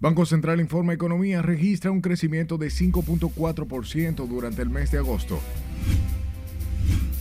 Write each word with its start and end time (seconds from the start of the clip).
Banco 0.00 0.24
Central 0.26 0.60
Informa 0.60 0.92
Economía 0.92 1.42
registra 1.42 1.90
un 1.90 2.00
crecimiento 2.00 2.56
de 2.56 2.68
5.4% 2.68 4.28
durante 4.28 4.62
el 4.62 4.70
mes 4.70 4.92
de 4.92 4.98
agosto. 4.98 5.40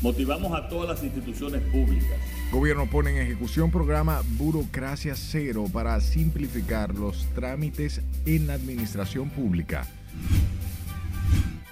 Motivamos 0.03 0.53
a 0.53 0.69
todas 0.69 0.87
las 0.87 1.03
instituciones 1.03 1.63
públicas. 1.71 2.19
Gobierno 2.51 2.87
pone 2.87 3.09
en 3.09 3.17
ejecución 3.17 3.71
programa 3.71 4.21
Burocracia 4.37 5.15
Cero 5.15 5.65
para 5.73 5.99
simplificar 6.01 6.93
los 6.93 7.25
trámites 7.33 8.01
en 8.27 8.45
la 8.45 8.53
administración 8.53 9.31
pública. 9.31 9.87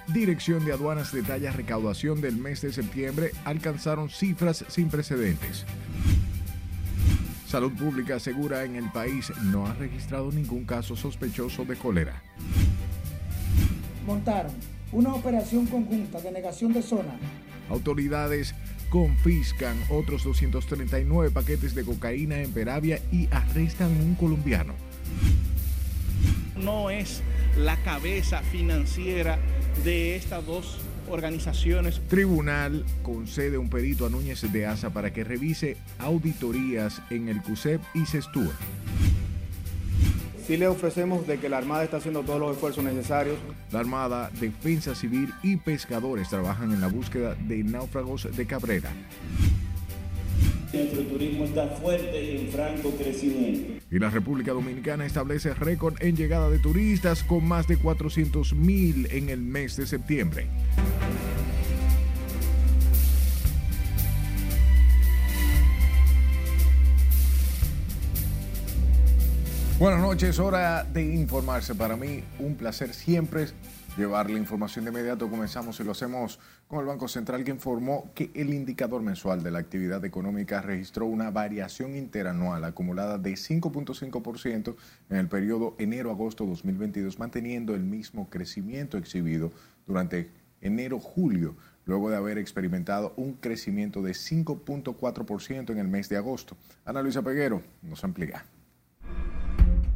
Dirección 0.08 0.64
de 0.64 0.72
Aduanas 0.72 1.12
detalla 1.12 1.52
recaudación 1.52 2.20
del 2.20 2.36
mes 2.36 2.62
de 2.62 2.72
septiembre 2.72 3.30
alcanzaron 3.44 4.10
cifras 4.10 4.64
sin 4.66 4.88
precedentes. 4.88 5.64
Salud 7.46 7.72
Pública 7.72 8.16
asegura 8.16 8.64
en 8.64 8.74
el 8.74 8.90
país 8.90 9.32
no 9.44 9.68
ha 9.68 9.74
registrado 9.74 10.32
ningún 10.32 10.64
caso 10.64 10.96
sospechoso 10.96 11.64
de 11.64 11.76
cólera. 11.76 12.20
Montaron 14.04 14.52
una 14.90 15.14
operación 15.14 15.66
conjunta 15.66 16.20
de 16.20 16.32
negación 16.32 16.72
de 16.72 16.82
zona. 16.82 17.16
Autoridades 17.70 18.52
confiscan 18.90 19.76
otros 19.90 20.24
239 20.24 21.30
paquetes 21.30 21.76
de 21.76 21.84
cocaína 21.84 22.40
en 22.40 22.50
Peravia 22.50 23.00
y 23.12 23.28
arrestan 23.30 23.92
un 23.92 24.16
colombiano. 24.16 24.74
No 26.56 26.90
es 26.90 27.22
la 27.56 27.76
cabeza 27.84 28.42
financiera 28.42 29.38
de 29.84 30.16
estas 30.16 30.44
dos 30.44 30.78
organizaciones. 31.08 32.00
Tribunal 32.08 32.84
concede 33.02 33.58
un 33.58 33.68
perito 33.68 34.06
a 34.06 34.10
Núñez 34.10 34.50
de 34.52 34.66
Asa 34.66 34.90
para 34.90 35.12
que 35.12 35.24
revise 35.24 35.76
auditorías 35.98 37.02
en 37.10 37.28
el 37.28 37.42
CUSEP 37.42 37.80
y 37.94 38.06
CESTUA. 38.06 38.52
Sí 40.46 40.56
le 40.56 40.68
ofrecemos 40.68 41.26
de 41.26 41.38
que 41.38 41.48
la 41.48 41.58
Armada 41.58 41.82
está 41.82 41.96
haciendo 41.96 42.22
todos 42.22 42.38
los 42.38 42.52
esfuerzos 42.52 42.84
necesarios. 42.84 43.36
La 43.72 43.80
Armada, 43.80 44.30
Defensa 44.38 44.94
Civil 44.94 45.32
y 45.42 45.56
pescadores 45.56 46.28
trabajan 46.28 46.70
en 46.72 46.80
la 46.80 46.86
búsqueda 46.86 47.34
de 47.34 47.64
náufragos 47.64 48.28
de 48.36 48.46
Cabrera. 48.46 48.90
Nuestro 50.72 51.02
turismo 51.02 51.44
está 51.44 51.68
fuerte 51.68 52.22
y 52.22 52.38
en 52.38 52.48
franco 52.48 52.90
crecimiento. 52.90 53.84
Y 53.90 53.98
la 53.98 54.10
República 54.10 54.52
Dominicana 54.52 55.06
establece 55.06 55.54
récord 55.54 55.94
en 56.00 56.16
llegada 56.16 56.50
de 56.50 56.58
turistas 56.58 57.22
con 57.22 57.46
más 57.46 57.68
de 57.68 57.76
400 57.76 58.54
mil 58.54 59.08
en 59.12 59.28
el 59.28 59.40
mes 59.40 59.76
de 59.76 59.86
septiembre. 59.86 60.48
Buenas 69.78 70.00
noches, 70.00 70.38
hora 70.38 70.84
de 70.84 71.04
informarse. 71.04 71.74
Para 71.74 71.96
mí 71.96 72.24
un 72.38 72.56
placer 72.56 72.94
siempre 72.94 73.48
llevar 73.96 74.30
la 74.30 74.38
información 74.38 74.84
de 74.84 74.90
inmediato. 74.90 75.28
Comenzamos 75.28 75.80
y 75.80 75.84
lo 75.84 75.92
hacemos 75.92 76.38
con 76.68 76.80
el 76.80 76.86
Banco 76.86 77.08
Central 77.08 77.44
que 77.44 77.50
informó 77.50 78.10
que 78.14 78.30
el 78.34 78.52
indicador 78.52 79.02
mensual 79.02 79.42
de 79.42 79.50
la 79.50 79.58
actividad 79.58 80.04
económica 80.04 80.60
registró 80.60 81.06
una 81.06 81.30
variación 81.30 81.96
interanual 81.96 82.64
acumulada 82.64 83.18
de 83.18 83.32
5.5% 83.32 84.76
en 85.10 85.16
el 85.16 85.28
periodo 85.28 85.74
enero-agosto 85.78 86.44
2022, 86.44 87.18
manteniendo 87.18 87.74
el 87.74 87.82
mismo 87.82 88.28
crecimiento 88.28 88.98
exhibido 88.98 89.50
durante 89.86 90.30
enero-julio, 90.60 91.56
luego 91.84 92.10
de 92.10 92.16
haber 92.16 92.38
experimentado 92.38 93.14
un 93.16 93.34
crecimiento 93.34 94.02
de 94.02 94.12
5.4% 94.12 95.70
en 95.70 95.78
el 95.78 95.88
mes 95.88 96.08
de 96.08 96.16
agosto. 96.16 96.56
Ana 96.84 97.02
Luisa 97.02 97.22
Peguero 97.22 97.62
nos 97.82 98.02
amplía. 98.04 98.44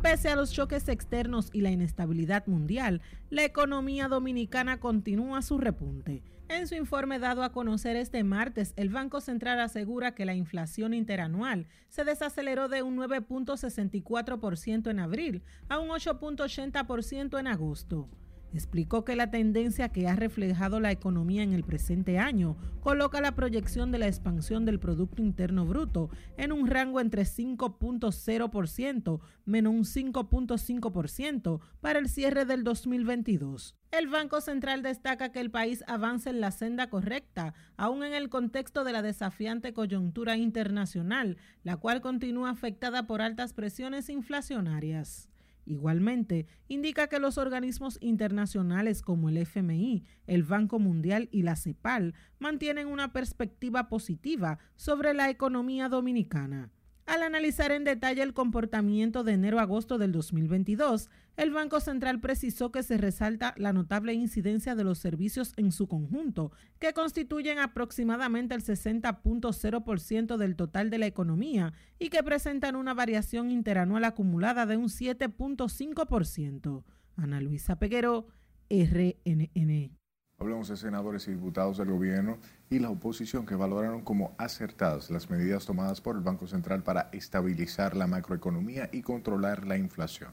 Pese 0.02 0.30
a 0.30 0.36
los 0.36 0.50
choques 0.50 0.88
externos 0.88 1.50
y 1.52 1.60
la 1.60 1.70
inestabilidad 1.70 2.46
mundial, 2.46 3.02
la 3.28 3.44
economía 3.44 4.08
dominicana 4.08 4.80
continúa 4.80 5.42
su 5.42 5.58
repunte. 5.58 6.22
En 6.48 6.66
su 6.66 6.74
informe 6.74 7.18
dado 7.18 7.42
a 7.42 7.52
conocer 7.52 7.96
este 7.96 8.24
martes, 8.24 8.72
el 8.76 8.88
Banco 8.88 9.20
Central 9.20 9.60
asegura 9.60 10.14
que 10.14 10.24
la 10.24 10.34
inflación 10.34 10.94
interanual 10.94 11.66
se 11.90 12.04
desaceleró 12.04 12.68
de 12.68 12.82
un 12.82 12.96
9.64% 12.96 14.90
en 14.90 15.00
abril 15.00 15.42
a 15.68 15.78
un 15.78 15.90
8.80% 15.90 17.38
en 17.38 17.46
agosto. 17.46 18.08
Explicó 18.52 19.04
que 19.04 19.14
la 19.14 19.30
tendencia 19.30 19.90
que 19.90 20.08
ha 20.08 20.16
reflejado 20.16 20.80
la 20.80 20.90
economía 20.90 21.44
en 21.44 21.52
el 21.52 21.62
presente 21.62 22.18
año 22.18 22.56
coloca 22.80 23.20
la 23.20 23.36
proyección 23.36 23.92
de 23.92 23.98
la 23.98 24.08
expansión 24.08 24.64
del 24.64 24.80
Producto 24.80 25.22
Interno 25.22 25.66
Bruto 25.66 26.10
en 26.36 26.50
un 26.50 26.66
rango 26.66 27.00
entre 27.00 27.22
5.0% 27.22 29.20
menos 29.44 29.72
un 29.72 29.84
5.5% 29.84 31.60
para 31.80 31.98
el 31.98 32.08
cierre 32.08 32.44
del 32.44 32.64
2022. 32.64 33.76
El 33.92 34.08
Banco 34.08 34.40
Central 34.40 34.82
destaca 34.82 35.30
que 35.30 35.40
el 35.40 35.50
país 35.50 35.84
avanza 35.86 36.30
en 36.30 36.40
la 36.40 36.50
senda 36.50 36.88
correcta, 36.88 37.54
aún 37.76 38.02
en 38.04 38.14
el 38.14 38.28
contexto 38.28 38.84
de 38.84 38.92
la 38.92 39.02
desafiante 39.02 39.72
coyuntura 39.72 40.36
internacional, 40.36 41.36
la 41.62 41.76
cual 41.76 42.00
continúa 42.00 42.50
afectada 42.50 43.06
por 43.06 43.22
altas 43.22 43.52
presiones 43.52 44.08
inflacionarias. 44.08 45.29
Igualmente, 45.70 46.48
indica 46.66 47.06
que 47.06 47.20
los 47.20 47.38
organismos 47.38 47.96
internacionales 48.00 49.02
como 49.02 49.28
el 49.28 49.36
FMI, 49.36 50.02
el 50.26 50.42
Banco 50.42 50.80
Mundial 50.80 51.28
y 51.30 51.42
la 51.42 51.54
CEPAL 51.54 52.14
mantienen 52.40 52.88
una 52.88 53.12
perspectiva 53.12 53.88
positiva 53.88 54.58
sobre 54.74 55.14
la 55.14 55.30
economía 55.30 55.88
dominicana. 55.88 56.72
Al 57.10 57.24
analizar 57.24 57.72
en 57.72 57.82
detalle 57.82 58.22
el 58.22 58.34
comportamiento 58.34 59.24
de 59.24 59.32
enero-agosto 59.32 59.98
del 59.98 60.12
2022, 60.12 61.10
el 61.36 61.50
Banco 61.50 61.80
Central 61.80 62.20
precisó 62.20 62.70
que 62.70 62.84
se 62.84 62.98
resalta 62.98 63.52
la 63.56 63.72
notable 63.72 64.14
incidencia 64.14 64.76
de 64.76 64.84
los 64.84 64.98
servicios 65.00 65.52
en 65.56 65.72
su 65.72 65.88
conjunto, 65.88 66.52
que 66.78 66.92
constituyen 66.92 67.58
aproximadamente 67.58 68.54
el 68.54 68.62
60.0% 68.62 70.36
del 70.36 70.54
total 70.54 70.88
de 70.88 70.98
la 70.98 71.06
economía 71.06 71.72
y 71.98 72.10
que 72.10 72.22
presentan 72.22 72.76
una 72.76 72.94
variación 72.94 73.50
interanual 73.50 74.04
acumulada 74.04 74.64
de 74.64 74.76
un 74.76 74.86
7.5%. 74.86 76.84
Ana 77.16 77.40
Luisa 77.40 77.76
Peguero, 77.80 78.28
RNN. 78.68 79.99
Hablamos 80.40 80.68
de 80.68 80.78
senadores 80.78 81.28
y 81.28 81.32
diputados 81.32 81.76
del 81.76 81.90
gobierno 81.90 82.38
y 82.70 82.78
la 82.78 82.88
oposición 82.88 83.44
que 83.44 83.54
valoraron 83.54 84.00
como 84.00 84.34
acertadas 84.38 85.10
las 85.10 85.28
medidas 85.28 85.66
tomadas 85.66 86.00
por 86.00 86.16
el 86.16 86.22
Banco 86.22 86.46
Central 86.46 86.82
para 86.82 87.10
estabilizar 87.12 87.94
la 87.94 88.06
macroeconomía 88.06 88.88
y 88.90 89.02
controlar 89.02 89.66
la 89.66 89.76
inflación. 89.76 90.30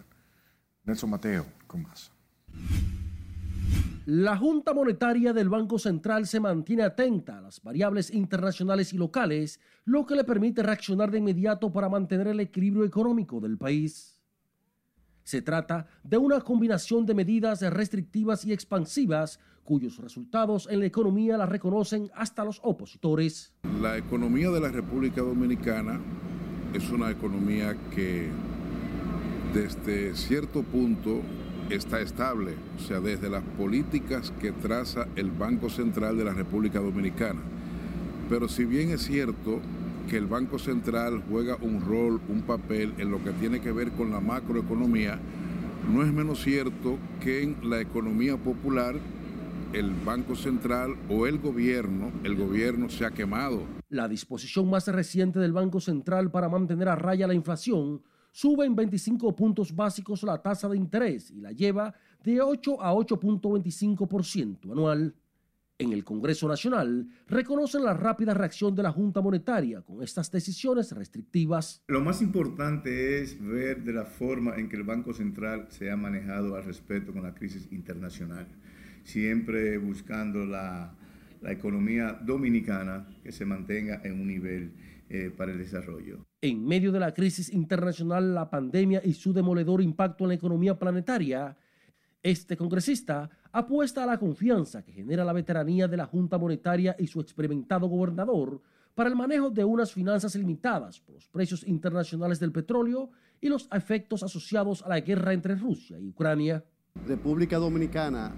Nelson 0.86 1.10
Mateo, 1.10 1.46
con 1.68 1.84
más. 1.84 2.14
La 4.06 4.38
Junta 4.38 4.74
Monetaria 4.74 5.34
del 5.34 5.50
Banco 5.50 5.78
Central 5.78 6.26
se 6.26 6.40
mantiene 6.40 6.84
atenta 6.84 7.40
a 7.40 7.42
las 7.42 7.62
variables 7.62 8.10
internacionales 8.10 8.94
y 8.94 8.98
locales, 8.98 9.60
lo 9.84 10.06
que 10.06 10.16
le 10.16 10.24
permite 10.24 10.64
reaccionar 10.64 11.12
de 11.12 11.18
inmediato 11.18 11.70
para 11.74 11.90
mantener 11.90 12.28
el 12.28 12.40
equilibrio 12.40 12.86
económico 12.86 13.42
del 13.42 13.58
país. 13.58 14.18
Se 15.26 15.42
trata 15.42 15.88
de 16.04 16.18
una 16.18 16.40
combinación 16.40 17.06
de 17.06 17.14
medidas 17.14 17.60
restrictivas 17.60 18.46
y 18.46 18.54
expansivas 18.54 19.42
cuyos 19.68 19.98
resultados 19.98 20.70
en 20.72 20.80
la 20.80 20.86
economía 20.86 21.36
la 21.36 21.46
reconocen 21.46 22.10
hasta 22.16 22.46
los 22.46 22.62
opositores. 22.64 23.52
La 23.82 23.98
economía 23.98 24.50
de 24.50 24.62
la 24.62 24.70
República 24.70 25.20
Dominicana 25.20 26.00
es 26.74 26.90
una 26.90 27.12
economía 27.12 27.76
que 27.94 28.30
desde 29.54 30.16
cierto 30.16 30.64
punto 30.64 31.20
está 31.70 32.00
estable, 32.00 32.54
o 32.78 32.80
sea, 32.80 33.02
desde 33.02 33.30
las 33.30 33.44
políticas 33.44 34.32
que 34.40 34.54
traza 34.54 35.10
el 35.18 35.32
Banco 35.32 35.70
Central 35.70 36.18
de 36.18 36.24
la 36.24 36.34
República 36.34 36.80
Dominicana. 36.80 37.42
Pero 38.30 38.48
si 38.48 38.64
bien 38.64 38.92
es 38.92 39.02
cierto 39.02 39.60
que 40.10 40.16
el 40.16 40.28
Banco 40.28 40.60
Central 40.60 41.22
juega 41.30 41.58
un 41.60 41.82
rol, 41.82 42.22
un 42.30 42.44
papel 42.44 42.94
en 43.00 43.12
lo 43.12 43.22
que 43.22 43.32
tiene 43.32 43.60
que 43.60 43.74
ver 43.74 43.92
con 43.92 44.12
la 44.12 44.22
macroeconomía, 44.22 45.20
no 45.94 46.04
es 46.04 46.14
menos 46.14 46.42
cierto 46.42 46.98
que 47.20 47.44
en 47.44 47.70
la 47.70 47.82
economía 47.82 48.38
popular 48.38 48.96
el 49.74 49.92
Banco 49.92 50.36
Central 50.36 50.96
o 51.10 51.28
el 51.28 51.40
gobierno, 51.40 52.12
el 52.24 52.36
gobierno 52.36 52.90
se 52.90 53.06
ha 53.06 53.12
quemado. 53.12 53.64
La 53.90 54.08
disposición 54.08 54.70
más 54.70 54.88
reciente 54.88 55.40
del 55.40 55.54
Banco 55.54 55.80
Central 55.80 56.32
para 56.32 56.50
mantener 56.50 56.88
a 56.90 56.96
raya 56.96 57.28
la 57.28 57.34
inflación 57.34 58.02
sube 58.32 58.66
en 58.66 58.76
25 58.76 59.36
puntos 59.36 59.76
básicos 59.76 60.24
la 60.24 60.42
tasa 60.42 60.70
de 60.70 60.78
interés 60.78 61.32
y 61.32 61.42
la 61.42 61.52
lleva 61.52 61.94
de 62.24 62.42
8 62.42 62.82
a 62.82 62.94
8.25% 62.94 64.72
anual. 64.72 65.16
En 65.80 65.94
el 65.94 66.04
Congreso 66.04 66.48
Nacional 66.48 67.08
reconocen 67.28 67.84
la 67.84 67.94
rápida 67.94 68.34
reacción 68.34 68.74
de 68.74 68.82
la 68.82 68.92
Junta 68.92 69.22
Monetaria 69.22 69.84
con 69.84 70.02
estas 70.02 70.32
decisiones 70.32 70.92
restrictivas. 70.92 71.84
Lo 71.88 72.02
más 72.02 72.24
importante 72.24 73.22
es 73.22 73.40
ver 73.40 73.84
de 73.84 73.94
la 73.94 74.06
forma 74.06 74.56
en 74.56 74.70
que 74.70 74.76
el 74.76 74.84
Banco 74.84 75.14
Central 75.14 75.68
se 75.70 75.92
ha 75.92 75.96
manejado 75.96 76.56
al 76.56 76.64
respecto 76.64 77.14
con 77.14 77.22
la 77.22 77.36
crisis 77.36 77.72
internacional, 77.72 78.48
siempre 79.08 79.78
buscando 79.78 80.46
la, 80.46 80.94
la 81.42 81.52
economía 81.52 82.20
dominicana 82.22 83.08
que 83.24 83.32
se 83.32 83.46
mantenga 83.46 84.02
en 84.04 84.20
un 84.20 84.28
nivel 84.28 84.74
eh, 85.10 85.32
para 85.36 85.54
el 85.54 85.58
desarrollo. 85.58 86.26
En 86.42 86.66
medio 86.66 86.92
de 86.92 87.00
la 87.00 87.14
crisis 87.14 87.52
internacional, 87.54 88.36
la 88.36 88.50
pandemia 88.50 89.02
y 89.04 89.14
su 89.14 89.32
demoledor 89.32 89.82
impacto 89.82 90.26
en 90.26 90.30
la 90.30 90.34
economía 90.36 90.78
planetaria, 90.78 91.56
este 92.22 92.58
congresista 92.58 93.30
apuesta 93.54 94.04
a 94.04 94.06
la 94.06 94.18
confianza 94.18 94.84
que 94.84 94.92
genera 94.92 95.24
la 95.24 95.32
veteranía 95.32 95.88
de 95.88 95.96
la 95.96 96.06
Junta 96.06 96.38
Monetaria 96.38 96.94
y 97.00 97.08
su 97.08 97.22
experimentado 97.22 97.88
gobernador 97.88 98.62
para 98.94 99.10
el 99.10 99.16
manejo 99.16 99.50
de 99.50 99.64
unas 99.64 99.94
finanzas 99.94 100.36
limitadas 100.36 101.00
por 101.00 101.16
los 101.16 101.30
precios 101.30 101.66
internacionales 101.66 102.42
del 102.42 102.52
petróleo 102.52 103.12
y 103.40 103.48
los 103.48 103.70
efectos 103.72 104.22
asociados 104.22 104.82
a 104.82 104.90
la 104.90 105.00
guerra 105.00 105.32
entre 105.32 105.56
Rusia 105.56 105.98
y 105.98 106.10
Ucrania. 106.10 106.66
República 107.08 107.58
Dominicana 107.58 108.34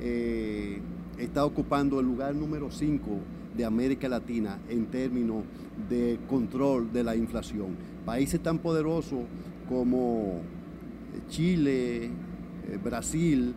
eh, 0.00 0.80
está 1.18 1.44
ocupando 1.44 2.00
el 2.00 2.06
lugar 2.06 2.34
número 2.34 2.70
5 2.70 3.18
de 3.56 3.64
América 3.64 4.08
Latina 4.08 4.58
en 4.68 4.86
términos 4.86 5.44
de 5.88 6.18
control 6.28 6.92
de 6.92 7.04
la 7.04 7.16
inflación. 7.16 7.76
Países 8.04 8.42
tan 8.42 8.58
poderosos 8.58 9.20
como 9.68 10.40
Chile, 11.28 12.06
eh, 12.06 12.10
Brasil, 12.82 13.54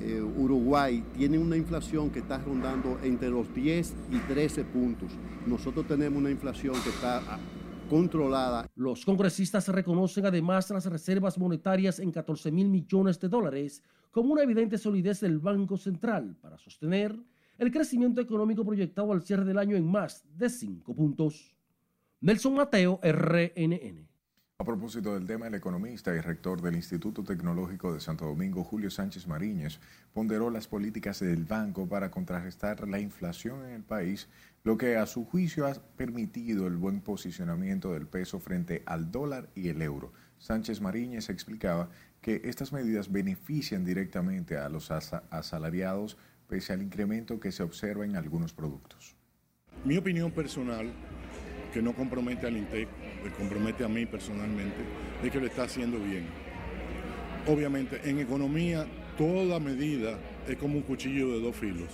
eh, 0.00 0.20
Uruguay 0.20 1.04
tienen 1.16 1.40
una 1.40 1.56
inflación 1.56 2.10
que 2.10 2.20
está 2.20 2.38
rondando 2.38 2.98
entre 3.02 3.30
los 3.30 3.52
10 3.54 3.94
y 4.10 4.18
13 4.18 4.64
puntos. 4.64 5.12
Nosotros 5.46 5.86
tenemos 5.86 6.18
una 6.18 6.30
inflación 6.30 6.74
que 6.82 6.90
está 6.90 7.18
ah, 7.18 7.38
controlada. 7.88 8.68
Los 8.74 9.04
congresistas 9.04 9.68
reconocen 9.68 10.26
además 10.26 10.70
las 10.70 10.86
reservas 10.86 11.38
monetarias 11.38 12.00
en 12.00 12.10
14 12.10 12.50
mil 12.50 12.68
millones 12.68 13.20
de 13.20 13.28
dólares 13.28 13.82
como 14.12 14.34
una 14.34 14.42
evidente 14.42 14.78
solidez 14.78 15.20
del 15.20 15.40
Banco 15.40 15.76
Central 15.76 16.36
para 16.40 16.58
sostener 16.58 17.18
el 17.58 17.72
crecimiento 17.72 18.20
económico 18.20 18.64
proyectado 18.64 19.10
al 19.10 19.22
cierre 19.22 19.44
del 19.44 19.58
año 19.58 19.74
en 19.74 19.90
más 19.90 20.24
de 20.36 20.48
5 20.48 20.94
puntos. 20.94 21.56
Nelson 22.20 22.54
Mateo, 22.54 23.00
RNN. 23.02 24.06
A 24.58 24.64
propósito 24.64 25.14
del 25.14 25.26
tema, 25.26 25.48
el 25.48 25.54
economista 25.54 26.14
y 26.14 26.20
rector 26.20 26.60
del 26.60 26.76
Instituto 26.76 27.24
Tecnológico 27.24 27.92
de 27.92 28.00
Santo 28.00 28.26
Domingo, 28.26 28.62
Julio 28.62 28.90
Sánchez 28.90 29.26
Mariñez, 29.26 29.80
ponderó 30.12 30.50
las 30.50 30.68
políticas 30.68 31.18
del 31.18 31.44
banco 31.46 31.88
para 31.88 32.12
contrarrestar 32.12 32.86
la 32.86 33.00
inflación 33.00 33.64
en 33.64 33.72
el 33.72 33.82
país, 33.82 34.28
lo 34.62 34.76
que 34.76 34.96
a 34.96 35.06
su 35.06 35.24
juicio 35.24 35.66
ha 35.66 35.74
permitido 35.96 36.68
el 36.68 36.76
buen 36.76 37.00
posicionamiento 37.00 37.92
del 37.92 38.06
peso 38.06 38.38
frente 38.38 38.84
al 38.86 39.10
dólar 39.10 39.48
y 39.56 39.68
el 39.68 39.82
euro. 39.82 40.12
Sánchez 40.38 40.80
Mariñez 40.80 41.28
explicaba 41.28 41.88
que 42.22 42.40
estas 42.44 42.72
medidas 42.72 43.10
benefician 43.10 43.84
directamente 43.84 44.56
a 44.56 44.68
los 44.68 44.90
asalariados 44.90 46.16
pese 46.48 46.72
al 46.72 46.82
incremento 46.82 47.40
que 47.40 47.50
se 47.50 47.62
observa 47.62 48.04
en 48.04 48.14
algunos 48.16 48.52
productos. 48.52 49.16
Mi 49.84 49.96
opinión 49.96 50.30
personal, 50.30 50.92
que 51.74 51.82
no 51.82 51.94
compromete 51.94 52.46
al 52.46 52.56
INTEC, 52.56 52.88
me 53.24 53.30
compromete 53.32 53.84
a 53.84 53.88
mí 53.88 54.06
personalmente, 54.06 54.76
es 55.22 55.30
que 55.30 55.40
lo 55.40 55.46
está 55.46 55.64
haciendo 55.64 55.98
bien. 55.98 56.26
Obviamente, 57.48 58.00
en 58.08 58.20
economía, 58.20 58.86
toda 59.18 59.58
medida 59.58 60.16
es 60.46 60.56
como 60.56 60.76
un 60.76 60.82
cuchillo 60.82 61.32
de 61.32 61.40
dos 61.40 61.56
filos. 61.56 61.90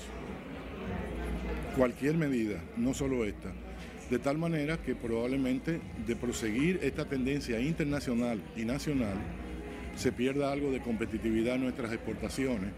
Cualquier 1.74 2.19
medida, 2.19 2.62
no 2.76 2.92
solo 2.92 3.24
esta. 3.24 3.52
De 4.10 4.19
tal 4.19 4.36
manera 4.36 4.76
que 4.82 4.94
probablemente 4.94 5.81
de 6.06 6.16
proseguir 6.16 6.81
esta 6.82 7.06
tendencia 7.06 7.60
internacional 7.60 8.42
y 8.56 8.64
nacional, 8.64 9.16
se 9.98 10.12
pierda 10.12 10.50
algo 10.50 10.70
de 10.70 10.80
competitividad 10.80 11.56
en 11.56 11.64
nuestras 11.64 11.92
exportaciones 11.92 12.72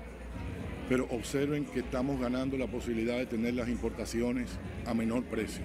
pero 0.90 1.06
observen 1.12 1.67
que 1.67 1.78
estamos 1.78 2.20
ganando 2.20 2.58
la 2.58 2.67
posibilidad 2.67 3.17
de 3.17 3.25
tener 3.25 3.55
las 3.55 3.69
importaciones 3.69 4.50
a 4.87 4.93
menor 4.93 5.22
precio. 5.22 5.64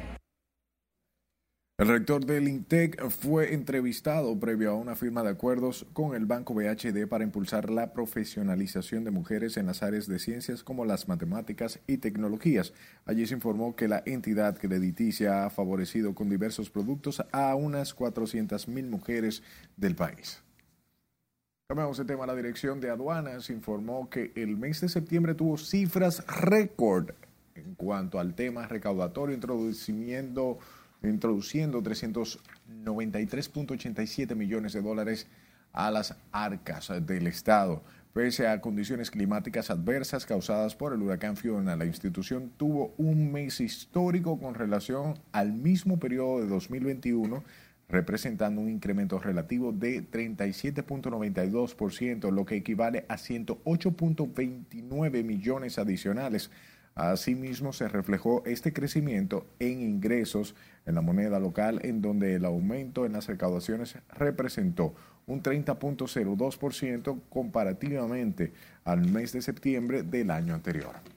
El 1.80 1.88
rector 1.88 2.24
del 2.24 2.48
INTEC 2.48 3.10
fue 3.10 3.56
entrevistado 3.56 4.40
previo 4.40 4.70
a 4.70 4.76
una 4.76 4.96
firma 4.96 5.24
de 5.24 5.32
acuerdos 5.32 5.88
con 5.94 6.16
el 6.16 6.28
Banco 6.28 6.54
BHD 6.54 7.08
para 7.10 7.24
impulsar 7.24 7.72
la 7.72 7.92
profesionalización 7.92 9.04
de 9.04 9.10
mujeres 9.10 9.58
en 9.58 9.66
las 9.66 9.82
áreas 9.82 10.08
de 10.08 10.20
ciencias 10.20 10.64
como 10.64 10.86
las 10.86 11.08
matemáticas 11.08 11.80
y 11.88 11.98
tecnologías. 11.98 12.72
Allí 13.06 13.26
se 13.26 13.34
informó 13.34 13.76
que 13.76 13.88
la 13.88 14.04
entidad 14.06 14.60
crediticia 14.60 15.44
ha 15.44 15.50
favorecido 15.50 16.14
con 16.14 16.30
diversos 16.30 16.70
productos 16.70 17.26
a 17.32 17.56
unas 17.56 17.96
400.000 17.96 18.88
mujeres 18.88 19.42
del 19.76 19.96
país. 19.96 20.45
Cambiamos 21.68 21.98
el 21.98 22.06
tema. 22.06 22.28
La 22.28 22.36
Dirección 22.36 22.80
de 22.80 22.92
Aduanas 22.92 23.50
informó 23.50 24.08
que 24.08 24.32
el 24.36 24.56
mes 24.56 24.82
de 24.82 24.88
septiembre 24.88 25.34
tuvo 25.34 25.58
cifras 25.58 26.24
récord 26.28 27.10
en 27.56 27.74
cuanto 27.74 28.20
al 28.20 28.36
tema 28.36 28.68
recaudatorio, 28.68 29.34
introduciendo, 29.34 30.60
introduciendo 31.02 31.82
393.87 31.82 34.36
millones 34.36 34.74
de 34.74 34.84
dólares 34.84 35.26
a 35.74 35.90
las 35.90 36.16
arcas 36.32 36.94
del 37.02 37.26
Estado. 37.26 37.82
Pese 38.14 38.48
a 38.48 38.62
condiciones 38.62 39.10
climáticas 39.10 39.72
adversas 39.72 40.28
causadas 40.28 40.76
por 40.76 40.94
el 40.94 41.02
huracán 41.02 41.36
Fiona, 41.36 41.76
la 41.76 41.86
institución 41.86 42.52
tuvo 42.58 42.94
un 42.98 43.32
mes 43.32 43.60
histórico 43.60 44.40
con 44.40 44.54
relación 44.54 45.18
al 45.32 45.52
mismo 45.52 45.98
periodo 45.98 46.42
de 46.42 46.48
2021 46.48 47.44
representando 47.90 48.62
un 48.62 48.70
incremento 48.70 49.20
relativo 49.20 49.72
de 49.72 50.04
37.92%, 50.10 52.32
lo 52.32 52.46
que 52.46 52.56
equivale 52.56 53.06
a 53.08 53.16
108.29 53.16 55.24
millones 55.24 55.78
adicionales. 55.78 56.50
Asimismo, 56.96 57.74
se 57.74 57.88
reflejó 57.90 58.44
este 58.46 58.74
crecimiento 58.74 59.46
en 59.60 59.82
ingresos 59.82 60.56
en 60.86 60.96
la 60.96 61.02
moneda 61.02 61.40
local, 61.40 61.80
en 61.84 62.02
donde 62.02 62.34
el 62.36 62.46
aumento 62.46 63.06
en 63.06 63.14
las 63.14 63.28
recaudaciones 63.28 63.98
representó 64.18 64.96
un 65.28 65.44
30.02% 65.44 67.22
comparativamente 67.30 68.54
al 68.84 69.08
mes 69.10 69.32
de 69.34 69.42
septiembre 69.42 70.04
del 70.04 70.30
año 70.32 70.54
anterior. 70.54 71.15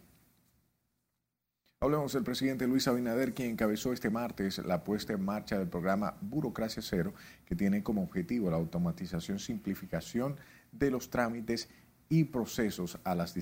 Hablemos 1.80 2.12
del 2.12 2.24
presidente 2.24 2.66
Luis 2.66 2.88
Abinader, 2.88 3.32
quien 3.34 3.50
encabezó 3.50 3.92
este 3.92 4.10
martes 4.10 4.58
la 4.58 4.82
puesta 4.82 5.12
en 5.12 5.24
marcha 5.24 5.56
del 5.56 5.68
programa 5.68 6.16
Burocracia 6.20 6.82
Cero, 6.82 7.14
que 7.46 7.54
tiene 7.54 7.84
como 7.84 8.02
objetivo 8.02 8.50
la 8.50 8.56
automatización, 8.56 9.38
simplificación 9.38 10.34
de 10.72 10.90
los 10.90 11.08
trámites 11.08 11.68
y 12.08 12.24
procesos 12.24 12.98
a 13.04 13.14
las, 13.14 13.32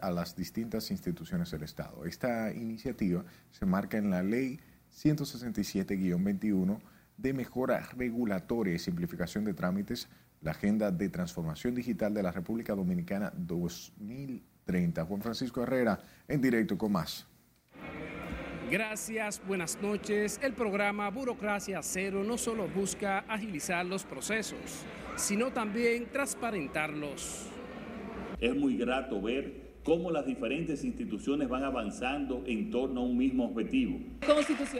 a 0.00 0.10
las 0.10 0.34
distintas 0.34 0.90
instituciones 0.90 1.50
del 1.50 1.64
Estado. 1.64 2.06
Esta 2.06 2.50
iniciativa 2.54 3.26
se 3.50 3.66
marca 3.66 3.98
en 3.98 4.08
la 4.08 4.22
Ley 4.22 4.58
167-21 4.96 6.80
de 7.18 7.32
mejora 7.34 7.80
regulatoria 7.94 8.72
y 8.72 8.78
simplificación 8.78 9.44
de 9.44 9.52
trámites, 9.52 10.08
la 10.40 10.52
Agenda 10.52 10.90
de 10.90 11.10
Transformación 11.10 11.74
Digital 11.74 12.14
de 12.14 12.22
la 12.22 12.32
República 12.32 12.74
Dominicana 12.74 13.34
2030. 13.36 15.04
Juan 15.04 15.20
Francisco 15.20 15.62
Herrera, 15.62 16.00
en 16.26 16.40
directo 16.40 16.78
con 16.78 16.92
más. 16.92 17.26
Gracias, 18.70 19.42
buenas 19.46 19.78
noches. 19.82 20.40
El 20.42 20.54
programa 20.54 21.10
Burocracia 21.10 21.82
Cero 21.82 22.24
no 22.24 22.38
solo 22.38 22.68
busca 22.68 23.18
agilizar 23.28 23.84
los 23.84 24.04
procesos, 24.04 24.86
sino 25.16 25.52
también 25.52 26.06
transparentarlos. 26.10 27.48
Es 28.40 28.56
muy 28.56 28.78
grato 28.78 29.20
ver 29.20 29.72
cómo 29.84 30.10
las 30.10 30.24
diferentes 30.24 30.84
instituciones 30.84 31.48
van 31.48 31.64
avanzando 31.64 32.44
en 32.46 32.70
torno 32.70 33.00
a 33.00 33.04
un 33.04 33.18
mismo 33.18 33.44
objetivo. 33.44 34.00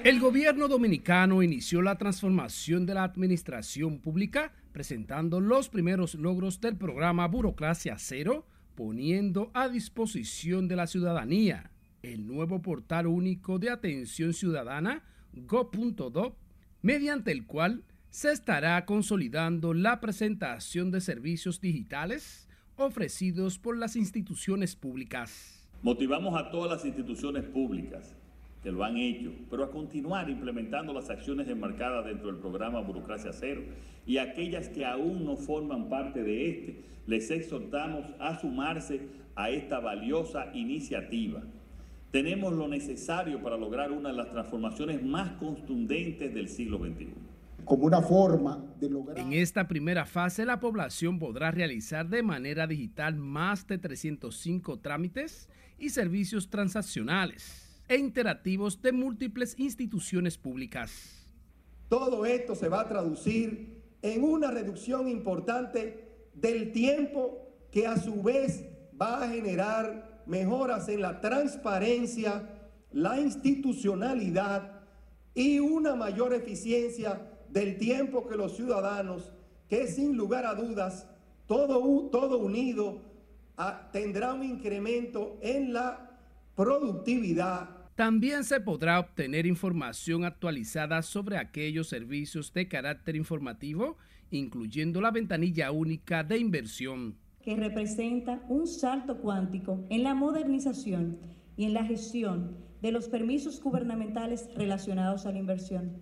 El 0.05 0.21
gobierno 0.21 0.69
dominicano 0.69 1.43
inició 1.43 1.83
la 1.83 1.99
transformación 1.99 2.87
de 2.87 2.95
la 2.95 3.05
administración 3.05 3.99
pública 3.99 4.53
presentando 4.73 5.41
los 5.41 5.69
primeros 5.69 6.15
logros 6.15 6.61
del 6.61 6.77
programa 6.77 7.29
Burocracia 7.29 7.97
Cero, 7.99 8.47
poniendo 8.75 9.51
a 9.53 9.69
disposición 9.69 10.67
de 10.67 10.77
la 10.77 10.87
ciudadanía 10.87 11.73
el 12.03 12.27
nuevo 12.27 12.63
portal 12.63 13.07
único 13.07 13.59
de 13.59 13.71
atención 13.71 14.35
ciudadana, 14.35 15.03
go.do, 15.33 16.37
mediante 16.83 17.33
el 17.33 17.47
cual 17.47 17.85
se 18.11 18.33
estará 18.33 18.85
consolidando 18.85 19.73
la 19.73 20.01
presentación 20.01 20.91
de 20.91 21.01
servicios 21.01 21.61
digitales 21.61 22.49
ofrecidos 22.77 23.59
por 23.59 23.77
las 23.77 23.97
instituciones 23.97 24.77
públicas. 24.77 25.69
Motivamos 25.83 26.39
a 26.39 26.51
todas 26.51 26.71
las 26.71 26.85
instituciones 26.85 27.45
públicas 27.45 28.15
que 28.63 28.71
lo 28.71 28.85
han 28.85 28.97
hecho, 28.97 29.33
pero 29.51 29.65
a 29.65 29.71
continuar 29.71 30.31
implementando 30.31 30.93
las 30.93 31.11
acciones 31.11 31.49
enmarcadas 31.49 32.05
dentro 32.05 32.29
del 32.29 32.37
programa 32.37 32.81
Burocracia 32.81 33.33
Cero 33.33 33.63
y 34.07 34.19
aquellas 34.19 34.69
que 34.69 34.85
aún 34.85 35.25
no 35.25 35.37
forman 35.37 35.89
parte 35.89 36.23
de 36.23 36.49
este, 36.49 36.85
les 37.07 37.31
exhortamos 37.31 38.07
a 38.21 38.39
sumarse 38.41 39.09
a 39.35 39.51
esta 39.51 39.81
valiosa 39.81 40.51
iniciativa 40.55 41.43
tenemos 42.13 42.53
lo 42.53 42.69
necesario 42.69 43.43
para 43.43 43.57
lograr 43.57 43.91
una 43.91 44.11
de 44.11 44.17
las 44.17 44.31
transformaciones 44.31 45.03
más 45.03 45.33
contundentes 45.39 46.33
del 46.33 46.47
siglo 46.49 46.79
XXI. 46.79 47.15
Como 47.65 47.87
una 47.87 48.03
forma 48.03 48.63
de 48.79 48.91
lograr... 48.91 49.19
En 49.19 49.33
esta 49.33 49.67
primera 49.67 50.05
fase, 50.05 50.45
la 50.45 50.61
población 50.61 51.19
podrá 51.19 51.51
realizar 51.51 52.07
de 52.09 52.23
manera 52.23 52.67
digital 52.67 53.17
más 53.17 53.67
de 53.67 53.79
305 53.79 54.81
trámites 54.81 55.49
y 55.79 55.89
servicios 55.89 56.51
transaccionales 56.51 57.83
e 57.89 57.97
interactivos 57.97 58.83
de 58.83 58.93
múltiples 58.93 59.59
instituciones 59.59 60.37
públicas. 60.37 61.27
todo 61.89 62.25
esto 62.27 62.55
se 62.55 62.69
va 62.69 62.83
a 62.83 62.89
traducir 62.89 63.83
en 64.03 64.23
una 64.23 64.51
reducción 64.51 65.09
importante 65.09 66.29
del 66.35 66.73
tiempo 66.73 67.49
que 67.71 67.87
a 67.87 67.97
su 67.97 68.23
vez 68.23 68.65
va 69.01 69.25
a 69.25 69.29
generar 69.29 70.12
mejoras 70.33 70.89
en 70.89 71.03
la 71.03 71.21
transparencia, 71.21 72.49
la 72.91 73.21
institucionalidad 73.21 74.81
y 75.35 75.59
una 75.59 75.95
mayor 75.95 76.33
eficiencia 76.33 77.21
del 77.51 77.77
tiempo 77.77 78.27
que 78.27 78.37
los 78.37 78.57
ciudadanos, 78.57 79.31
que 79.69 79.87
sin 79.89 80.17
lugar 80.17 80.47
a 80.47 80.55
dudas, 80.55 81.07
todo, 81.47 82.09
todo 82.09 82.39
unido, 82.39 83.03
tendrá 83.93 84.33
un 84.33 84.43
incremento 84.43 85.39
en 85.43 85.75
la 85.75 86.19
productividad. 86.57 87.69
También 87.95 88.43
se 88.45 88.59
podrá 88.59 89.01
obtener 89.01 89.45
información 89.45 90.25
actualizada 90.25 91.03
sobre 91.03 91.37
aquellos 91.37 91.89
servicios 91.89 92.55
de 92.55 92.69
carácter 92.69 93.17
informativo, 93.17 93.99
incluyendo 94.31 95.03
la 95.03 95.11
ventanilla 95.11 95.71
única 95.73 96.25
de 96.25 96.39
inversión. 96.39 97.19
Que 97.43 97.57
representa 97.57 98.43
un 98.49 98.67
salto 98.67 99.19
cuántico 99.19 99.85
en 99.91 100.05
la 100.05 100.15
modernización 100.15 101.19
y 101.57 101.65
en 101.65 101.75
la 101.75 101.85
gestión 101.85 102.57
de 102.81 102.93
los 102.93 103.09
permisos 103.09 103.61
gubernamentales 103.61 104.49
relacionados 104.55 105.27
a 105.27 105.33
la 105.33 105.39
inversión. 105.39 105.93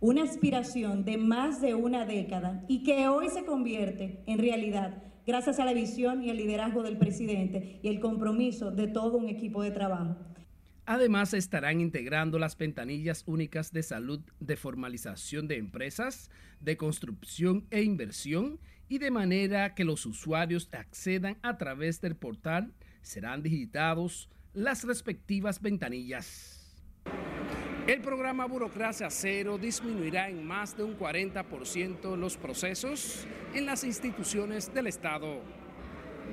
Una 0.00 0.22
aspiración 0.22 1.04
de 1.04 1.16
más 1.16 1.60
de 1.60 1.74
una 1.74 2.04
década 2.04 2.64
y 2.68 2.82
que 2.82 3.08
hoy 3.08 3.28
se 3.30 3.44
convierte 3.44 4.22
en 4.26 4.38
realidad 4.38 5.02
gracias 5.26 5.58
a 5.58 5.64
la 5.64 5.72
visión 5.72 6.22
y 6.22 6.30
el 6.30 6.36
liderazgo 6.36 6.82
del 6.82 6.98
presidente 6.98 7.80
y 7.82 7.88
el 7.88 8.00
compromiso 8.00 8.70
de 8.70 8.88
todo 8.88 9.16
un 9.16 9.28
equipo 9.28 9.62
de 9.62 9.70
trabajo. 9.70 10.16
Además, 10.86 11.32
estarán 11.32 11.80
integrando 11.80 12.38
las 12.38 12.58
ventanillas 12.58 13.24
únicas 13.26 13.72
de 13.72 13.82
salud 13.82 14.20
de 14.38 14.56
formalización 14.56 15.48
de 15.48 15.56
empresas, 15.56 16.30
de 16.60 16.76
construcción 16.76 17.66
e 17.70 17.82
inversión, 17.82 18.60
y 18.88 18.98
de 18.98 19.10
manera 19.10 19.74
que 19.74 19.84
los 19.84 20.06
usuarios 20.06 20.68
accedan 20.72 21.38
a 21.42 21.56
través 21.58 22.00
del 22.00 22.16
portal, 22.16 22.72
serán 23.02 23.42
digitados 23.42 24.28
las 24.52 24.84
respectivas 24.84 25.60
ventanillas. 25.60 26.84
El 27.86 28.00
programa 28.00 28.46
Burocracia 28.46 29.10
Cero 29.10 29.58
disminuirá 29.58 30.30
en 30.30 30.46
más 30.46 30.74
de 30.74 30.84
un 30.84 30.98
40% 30.98 32.16
los 32.16 32.38
procesos 32.38 33.26
en 33.52 33.66
las 33.66 33.84
instituciones 33.84 34.72
del 34.72 34.86
Estado. 34.86 35.42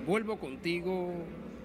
Vuelvo 0.06 0.40
contigo 0.40 1.14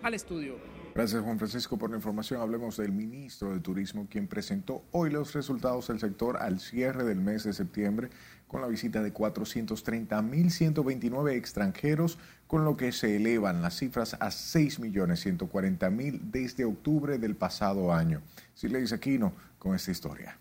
al 0.03 0.15
estudio. 0.15 0.57
Gracias 0.97 1.23
Juan 1.23 1.39
Francisco 1.39 1.77
por 1.77 1.91
la 1.91 1.97
información. 1.97 2.41
Hablemos 2.41 2.79
del 2.79 2.91
ministro 2.91 3.53
de 3.53 3.61
Turismo, 3.61 4.09
quien 4.11 4.27
presentó 4.27 4.83
hoy 4.93 5.11
los 5.11 5.35
resultados 5.35 5.89
del 5.89 6.01
sector 6.01 6.39
al 6.39 6.59
cierre 6.59 7.05
del 7.05 7.21
mes 7.21 7.45
de 7.45 7.53
septiembre 7.53 8.09
con 8.47 8.61
la 8.61 8.69
visita 8.69 9.03
de 9.03 9.13
430.129 9.13 11.33
extranjeros, 11.33 12.19
con 12.47 12.65
lo 12.65 12.77
que 12.77 12.93
se 12.93 13.17
elevan 13.17 13.63
las 13.63 13.79
cifras 13.79 14.15
a 14.15 14.29
6.140.000 14.29 16.21
desde 16.21 16.65
octubre 16.65 17.19
del 17.19 17.35
pasado 17.35 17.93
año. 17.93 18.23
dice 18.61 18.95
Aquino 18.95 19.33
con 19.59 19.75
esta 19.75 19.91
historia. 19.91 20.39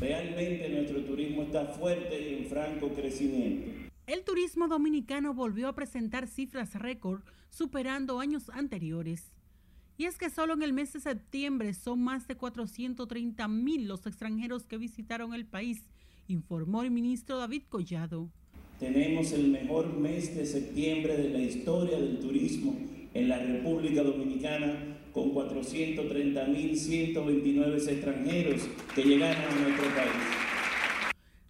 Realmente 0.00 0.68
nuestro 0.70 1.04
turismo 1.04 1.42
está 1.42 1.66
fuerte 1.66 2.20
y 2.20 2.42
en 2.42 2.50
franco 2.50 2.92
crecimiento. 2.92 3.84
El 4.06 4.24
turismo 4.24 4.68
dominicano 4.68 5.32
volvió 5.32 5.68
a 5.68 5.74
presentar 5.74 6.26
cifras 6.26 6.74
récord, 6.74 7.22
superando 7.48 8.20
años 8.20 8.50
anteriores. 8.50 9.32
Y 9.96 10.06
es 10.06 10.18
que 10.18 10.28
solo 10.28 10.54
en 10.54 10.62
el 10.62 10.72
mes 10.72 10.92
de 10.92 11.00
septiembre 11.00 11.72
son 11.72 12.02
más 12.02 12.26
de 12.26 12.36
430 12.36 13.48
mil 13.48 13.86
los 13.86 14.06
extranjeros 14.06 14.66
que 14.66 14.76
visitaron 14.76 15.32
el 15.32 15.46
país, 15.46 15.84
informó 16.28 16.82
el 16.82 16.90
ministro 16.90 17.38
David 17.38 17.62
Collado. 17.68 18.30
Tenemos 18.78 19.32
el 19.32 19.48
mejor 19.48 19.96
mes 19.96 20.34
de 20.34 20.46
septiembre 20.46 21.16
de 21.16 21.30
la 21.30 21.38
historia 21.38 21.98
del 21.98 22.18
turismo 22.18 22.76
en 23.14 23.28
la 23.28 23.38
República 23.38 24.02
Dominicana 24.02 24.98
con 25.12 25.32
430.129 25.32 27.88
extranjeros 27.88 28.68
que 28.94 29.04
llegaron 29.04 29.44
a 29.44 29.60
nuestro 29.60 29.86
país. 29.94 30.10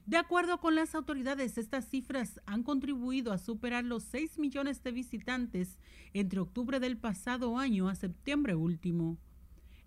De 0.06 0.18
acuerdo 0.18 0.60
con 0.60 0.74
las 0.74 0.94
autoridades, 0.94 1.56
estas 1.56 1.88
cifras 1.88 2.38
han 2.44 2.62
contribuido 2.62 3.32
a 3.32 3.38
superar 3.38 3.84
los 3.84 4.02
6 4.04 4.38
millones 4.38 4.82
de 4.82 4.92
visitantes 4.92 5.78
entre 6.12 6.40
octubre 6.40 6.78
del 6.78 6.98
pasado 6.98 7.56
año 7.56 7.88
a 7.88 7.94
septiembre 7.94 8.54
último. 8.54 9.16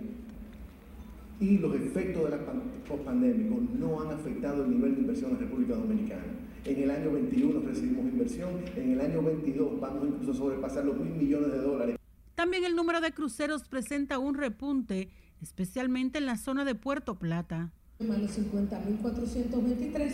y 1.41 1.57
los 1.59 1.75
efectos 1.75 2.25
de 2.25 2.31
la 2.31 2.39
pospandémicos 2.87 3.63
no 3.81 4.03
han 4.03 4.11
afectado 4.11 4.63
el 4.63 4.73
nivel 4.73 4.95
de 4.95 5.01
inversión 5.01 5.31
en 5.31 5.37
la 5.37 5.43
República 5.43 5.75
Dominicana. 5.75 6.23
En 6.67 6.83
el 6.83 6.91
año 6.91 7.13
21 7.13 7.61
recibimos 7.67 8.05
inversión, 8.05 8.51
en 8.77 8.93
el 8.93 9.01
año 9.01 9.23
22 9.23 9.81
vamos 9.81 10.07
incluso 10.07 10.33
a 10.33 10.35
sobrepasar 10.35 10.85
los 10.85 10.99
mil 10.99 11.15
millones 11.15 11.51
de 11.51 11.59
dólares. 11.59 11.97
También 12.35 12.65
el 12.65 12.75
número 12.75 13.01
de 13.01 13.13
cruceros 13.13 13.69
presenta 13.69 14.19
un 14.19 14.35
repunte, 14.35 15.09
especialmente 15.41 16.19
en 16.19 16.27
la 16.27 16.37
zona 16.37 16.65
de 16.65 16.75
Puerto 16.75 17.17
Plata. 17.17 17.71
Más 18.01 18.21
de 18.21 18.27
50.423, 18.27 20.13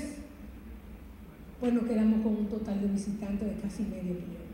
pues 1.60 1.72
nos 1.72 1.84
quedamos 1.84 2.22
con 2.22 2.36
un 2.36 2.48
total 2.48 2.80
de 2.80 2.88
visitantes 2.88 3.48
de 3.48 3.62
casi 3.62 3.82
medio 3.84 4.14
millón. 4.14 4.50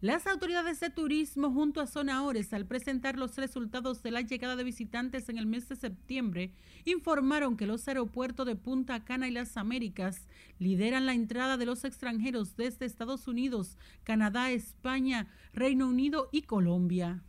Las 0.00 0.26
autoridades 0.28 0.78
de 0.78 0.90
turismo 0.90 1.50
junto 1.50 1.80
a 1.80 1.86
Zona 1.86 2.22
Ores, 2.22 2.52
al 2.52 2.66
presentar 2.66 3.16
los 3.16 3.34
resultados 3.36 4.02
de 4.02 4.12
la 4.12 4.20
llegada 4.20 4.54
de 4.54 4.62
visitantes 4.62 5.28
en 5.28 5.38
el 5.38 5.46
mes 5.46 5.68
de 5.68 5.74
septiembre, 5.74 6.52
informaron 6.84 7.56
que 7.56 7.66
los 7.66 7.88
aeropuertos 7.88 8.46
de 8.46 8.54
Punta 8.54 9.04
Cana 9.04 9.26
y 9.26 9.32
las 9.32 9.56
Américas 9.56 10.28
lideran 10.58 11.06
la 11.06 11.14
entrada 11.14 11.56
de 11.56 11.66
los 11.66 11.84
extranjeros 11.84 12.56
desde 12.56 12.86
Estados 12.86 13.28
Unidos, 13.28 13.78
Canadá, 14.04 14.50
España, 14.50 15.28
Reino 15.52 15.88
Unido 15.88 16.28
y 16.32 16.42
Colombia. 16.42 17.22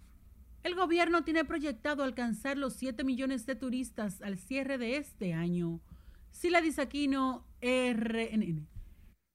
El 0.63 0.75
gobierno 0.75 1.23
tiene 1.23 1.45
proyectado 1.45 2.03
alcanzar 2.03 2.57
los 2.57 2.73
7 2.73 3.03
millones 3.03 3.45
de 3.45 3.55
turistas 3.55 4.21
al 4.21 4.37
cierre 4.37 4.77
de 4.77 4.97
este 4.97 5.33
año. 5.33 5.79
Sila 6.31 6.61
Disaquino, 6.61 7.45
RNN. 7.61 8.67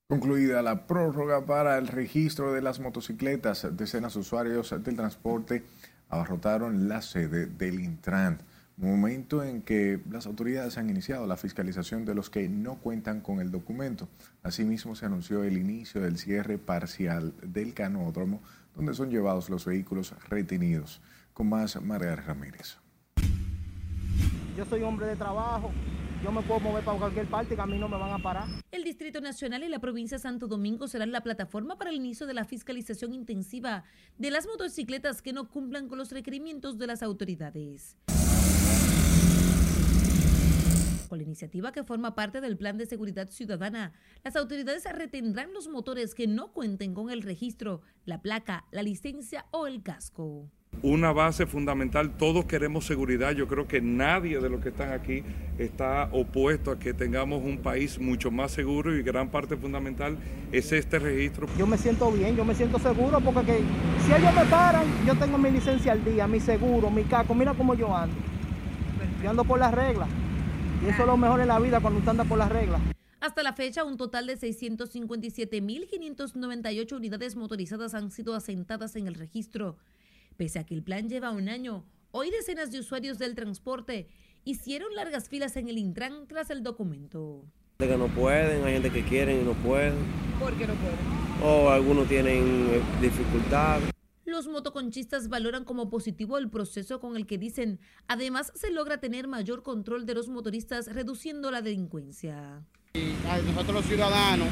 Concluida 0.08 0.60
la 0.60 0.86
prórroga 0.86 1.46
para 1.46 1.78
el 1.78 1.88
registro 1.88 2.52
de 2.52 2.60
las 2.60 2.80
motocicletas, 2.80 3.66
decenas 3.76 4.14
de 4.14 4.20
usuarios 4.20 4.70
del 4.82 4.96
transporte 4.96 5.64
abarrotaron 6.12 6.88
la 6.88 7.00
sede 7.00 7.46
del 7.46 7.80
Intran, 7.80 8.38
momento 8.76 9.42
en 9.42 9.62
que 9.62 10.00
las 10.10 10.26
autoridades 10.26 10.78
han 10.78 10.90
iniciado 10.90 11.26
la 11.26 11.36
fiscalización 11.36 12.04
de 12.04 12.14
los 12.14 12.30
que 12.30 12.48
no 12.48 12.76
cuentan 12.76 13.20
con 13.20 13.40
el 13.40 13.50
documento. 13.50 14.08
Asimismo, 14.42 14.94
se 14.94 15.06
anunció 15.06 15.44
el 15.44 15.56
inicio 15.56 16.00
del 16.00 16.18
cierre 16.18 16.58
parcial 16.58 17.34
del 17.42 17.74
canódromo, 17.74 18.42
donde 18.74 18.94
son 18.94 19.10
llevados 19.10 19.50
los 19.50 19.64
vehículos 19.64 20.14
retenidos. 20.28 21.00
Con 21.32 21.48
más, 21.48 21.80
María 21.80 22.16
Ramírez. 22.16 22.78
Yo 24.56 24.66
soy 24.66 24.82
hombre 24.82 25.06
de 25.06 25.16
trabajo, 25.16 25.70
yo 26.22 26.30
me 26.30 26.42
puedo 26.42 26.60
mover 26.60 26.84
para 26.84 26.98
cualquier 26.98 27.26
parte 27.26 27.54
y 27.56 27.60
a 27.60 27.66
mí 27.66 27.78
no 27.78 27.88
me 27.88 27.96
van 27.96 28.12
a 28.12 28.18
parar. 28.18 28.46
El 28.70 28.84
Distrito 28.84 29.20
Nacional 29.20 29.64
y 29.64 29.68
la 29.68 29.78
provincia 29.78 30.18
de 30.18 30.22
Santo 30.22 30.46
Domingo 30.46 30.86
serán 30.86 31.10
la 31.10 31.22
plataforma 31.22 31.76
para 31.76 31.90
el 31.90 31.96
inicio 31.96 32.26
de 32.26 32.34
la 32.34 32.44
fiscalización 32.44 33.12
intensiva 33.12 33.84
de 34.18 34.30
las 34.30 34.46
motocicletas 34.46 35.20
que 35.20 35.32
no 35.32 35.48
cumplan 35.48 35.88
con 35.88 35.98
los 35.98 36.12
requerimientos 36.12 36.78
de 36.78 36.86
las 36.86 37.02
autoridades. 37.02 37.96
Con 41.12 41.18
la 41.18 41.24
iniciativa 41.24 41.72
que 41.72 41.84
forma 41.84 42.14
parte 42.14 42.40
del 42.40 42.56
Plan 42.56 42.78
de 42.78 42.86
Seguridad 42.86 43.28
Ciudadana, 43.28 43.92
las 44.24 44.34
autoridades 44.34 44.90
retendrán 44.90 45.52
los 45.52 45.68
motores 45.68 46.14
que 46.14 46.26
no 46.26 46.54
cuenten 46.54 46.94
con 46.94 47.10
el 47.10 47.20
registro, 47.20 47.82
la 48.06 48.22
placa, 48.22 48.64
la 48.70 48.82
licencia 48.82 49.44
o 49.50 49.66
el 49.66 49.82
casco 49.82 50.48
una 50.80 51.12
base 51.12 51.44
fundamental. 51.44 52.16
Todos 52.16 52.46
queremos 52.46 52.86
seguridad. 52.86 53.32
Yo 53.32 53.46
creo 53.46 53.68
que 53.68 53.82
nadie 53.82 54.40
de 54.40 54.48
los 54.48 54.62
que 54.62 54.70
están 54.70 54.90
aquí 54.90 55.22
está 55.58 56.08
opuesto 56.12 56.70
a 56.70 56.78
que 56.78 56.94
tengamos 56.94 57.42
un 57.44 57.58
país 57.58 58.00
mucho 58.00 58.30
más 58.30 58.52
seguro 58.52 58.96
y 58.96 59.02
gran 59.02 59.30
parte 59.30 59.54
fundamental 59.58 60.16
es 60.50 60.72
este 60.72 60.98
registro. 60.98 61.46
Yo 61.58 61.66
me 61.66 61.76
siento 61.76 62.10
bien, 62.10 62.34
yo 62.34 62.44
me 62.46 62.54
siento 62.54 62.78
seguro 62.78 63.20
porque 63.20 63.60
si 64.06 64.12
ellos 64.12 64.34
me 64.34 64.46
paran, 64.46 64.86
yo 65.06 65.14
tengo 65.14 65.36
mi 65.36 65.50
licencia 65.50 65.92
al 65.92 66.02
día, 66.02 66.26
mi 66.26 66.40
seguro, 66.40 66.90
mi 66.90 67.04
caco. 67.04 67.34
Mira 67.34 67.52
cómo 67.52 67.74
yo 67.74 67.94
ando. 67.94 68.16
Yo 69.22 69.28
ando 69.28 69.44
por 69.44 69.58
las 69.58 69.74
reglas. 69.74 70.08
Y 70.82 70.88
eso 70.88 71.02
es 71.02 71.06
lo 71.06 71.16
mejor 71.16 71.40
en 71.40 71.48
la 71.48 71.58
vida 71.60 71.80
cuando 71.80 72.00
usted 72.00 72.10
anda 72.10 72.24
por 72.24 72.38
las 72.38 72.50
reglas. 72.50 72.80
Hasta 73.20 73.44
la 73.44 73.52
fecha, 73.52 73.84
un 73.84 73.96
total 73.96 74.26
de 74.26 74.36
657.598 74.36 76.96
unidades 76.96 77.36
motorizadas 77.36 77.94
han 77.94 78.10
sido 78.10 78.34
asentadas 78.34 78.96
en 78.96 79.06
el 79.06 79.14
registro. 79.14 79.76
Pese 80.36 80.58
a 80.58 80.64
que 80.64 80.74
el 80.74 80.82
plan 80.82 81.08
lleva 81.08 81.30
un 81.30 81.48
año, 81.48 81.84
hoy 82.10 82.32
decenas 82.32 82.72
de 82.72 82.80
usuarios 82.80 83.18
del 83.18 83.36
transporte 83.36 84.08
hicieron 84.44 84.92
largas 84.96 85.28
filas 85.28 85.56
en 85.56 85.68
el 85.68 85.78
Intran 85.78 86.26
tras 86.26 86.50
el 86.50 86.64
documento. 86.64 87.44
Que 87.78 87.96
no 87.96 88.08
pueden, 88.08 88.64
hay 88.64 88.72
gente 88.72 88.90
que 88.90 89.04
quieren 89.04 89.42
y 89.42 89.44
no 89.44 89.52
pueden. 89.52 89.94
¿Por 90.40 90.52
qué 90.54 90.66
no 90.66 90.74
pueden? 90.74 90.98
O 91.44 91.70
algunos 91.70 92.08
tienen 92.08 92.70
eh, 92.72 92.82
dificultades. 93.00 93.91
Los 94.32 94.48
motoconchistas 94.48 95.28
valoran 95.28 95.64
como 95.64 95.90
positivo 95.90 96.38
el 96.38 96.48
proceso 96.48 97.00
con 97.00 97.16
el 97.16 97.26
que 97.26 97.36
dicen, 97.36 97.78
además 98.08 98.50
se 98.54 98.70
logra 98.70 98.96
tener 98.96 99.28
mayor 99.28 99.62
control 99.62 100.06
de 100.06 100.14
los 100.14 100.30
motoristas 100.30 100.86
reduciendo 100.86 101.50
la 101.50 101.60
delincuencia. 101.60 102.62
Y 102.94 103.12
nosotros 103.46 103.74
los 103.74 103.84
ciudadanos 103.84 104.48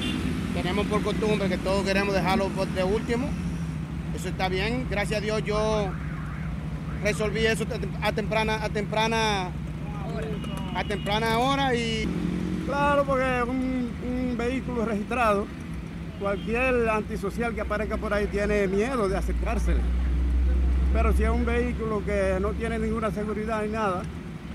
tenemos 0.53 0.87
por 0.87 1.03
costumbre 1.03 1.49
que 1.49 1.57
todos 1.57 1.83
queremos 1.83 2.13
dejarlo 2.13 2.51
de 2.75 2.85
último. 2.85 3.31
Eso 4.15 4.29
está 4.29 4.51
bien, 4.51 4.87
gracias 4.91 5.23
a 5.23 5.25
Dios 5.25 5.43
yo 5.47 5.91
resolví 7.03 7.47
eso 7.47 7.65
a 8.03 8.13
temprana, 8.13 8.63
a 8.63 8.69
temprana, 8.69 9.51
a 10.75 10.85
temprana 10.85 11.39
hora 11.39 11.75
y... 11.75 12.07
Claro, 12.67 13.05
porque 13.07 13.43
un, 13.49 13.91
un 14.07 14.37
vehículo 14.37 14.85
registrado, 14.85 15.47
cualquier 16.21 16.89
antisocial 16.91 17.55
que 17.55 17.63
aparezca 17.63 17.97
por 17.97 18.13
ahí 18.13 18.27
tiene 18.27 18.69
miedo 18.69 19.09
de 19.09 19.17
acercársele. 19.17 19.81
Pero 20.93 21.13
si 21.15 21.23
es 21.23 21.31
un 21.31 21.47
vehículo 21.47 22.05
que 22.05 22.37
no 22.41 22.53
tiene 22.53 22.79
ninguna 22.79 23.11
seguridad 23.11 23.63
ni 23.65 23.73
nada, 23.73 24.03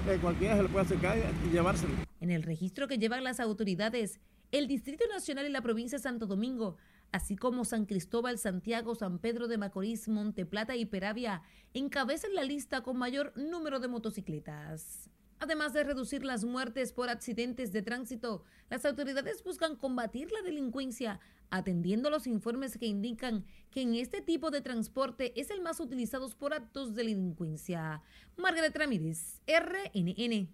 eh, 0.07 0.19
cualquiera 0.21 0.55
se 0.55 0.63
le 0.63 0.69
puede 0.69 0.85
acercar 0.85 1.17
y 1.17 1.49
llevárselo. 1.49 1.93
En 2.21 2.29
el 2.29 2.43
registro 2.43 2.87
que 2.87 2.99
llevan 2.99 3.23
las 3.23 3.39
autoridades, 3.39 4.19
el 4.51 4.67
Distrito 4.67 5.05
Nacional 5.11 5.47
y 5.47 5.49
la 5.49 5.61
provincia 5.61 5.97
de 5.97 6.03
Santo 6.03 6.27
Domingo, 6.27 6.77
así 7.11 7.35
como 7.35 7.65
San 7.65 7.85
Cristóbal, 7.85 8.37
Santiago, 8.37 8.93
San 8.93 9.17
Pedro 9.17 9.47
de 9.47 9.57
Macorís, 9.57 10.07
Monte 10.07 10.45
Plata 10.45 10.75
y 10.75 10.85
Peravia, 10.85 11.41
encabezan 11.73 12.35
la 12.35 12.43
lista 12.43 12.81
con 12.81 12.97
mayor 12.97 13.33
número 13.35 13.79
de 13.79 13.87
motocicletas. 13.87 15.09
Además 15.39 15.73
de 15.73 15.83
reducir 15.83 16.23
las 16.23 16.45
muertes 16.45 16.93
por 16.93 17.09
accidentes 17.09 17.73
de 17.73 17.81
tránsito, 17.81 18.43
las 18.69 18.85
autoridades 18.85 19.43
buscan 19.43 19.75
combatir 19.75 20.31
la 20.31 20.41
delincuencia, 20.41 21.19
atendiendo 21.49 22.09
los 22.09 22.27
informes 22.27 22.77
que 22.77 22.85
indican 22.85 23.45
que 23.71 23.81
en 23.81 23.95
este 23.95 24.21
tipo 24.21 24.51
de 24.51 24.61
transporte 24.61 25.39
es 25.39 25.49
el 25.49 25.61
más 25.61 25.79
utilizado 25.79 26.29
por 26.37 26.53
actos 26.53 26.95
de 26.95 27.03
delincuencia. 27.03 28.01
Margaret 28.37 28.75
Ramírez, 28.75 29.41
RNN. 29.47 30.49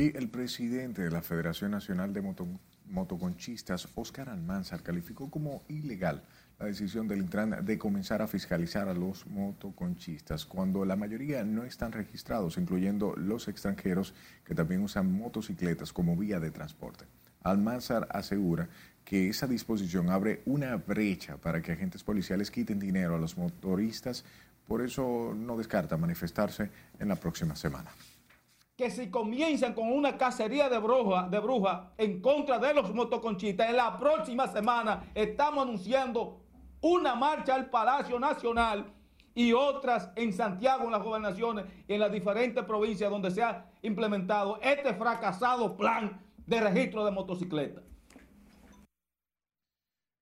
Y 0.00 0.16
el 0.16 0.30
presidente 0.30 1.02
de 1.02 1.10
la 1.10 1.22
Federación 1.22 1.72
Nacional 1.72 2.12
de 2.12 2.22
Motoconchistas, 2.86 3.88
Oscar 3.96 4.28
Almanzar, 4.28 4.82
calificó 4.82 5.30
como 5.30 5.62
ilegal 5.68 6.22
la 6.58 6.66
decisión 6.66 7.06
del 7.06 7.20
Intran 7.20 7.64
de 7.64 7.78
comenzar 7.78 8.20
a 8.20 8.26
fiscalizar 8.26 8.88
a 8.88 8.94
los 8.94 9.26
motoconchistas 9.26 10.44
cuando 10.44 10.84
la 10.84 10.96
mayoría 10.96 11.44
no 11.44 11.64
están 11.64 11.92
registrados, 11.92 12.58
incluyendo 12.58 13.14
los 13.16 13.48
extranjeros 13.48 14.14
que 14.44 14.54
también 14.54 14.82
usan 14.82 15.12
motocicletas 15.12 15.92
como 15.92 16.16
vía 16.16 16.40
de 16.40 16.50
transporte. 16.50 17.04
Almanzar 17.42 18.08
asegura 18.10 18.68
que 19.08 19.30
esa 19.30 19.46
disposición 19.46 20.10
abre 20.10 20.42
una 20.44 20.76
brecha 20.76 21.38
para 21.38 21.62
que 21.62 21.72
agentes 21.72 22.04
policiales 22.04 22.50
quiten 22.50 22.78
dinero 22.78 23.14
a 23.14 23.18
los 23.18 23.38
motoristas, 23.38 24.22
por 24.66 24.82
eso 24.82 25.32
no 25.34 25.56
descarta 25.56 25.96
manifestarse 25.96 26.70
en 26.98 27.08
la 27.08 27.16
próxima 27.16 27.56
semana 27.56 27.90
que 28.76 28.90
si 28.90 29.10
comienzan 29.10 29.72
con 29.72 29.90
una 29.90 30.16
cacería 30.16 30.68
de 30.68 30.78
brujas 30.78 31.28
de 31.30 31.40
bruja 31.40 31.90
en 31.96 32.20
contra 32.20 32.60
de 32.60 32.74
los 32.74 32.94
motoconchistas, 32.94 33.70
en 33.70 33.76
la 33.76 33.98
próxima 33.98 34.46
semana 34.46 35.10
estamos 35.16 35.64
anunciando 35.64 36.42
una 36.82 37.16
marcha 37.16 37.56
al 37.56 37.70
Palacio 37.70 38.20
Nacional 38.20 38.92
y 39.34 39.52
otras 39.52 40.10
en 40.14 40.32
Santiago, 40.32 40.84
en 40.84 40.92
las 40.92 41.02
gobernaciones 41.02 41.64
y 41.88 41.94
en 41.94 42.00
las 42.00 42.12
diferentes 42.12 42.62
provincias 42.62 43.10
donde 43.10 43.32
se 43.32 43.42
ha 43.42 43.66
implementado 43.82 44.60
este 44.62 44.94
fracasado 44.94 45.76
plan 45.76 46.20
de 46.46 46.60
registro 46.60 47.04
de 47.04 47.10
motocicletas. 47.10 47.82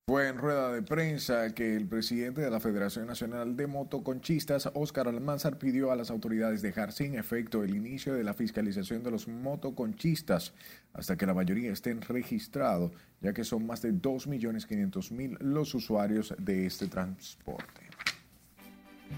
Fue 0.09 0.29
en 0.29 0.38
rueda 0.38 0.73
de 0.73 0.83
prensa 0.83 1.53
que 1.53 1.75
el 1.75 1.88
presidente 1.88 2.40
de 2.40 2.49
la 2.49 2.61
Federación 2.61 3.09
Nacional 3.09 3.57
de 3.57 3.66
Motoconchistas, 3.66 4.71
Óscar 4.73 5.09
Almanzar, 5.09 5.59
pidió 5.59 5.90
a 5.90 5.97
las 5.97 6.12
autoridades 6.12 6.62
dejar 6.62 6.92
sin 6.92 7.16
efecto 7.16 7.64
el 7.64 7.75
inicio 7.75 8.14
de 8.14 8.23
la 8.23 8.33
fiscalización 8.33 9.03
de 9.03 9.11
los 9.11 9.27
motoconchistas 9.27 10.55
hasta 10.92 11.16
que 11.16 11.27
la 11.27 11.35
mayoría 11.35 11.73
estén 11.73 12.03
registrados, 12.03 12.92
ya 13.21 13.33
que 13.33 13.42
son 13.42 13.66
más 13.66 13.83
de 13.83 13.95
2.500.000 13.95 15.38
los 15.40 15.75
usuarios 15.75 16.33
de 16.38 16.66
este 16.66 16.87
transporte. 16.87 17.86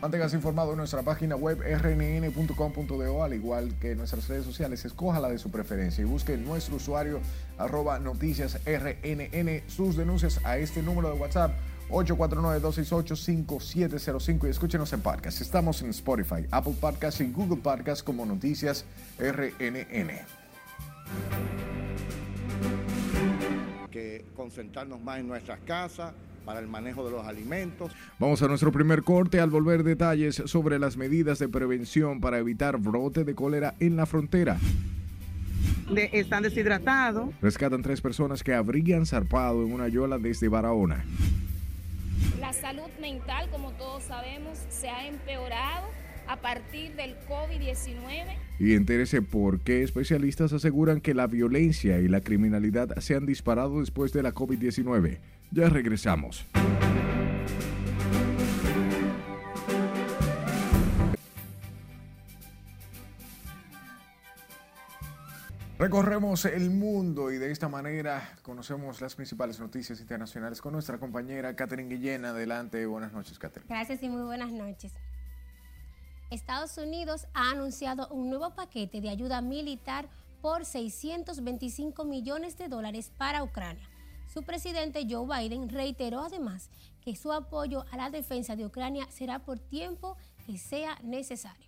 Manténgase 0.01 0.37
informado 0.37 0.73
en 0.73 0.79
nuestra 0.79 1.03
página 1.03 1.35
web 1.35 1.61
rnn.com.do, 1.61 3.23
al 3.23 3.35
igual 3.35 3.75
que 3.81 3.93
en 3.93 3.99
nuestras 3.99 4.29
redes 4.29 4.45
sociales. 4.45 4.85
Escoja 4.85 5.19
la 5.19 5.29
de 5.29 5.39
su 5.39 5.51
preferencia 5.51 6.03
y 6.03 6.05
busque 6.05 6.37
nuestro 6.37 6.77
usuario 6.77 7.21
arroba 7.57 7.99
noticias 7.99 8.61
rnn 8.65 9.63
sus 9.67 9.97
denuncias 9.97 10.41
a 10.45 10.59
este 10.59 10.83
número 10.83 11.13
de 11.13 11.19
WhatsApp 11.19 11.53
849-268-5705 11.91 14.47
y 14.47 14.51
escúchenos 14.51 14.93
en 14.93 15.01
podcast. 15.01 15.41
Estamos 15.41 15.83
en 15.83 15.91
Spotify, 15.91 16.47
Apple 16.51 16.75
Podcasts 16.81 17.21
y 17.21 17.33
Google 17.33 17.61
Podcasts 17.63 18.05
como 18.05 18.27
Noticias 18.27 18.85
RNN. 19.19 20.11
Que 23.91 24.27
concentrarnos 24.37 25.01
más 25.01 25.19
en 25.19 25.27
nuestras 25.29 25.59
casas 25.61 26.13
para 26.49 26.61
el 26.61 26.67
manejo 26.67 27.05
de 27.05 27.11
los 27.11 27.27
alimentos. 27.27 27.93
Vamos 28.19 28.41
a 28.41 28.49
nuestro 28.49 28.73
primer 28.73 29.03
corte 29.03 29.39
al 29.39 29.51
volver 29.51 29.83
detalles 29.83 30.43
sobre 30.47 30.79
las 30.79 30.97
medidas 30.97 31.39
de 31.39 31.47
prevención 31.47 32.23
para 32.23 32.39
evitar 32.39 32.79
brote 32.79 33.25
de 33.25 33.35
cólera 33.35 33.75
en 33.81 33.97
la 33.97 34.07
frontera. 34.07 34.57
están 36.11 36.43
deshidratados. 36.43 37.35
Rescatan 37.43 37.83
tres 37.83 38.01
personas 38.01 38.43
que 38.43 38.55
habrían 38.55 39.05
zarpado 39.05 39.63
en 39.63 39.75
una 39.75 39.89
yola 39.89 40.17
desde 40.17 40.49
Barahona. 40.49 41.05
La 42.41 42.55
salud 42.55 42.89
mental, 42.99 43.51
como 43.51 43.73
todos 43.73 44.05
sabemos, 44.05 44.59
se 44.71 44.89
ha 44.89 45.07
empeorado 45.07 45.85
a 46.29 46.37
partir 46.37 46.95
del 46.97 47.15
COVID-19. 47.29 48.25
Y 48.59 48.73
entérese 48.73 49.21
por 49.21 49.61
qué 49.61 49.83
especialistas 49.83 50.55
aseguran 50.55 51.03
que 51.03 51.13
la 51.13 51.27
violencia 51.27 51.99
y 51.99 52.09
la 52.09 52.23
criminalidad 52.23 52.97
se 53.01 53.17
han 53.17 53.27
disparado 53.27 53.81
después 53.81 54.15
de 54.15 54.23
la 54.23 54.33
COVID-19. 54.33 55.19
Ya 55.51 55.69
regresamos. 55.69 56.45
Recorremos 65.79 66.45
el 66.45 66.71
mundo 66.71 67.31
y 67.31 67.39
de 67.39 67.53
esta 67.53 67.69
manera 67.69 68.37
conocemos 68.43 69.01
las 69.01 69.15
principales 69.15 69.61
noticias 69.61 70.01
internacionales 70.01 70.61
con 70.61 70.73
nuestra 70.73 70.99
compañera 70.99 71.55
Catherine 71.55 71.89
Guillén. 71.89 72.25
Adelante, 72.25 72.85
buenas 72.85 73.13
noches, 73.13 73.39
Catherine. 73.39 73.69
Gracias 73.69 74.03
y 74.03 74.09
muy 74.09 74.23
buenas 74.23 74.51
noches. 74.51 74.93
Estados 76.31 76.77
Unidos 76.79 77.29
ha 77.33 77.53
anunciado 77.53 78.09
un 78.09 78.29
nuevo 78.29 78.55
paquete 78.57 79.01
de 79.01 79.09
ayuda 79.09 79.41
militar 79.41 80.09
por 80.43 80.65
625 80.65 82.05
millones 82.05 82.59
de 82.59 82.69
dólares 82.69 83.13
para 83.17 83.45
Ucrania. 83.45 83.89
Su 84.29 84.43
presidente 84.43 85.07
Joe 85.09 85.27
Biden 85.27 85.71
reiteró 85.71 86.21
además 86.21 86.71
que 87.01 87.17
su 87.17 87.33
apoyo 87.33 87.87
a 87.91 87.97
la 87.97 88.11
defensa 88.11 88.57
de 88.57 88.67
Ucrania 88.67 89.07
será 89.11 89.39
por 89.39 89.59
tiempo 89.59 90.17
que 90.47 90.59
sea 90.59 90.99
necesario. 91.03 91.67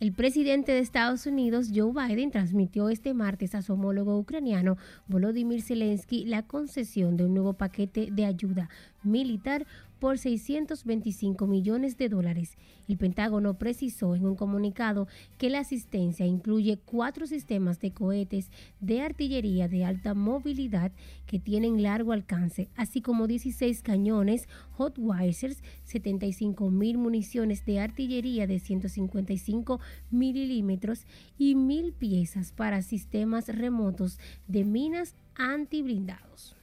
El 0.00 0.12
presidente 0.12 0.72
de 0.72 0.80
Estados 0.80 1.24
Unidos, 1.24 1.70
Joe 1.72 1.92
Biden, 1.92 2.32
transmitió 2.32 2.88
este 2.88 3.14
martes 3.14 3.54
a 3.54 3.62
su 3.62 3.74
homólogo 3.74 4.18
ucraniano, 4.18 4.76
Volodymyr 5.06 5.62
Zelensky, 5.62 6.24
la 6.24 6.42
concesión 6.42 7.16
de 7.16 7.24
un 7.24 7.32
nuevo 7.32 7.52
paquete 7.54 8.08
de 8.10 8.26
ayuda 8.26 8.68
militar 9.04 9.66
por 10.04 10.18
625 10.18 11.46
millones 11.46 11.96
de 11.96 12.10
dólares. 12.10 12.58
El 12.86 12.98
Pentágono 12.98 13.54
precisó 13.54 14.14
en 14.14 14.26
un 14.26 14.36
comunicado 14.36 15.08
que 15.38 15.48
la 15.48 15.60
asistencia 15.60 16.26
incluye 16.26 16.76
cuatro 16.76 17.26
sistemas 17.26 17.80
de 17.80 17.92
cohetes 17.92 18.50
de 18.80 19.00
artillería 19.00 19.66
de 19.66 19.86
alta 19.86 20.12
movilidad 20.12 20.92
que 21.24 21.38
tienen 21.38 21.82
largo 21.82 22.12
alcance, 22.12 22.68
así 22.76 23.00
como 23.00 23.26
16 23.26 23.80
cañones 23.80 24.46
Hotwisers, 24.72 25.62
75 25.84 26.68
mil 26.68 26.98
municiones 26.98 27.64
de 27.64 27.80
artillería 27.80 28.46
de 28.46 28.58
155 28.58 29.80
milímetros 30.10 31.06
y 31.38 31.54
mil 31.54 31.94
piezas 31.94 32.52
para 32.52 32.82
sistemas 32.82 33.48
remotos 33.48 34.18
de 34.48 34.64
minas 34.64 35.14
antiblindados. 35.34 36.54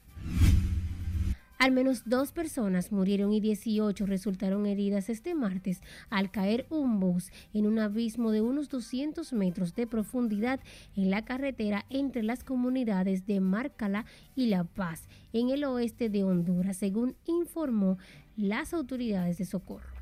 Al 1.62 1.70
menos 1.70 2.02
dos 2.06 2.32
personas 2.32 2.90
murieron 2.90 3.32
y 3.32 3.38
18 3.38 4.04
resultaron 4.04 4.66
heridas 4.66 5.08
este 5.08 5.36
martes 5.36 5.80
al 6.10 6.32
caer 6.32 6.66
un 6.70 6.98
bus 6.98 7.30
en 7.54 7.68
un 7.68 7.78
abismo 7.78 8.32
de 8.32 8.40
unos 8.40 8.68
200 8.68 9.32
metros 9.32 9.72
de 9.76 9.86
profundidad 9.86 10.58
en 10.96 11.12
la 11.12 11.24
carretera 11.24 11.86
entre 11.88 12.24
las 12.24 12.42
comunidades 12.42 13.26
de 13.26 13.38
Márcala 13.38 14.06
y 14.34 14.46
La 14.46 14.64
Paz, 14.64 15.08
en 15.32 15.50
el 15.50 15.62
oeste 15.62 16.08
de 16.08 16.24
Honduras, 16.24 16.78
según 16.78 17.14
informó 17.26 17.96
las 18.36 18.74
autoridades 18.74 19.38
de 19.38 19.44
socorro. 19.44 19.94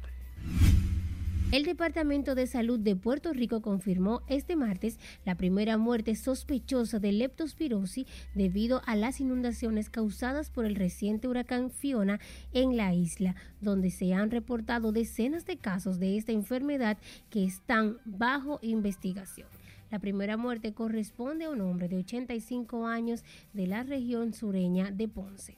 El 1.53 1.65
Departamento 1.65 2.37
de 2.37 2.47
Salud 2.47 2.79
de 2.79 2.95
Puerto 2.95 3.33
Rico 3.33 3.61
confirmó 3.61 4.23
este 4.29 4.55
martes 4.55 5.01
la 5.25 5.35
primera 5.35 5.79
muerte 5.79 6.15
sospechosa 6.15 7.01
de 7.01 7.11
leptospirosis 7.11 8.07
debido 8.37 8.83
a 8.87 8.95
las 8.95 9.21
inundaciones 9.21 9.91
causadas 9.91 10.49
por 10.49 10.65
el 10.65 10.77
reciente 10.77 11.27
huracán 11.27 11.73
Fiona 11.73 12.21
en 12.53 12.77
la 12.77 12.95
isla, 12.95 13.35
donde 13.61 13.91
se 13.91 14.15
han 14.15 14.31
reportado 14.31 14.93
decenas 14.93 15.45
de 15.45 15.57
casos 15.57 15.99
de 15.99 16.17
esta 16.17 16.31
enfermedad 16.31 16.99
que 17.31 17.45
están 17.45 17.99
bajo 18.05 18.61
investigación. 18.63 19.49
La 19.91 19.99
primera 19.99 20.37
muerte 20.37 20.73
corresponde 20.73 21.47
a 21.47 21.51
un 21.51 21.63
hombre 21.63 21.89
de 21.89 21.97
85 21.97 22.87
años 22.87 23.25
de 23.55 23.67
la 23.67 23.83
región 23.83 24.35
sureña 24.35 24.93
de 24.93 25.09
Ponce. 25.09 25.57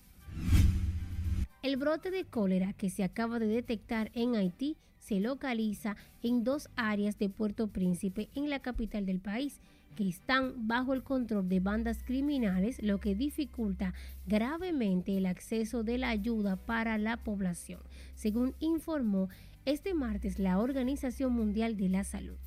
El 1.62 1.76
brote 1.76 2.10
de 2.10 2.24
cólera 2.24 2.72
que 2.72 2.88
se 2.88 3.04
acaba 3.04 3.38
de 3.38 3.46
detectar 3.46 4.10
en 4.14 4.36
Haití 4.36 4.78
se 5.02 5.18
localiza 5.20 5.96
en 6.22 6.44
dos 6.44 6.68
áreas 6.76 7.18
de 7.18 7.28
Puerto 7.28 7.66
Príncipe 7.66 8.28
en 8.34 8.48
la 8.48 8.60
capital 8.60 9.04
del 9.04 9.20
país 9.20 9.60
que 9.96 10.08
están 10.08 10.68
bajo 10.68 10.94
el 10.94 11.02
control 11.02 11.48
de 11.48 11.60
bandas 11.60 12.02
criminales, 12.04 12.82
lo 12.82 12.98
que 12.98 13.14
dificulta 13.14 13.92
gravemente 14.26 15.18
el 15.18 15.26
acceso 15.26 15.82
de 15.82 15.98
la 15.98 16.08
ayuda 16.08 16.56
para 16.56 16.96
la 16.98 17.18
población, 17.18 17.80
según 18.14 18.54
informó 18.60 19.28
este 19.64 19.92
martes 19.92 20.38
la 20.38 20.58
Organización 20.58 21.32
Mundial 21.32 21.76
de 21.76 21.88
la 21.88 22.04
Salud. 22.04 22.38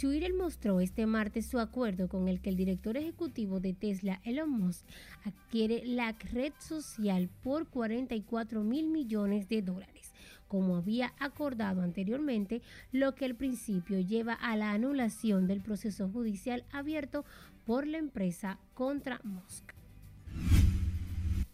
Twitter 0.00 0.32
mostró 0.32 0.80
este 0.80 1.04
martes 1.04 1.44
su 1.44 1.58
acuerdo 1.58 2.08
con 2.08 2.26
el 2.26 2.40
que 2.40 2.48
el 2.48 2.56
director 2.56 2.96
ejecutivo 2.96 3.60
de 3.60 3.74
Tesla, 3.74 4.18
Elon 4.24 4.50
Musk, 4.50 4.86
adquiere 5.24 5.84
la 5.84 6.12
red 6.32 6.54
social 6.58 7.28
por 7.42 7.68
44 7.68 8.62
mil 8.64 8.88
millones 8.88 9.46
de 9.50 9.60
dólares 9.60 10.14
como 10.48 10.74
había 10.74 11.12
acordado 11.20 11.82
anteriormente, 11.82 12.60
lo 12.90 13.14
que 13.14 13.24
al 13.24 13.36
principio 13.36 14.00
lleva 14.00 14.32
a 14.32 14.56
la 14.56 14.72
anulación 14.72 15.46
del 15.46 15.60
proceso 15.60 16.08
judicial 16.08 16.64
abierto 16.72 17.24
por 17.64 17.86
la 17.86 17.98
empresa 17.98 18.58
contra 18.74 19.20
Musk. 19.22 19.74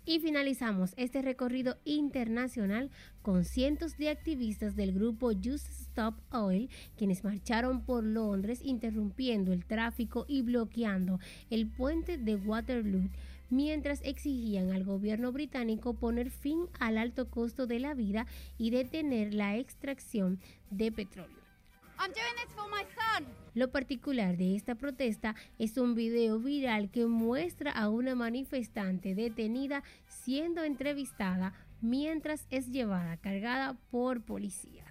Y 0.06 0.20
finalizamos 0.20 0.94
este 0.96 1.20
recorrido 1.20 1.76
internacional 1.84 2.90
con 3.20 3.44
cientos 3.44 3.98
de 3.98 4.08
activistas 4.08 4.76
del 4.76 4.94
grupo 4.94 5.32
Just 5.34 5.85
Stop 5.96 6.16
Oil, 6.30 6.68
quienes 6.98 7.24
marcharon 7.24 7.80
por 7.80 8.04
Londres 8.04 8.60
interrumpiendo 8.62 9.54
el 9.54 9.64
tráfico 9.64 10.26
y 10.28 10.42
bloqueando 10.42 11.18
el 11.48 11.68
puente 11.68 12.18
de 12.18 12.36
Waterloo 12.36 13.08
mientras 13.48 14.02
exigían 14.04 14.72
al 14.72 14.84
gobierno 14.84 15.32
británico 15.32 15.94
poner 15.94 16.30
fin 16.30 16.66
al 16.80 16.98
alto 16.98 17.30
costo 17.30 17.66
de 17.66 17.80
la 17.80 17.94
vida 17.94 18.26
y 18.58 18.68
detener 18.68 19.32
la 19.32 19.56
extracción 19.56 20.38
de 20.70 20.92
petróleo. 20.92 21.40
Lo 23.54 23.70
particular 23.70 24.36
de 24.36 24.54
esta 24.54 24.74
protesta 24.74 25.34
es 25.58 25.78
un 25.78 25.94
video 25.94 26.38
viral 26.38 26.90
que 26.90 27.06
muestra 27.06 27.70
a 27.70 27.88
una 27.88 28.14
manifestante 28.14 29.14
detenida 29.14 29.82
siendo 30.08 30.62
entrevistada 30.62 31.54
mientras 31.80 32.46
es 32.50 32.68
llevada 32.68 33.16
cargada 33.16 33.78
por 33.90 34.20
policías. 34.20 34.85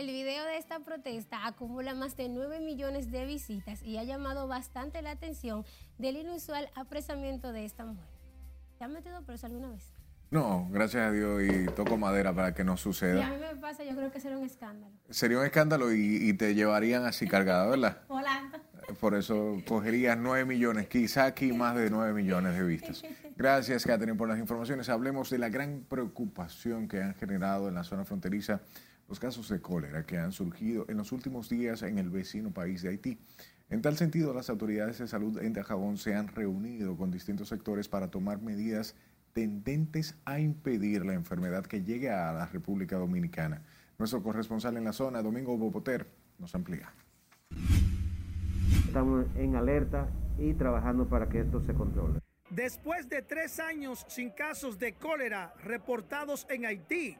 El 0.00 0.06
video 0.06 0.46
de 0.46 0.56
esta 0.56 0.80
protesta 0.80 1.46
acumula 1.46 1.94
más 1.94 2.16
de 2.16 2.30
9 2.30 2.60
millones 2.60 3.10
de 3.10 3.26
visitas 3.26 3.82
y 3.82 3.98
ha 3.98 4.02
llamado 4.02 4.48
bastante 4.48 5.02
la 5.02 5.10
atención 5.10 5.66
del 5.98 6.16
inusual 6.16 6.70
apresamiento 6.74 7.52
de 7.52 7.66
esta 7.66 7.84
mujer. 7.84 8.08
¿Te 8.78 8.84
han 8.84 8.94
metido 8.94 9.20
preso 9.26 9.44
alguna 9.44 9.68
vez? 9.68 9.92
No, 10.30 10.66
gracias 10.70 11.02
a 11.02 11.12
Dios 11.12 11.42
y 11.42 11.66
toco 11.74 11.98
madera 11.98 12.32
para 12.32 12.54
que 12.54 12.64
no 12.64 12.78
suceda. 12.78 13.18
Si 13.18 13.22
a 13.24 13.28
mí 13.28 13.36
me 13.42 13.60
pasa, 13.60 13.84
yo 13.84 13.94
creo 13.94 14.10
que 14.10 14.20
sería 14.20 14.38
un 14.38 14.46
escándalo. 14.46 14.90
Sería 15.10 15.38
un 15.38 15.44
escándalo 15.44 15.92
y, 15.92 16.32
te 16.32 16.54
llevarían 16.54 17.04
así 17.04 17.28
cargada, 17.28 17.66
¿verdad? 17.66 17.98
Volando. 18.08 18.58
Por 19.00 19.14
eso 19.14 19.58
cogerías 19.68 20.16
9 20.16 20.46
millones, 20.46 20.88
quizá 20.88 21.26
aquí 21.26 21.52
más 21.52 21.76
de 21.76 21.90
9 21.90 22.14
millones 22.14 22.56
de 22.56 22.64
vistas. 22.64 23.02
Gracias, 23.36 23.84
Catherine, 23.84 24.16
por 24.16 24.30
las 24.30 24.38
informaciones. 24.38 24.88
Hablemos 24.88 25.28
de 25.28 25.36
la 25.36 25.50
gran 25.50 25.84
preocupación 25.86 26.88
que 26.88 27.02
han 27.02 27.14
generado 27.16 27.68
en 27.68 27.74
la 27.74 27.84
zona 27.84 28.06
fronteriza 28.06 28.62
los 29.10 29.18
casos 29.18 29.48
de 29.48 29.60
cólera 29.60 30.06
que 30.06 30.18
han 30.18 30.30
surgido 30.30 30.86
en 30.88 30.96
los 30.96 31.10
últimos 31.10 31.48
días 31.48 31.82
en 31.82 31.98
el 31.98 32.10
vecino 32.10 32.52
país 32.52 32.80
de 32.80 32.90
Haití. 32.90 33.18
En 33.68 33.82
tal 33.82 33.96
sentido, 33.96 34.32
las 34.32 34.48
autoridades 34.48 34.98
de 34.98 35.08
salud 35.08 35.36
en 35.42 35.52
Dajabón 35.52 35.98
se 35.98 36.14
han 36.14 36.28
reunido 36.28 36.96
con 36.96 37.10
distintos 37.10 37.48
sectores 37.48 37.88
para 37.88 38.08
tomar 38.08 38.40
medidas 38.40 38.94
tendentes 39.32 40.14
a 40.24 40.38
impedir 40.38 41.04
la 41.04 41.14
enfermedad 41.14 41.66
que 41.66 41.82
llegue 41.82 42.08
a 42.08 42.32
la 42.32 42.46
República 42.46 42.96
Dominicana. 42.98 43.62
Nuestro 43.98 44.22
corresponsal 44.22 44.76
en 44.76 44.84
la 44.84 44.92
zona, 44.92 45.22
Domingo 45.22 45.58
Bopoter, 45.58 46.06
nos 46.38 46.54
amplía. 46.54 46.92
Estamos 48.86 49.26
en 49.34 49.56
alerta 49.56 50.08
y 50.38 50.54
trabajando 50.54 51.08
para 51.08 51.28
que 51.28 51.40
esto 51.40 51.60
se 51.60 51.74
controle. 51.74 52.20
Después 52.48 53.08
de 53.08 53.22
tres 53.22 53.58
años 53.58 54.04
sin 54.08 54.30
casos 54.30 54.78
de 54.78 54.94
cólera 54.94 55.52
reportados 55.64 56.46
en 56.48 56.64
Haití, 56.66 57.16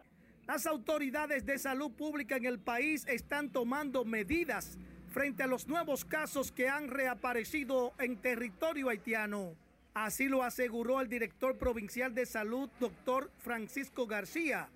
las 0.51 0.67
autoridades 0.67 1.47
de 1.47 1.59
salud 1.59 1.93
pública 1.93 2.35
en 2.35 2.45
el 2.45 2.59
país 2.59 3.07
están 3.07 3.51
tomando 3.51 4.05
medidas 4.05 4.81
frente 5.07 5.45
a 5.45 5.47
los 5.47 5.69
nuevos 5.69 6.05
casos 6.05 6.51
que 6.51 6.69
han 6.69 6.89
reaparecido 6.89 7.93
en 8.01 8.17
territorio 8.17 8.89
haitiano. 8.89 9.55
Así 9.95 10.27
lo 10.27 10.43
aseguró 10.43 11.01
el 11.01 11.09
director 11.09 11.57
provincial 11.57 12.17
de 12.17 12.27
salud, 12.27 12.69
doctor 12.81 13.31
Francisco 13.39 14.09
García, 14.09 14.69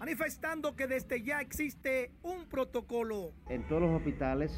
manifestando 0.00 0.74
que 0.74 0.88
desde 0.88 1.22
ya 1.22 1.40
existe 1.40 2.10
un 2.24 2.46
protocolo. 2.46 3.30
En 3.48 3.62
todos 3.68 3.82
los 3.82 3.92
hospitales 3.92 4.50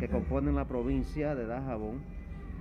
que 0.00 0.08
componen 0.08 0.54
la 0.54 0.66
provincia 0.66 1.34
de 1.34 1.44
Dajabón 1.44 2.02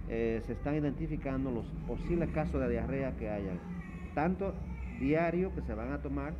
eh, 0.10 0.42
se 0.46 0.52
están 0.52 0.76
identificando 0.76 1.50
los 1.50 1.66
posibles 1.88 2.30
casos 2.32 2.60
de 2.60 2.70
diarrea 2.70 3.16
que 3.16 3.30
hayan, 3.30 3.58
tanto 4.14 4.54
diario 5.00 5.56
que 5.56 5.62
se 5.62 5.74
van 5.74 5.94
a 5.94 6.02
tomar 6.02 6.34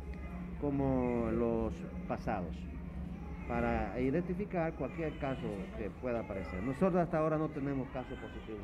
como 0.60 1.30
los 1.30 1.74
pasados 2.08 2.54
para 3.48 4.00
identificar 4.00 4.72
cualquier 4.74 5.18
caso 5.18 5.48
que 5.76 5.90
pueda 6.00 6.20
aparecer. 6.20 6.62
Nosotros 6.62 6.96
hasta 6.96 7.18
ahora 7.18 7.36
no 7.36 7.50
tenemos 7.50 7.88
casos 7.90 8.18
positivos 8.18 8.60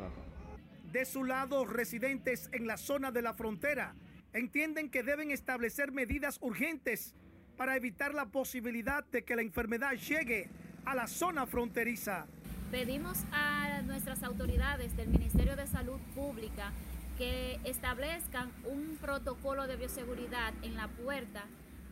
De 0.92 1.04
su 1.04 1.24
lado, 1.24 1.66
residentes 1.66 2.48
en 2.52 2.66
la 2.66 2.76
zona 2.76 3.10
de 3.10 3.22
la 3.22 3.34
frontera 3.34 3.94
entienden 4.32 4.90
que 4.90 5.02
deben 5.02 5.30
establecer 5.30 5.92
medidas 5.92 6.38
urgentes 6.40 7.14
para 7.56 7.76
evitar 7.76 8.14
la 8.14 8.26
posibilidad 8.26 9.04
de 9.04 9.22
que 9.22 9.36
la 9.36 9.42
enfermedad 9.42 9.92
llegue 9.92 10.48
a 10.86 10.94
la 10.94 11.06
zona 11.06 11.46
fronteriza. 11.46 12.26
Pedimos 12.70 13.18
a 13.32 13.82
nuestras 13.82 14.22
autoridades 14.22 14.96
del 14.96 15.08
Ministerio 15.08 15.56
de 15.56 15.66
Salud 15.66 15.98
Pública 16.14 16.72
que 17.18 17.60
establezcan 17.64 18.50
un 18.64 18.96
protocolo 18.98 19.66
de 19.66 19.76
bioseguridad 19.76 20.54
en 20.62 20.76
la 20.76 20.88
puerta 20.88 21.44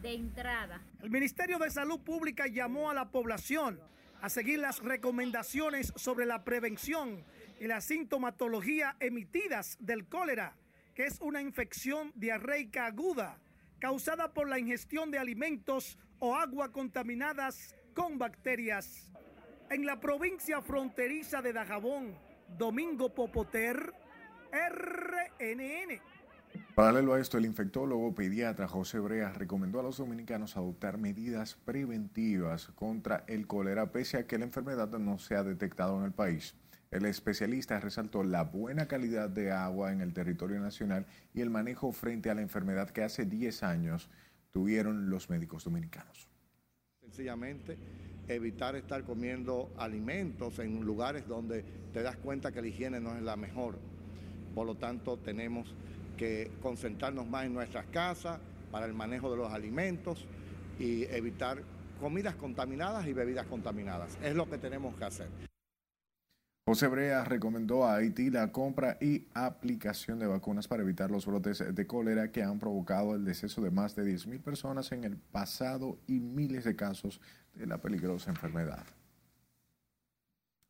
de 0.03 0.15
entrada. 0.15 0.81
El 1.03 1.11
Ministerio 1.11 1.59
de 1.59 1.71
Salud 1.71 2.01
Pública 2.01 2.47
llamó 2.47 2.91
a 2.91 2.95
la 2.95 3.11
población 3.11 3.81
a 4.21 4.29
seguir 4.29 4.59
las 4.59 4.81
recomendaciones 4.81 5.93
sobre 5.97 6.27
la 6.27 6.45
prevención 6.45 7.25
y 7.61 7.67
la 7.67 7.81
sintomatología 7.81 8.97
emitidas 9.01 9.77
del 9.81 10.07
cólera, 10.07 10.57
que 10.95 11.07
es 11.07 11.21
una 11.21 11.41
infección 11.41 12.13
diarreica 12.15 12.87
aguda 12.87 13.39
causada 13.79 14.33
por 14.33 14.49
la 14.49 14.59
ingestión 14.59 15.11
de 15.11 15.19
alimentos 15.19 15.99
o 16.19 16.35
agua 16.35 16.73
contaminadas 16.73 17.77
con 17.95 18.19
bacterias. 18.19 19.11
En 19.71 19.87
la 19.87 20.01
provincia 20.01 20.61
fronteriza 20.63 21.43
de 21.43 21.53
Dajabón, 21.53 22.17
Domingo 22.57 23.15
Popoter, 23.15 23.93
RNN. 24.51 26.01
Paralelo 26.75 27.15
a 27.15 27.21
esto, 27.21 27.39
el 27.39 27.45
infectólogo 27.45 28.15
pediatra 28.15 28.69
José 28.69 28.99
Brea 28.99 29.33
recomendó 29.33 29.81
a 29.81 29.83
los 29.83 29.99
dominicanos 29.99 30.57
adoptar 30.57 30.99
medidas 30.99 31.57
preventivas 31.65 32.69
contra 32.75 33.25
el 33.27 33.47
cólera 33.47 33.91
pese 33.91 34.19
a 34.19 34.27
que 34.27 34.39
la 34.39 34.45
enfermedad 34.45 34.89
no 34.99 35.19
se 35.19 35.35
ha 35.35 35.43
detectado 35.43 35.99
en 35.99 36.05
el 36.05 36.13
país. 36.13 36.55
El 36.91 37.05
especialista 37.05 37.81
resaltó 37.81 38.23
la 38.23 38.45
buena 38.45 38.87
calidad 38.87 39.29
de 39.29 39.51
agua 39.51 39.93
en 39.93 40.01
el 40.01 40.15
territorio 40.15 40.61
nacional 40.61 41.07
y 41.35 41.41
el 41.41 41.51
manejo 41.51 41.93
frente 41.93 42.31
a 42.31 42.35
la 42.35 42.43
enfermedad 42.43 42.91
que 42.91 43.03
hace 43.03 43.27
10 43.27 43.63
años 43.63 44.09
tuvieron 44.51 45.11
los 45.11 45.29
médicos 45.29 45.65
dominicanos. 45.65 46.29
Sencillamente 47.01 47.77
evitar 48.29 48.77
estar 48.77 49.05
comiendo 49.05 49.73
alimentos 49.79 50.59
en 50.61 50.81
lugares 50.85 51.27
donde 51.27 51.65
te 51.93 52.03
das 52.03 52.17
cuenta 52.17 52.53
que 52.53 52.63
la 52.63 52.69
higiene 52.69 53.01
no 53.01 53.17
es 53.17 53.23
la 53.23 53.37
mejor 53.37 53.79
por 54.59 54.67
lo 54.67 54.75
tanto 54.75 55.17
tenemos 55.19 55.73
que 56.19 56.51
concentrarnos 56.61 57.27
más 57.27 57.47
en 57.47 57.55
nuestras 57.55 57.87
casas 57.87 58.39
para 58.71 58.85
el 58.85 58.93
manejo 58.93 59.31
de 59.31 59.39
los 59.39 59.51
alimentos 59.51 60.27
y 60.79 61.05
evitar 61.05 61.63
comidas 61.99 62.35
contaminadas 62.35 63.07
y 63.07 63.15
bebidas 63.15 63.47
contaminadas. 63.47 64.19
Es 64.23 64.35
lo 64.35 64.51
que 64.51 64.59
tenemos 64.59 64.95
que 64.97 65.05
hacer. 65.05 65.29
José 66.69 66.87
Brea 66.87 67.25
recomendó 67.25 67.87
a 67.87 67.97
Haití 67.97 68.29
la 68.29 68.53
compra 68.53 68.99
y 69.01 69.27
aplicación 69.33 70.19
de 70.19 70.27
vacunas 70.27 70.69
para 70.69 70.83
evitar 70.83 71.11
los 71.11 71.25
brotes 71.25 71.65
de 71.75 71.87
cólera 71.87 72.31
que 72.31 72.43
han 72.43 72.59
provocado 72.59 73.15
el 73.15 73.25
deceso 73.25 73.63
de 73.63 73.71
más 73.71 73.97
de 73.97 74.05
10.000 74.05 74.43
personas 74.43 74.93
en 74.93 75.05
el 75.05 75.17
pasado 75.17 75.97
y 76.07 76.21
miles 76.21 76.65
de 76.65 76.77
casos 76.77 77.23
de 77.55 77.67
la 77.67 77.79
peligrosa 77.79 78.29
enfermedad. 78.29 78.85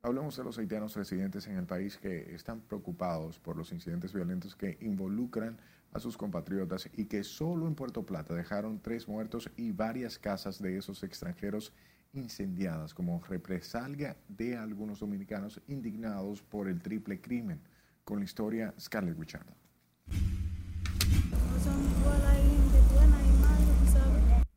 Hablemos 0.00 0.36
de 0.36 0.44
los 0.44 0.56
haitianos 0.58 0.94
residentes 0.94 1.48
en 1.48 1.56
el 1.56 1.66
país 1.66 1.96
que 1.96 2.32
están 2.32 2.60
preocupados 2.60 3.40
por 3.40 3.56
los 3.56 3.72
incidentes 3.72 4.12
violentos 4.12 4.54
que 4.54 4.78
involucran 4.80 5.58
a 5.92 5.98
sus 5.98 6.16
compatriotas 6.16 6.88
y 6.92 7.06
que 7.06 7.24
solo 7.24 7.66
en 7.66 7.74
Puerto 7.74 8.06
Plata 8.06 8.32
dejaron 8.32 8.80
tres 8.80 9.08
muertos 9.08 9.50
y 9.56 9.72
varias 9.72 10.16
casas 10.16 10.62
de 10.62 10.76
esos 10.76 11.02
extranjeros 11.02 11.72
incendiadas 12.12 12.94
como 12.94 13.20
represalia 13.28 14.16
de 14.28 14.56
algunos 14.56 15.00
dominicanos 15.00 15.60
indignados 15.66 16.42
por 16.42 16.68
el 16.68 16.80
triple 16.80 17.20
crimen. 17.20 17.60
Con 18.04 18.20
la 18.20 18.24
historia 18.24 18.72
Scarlett 18.78 19.18
Wichardo. 19.18 19.52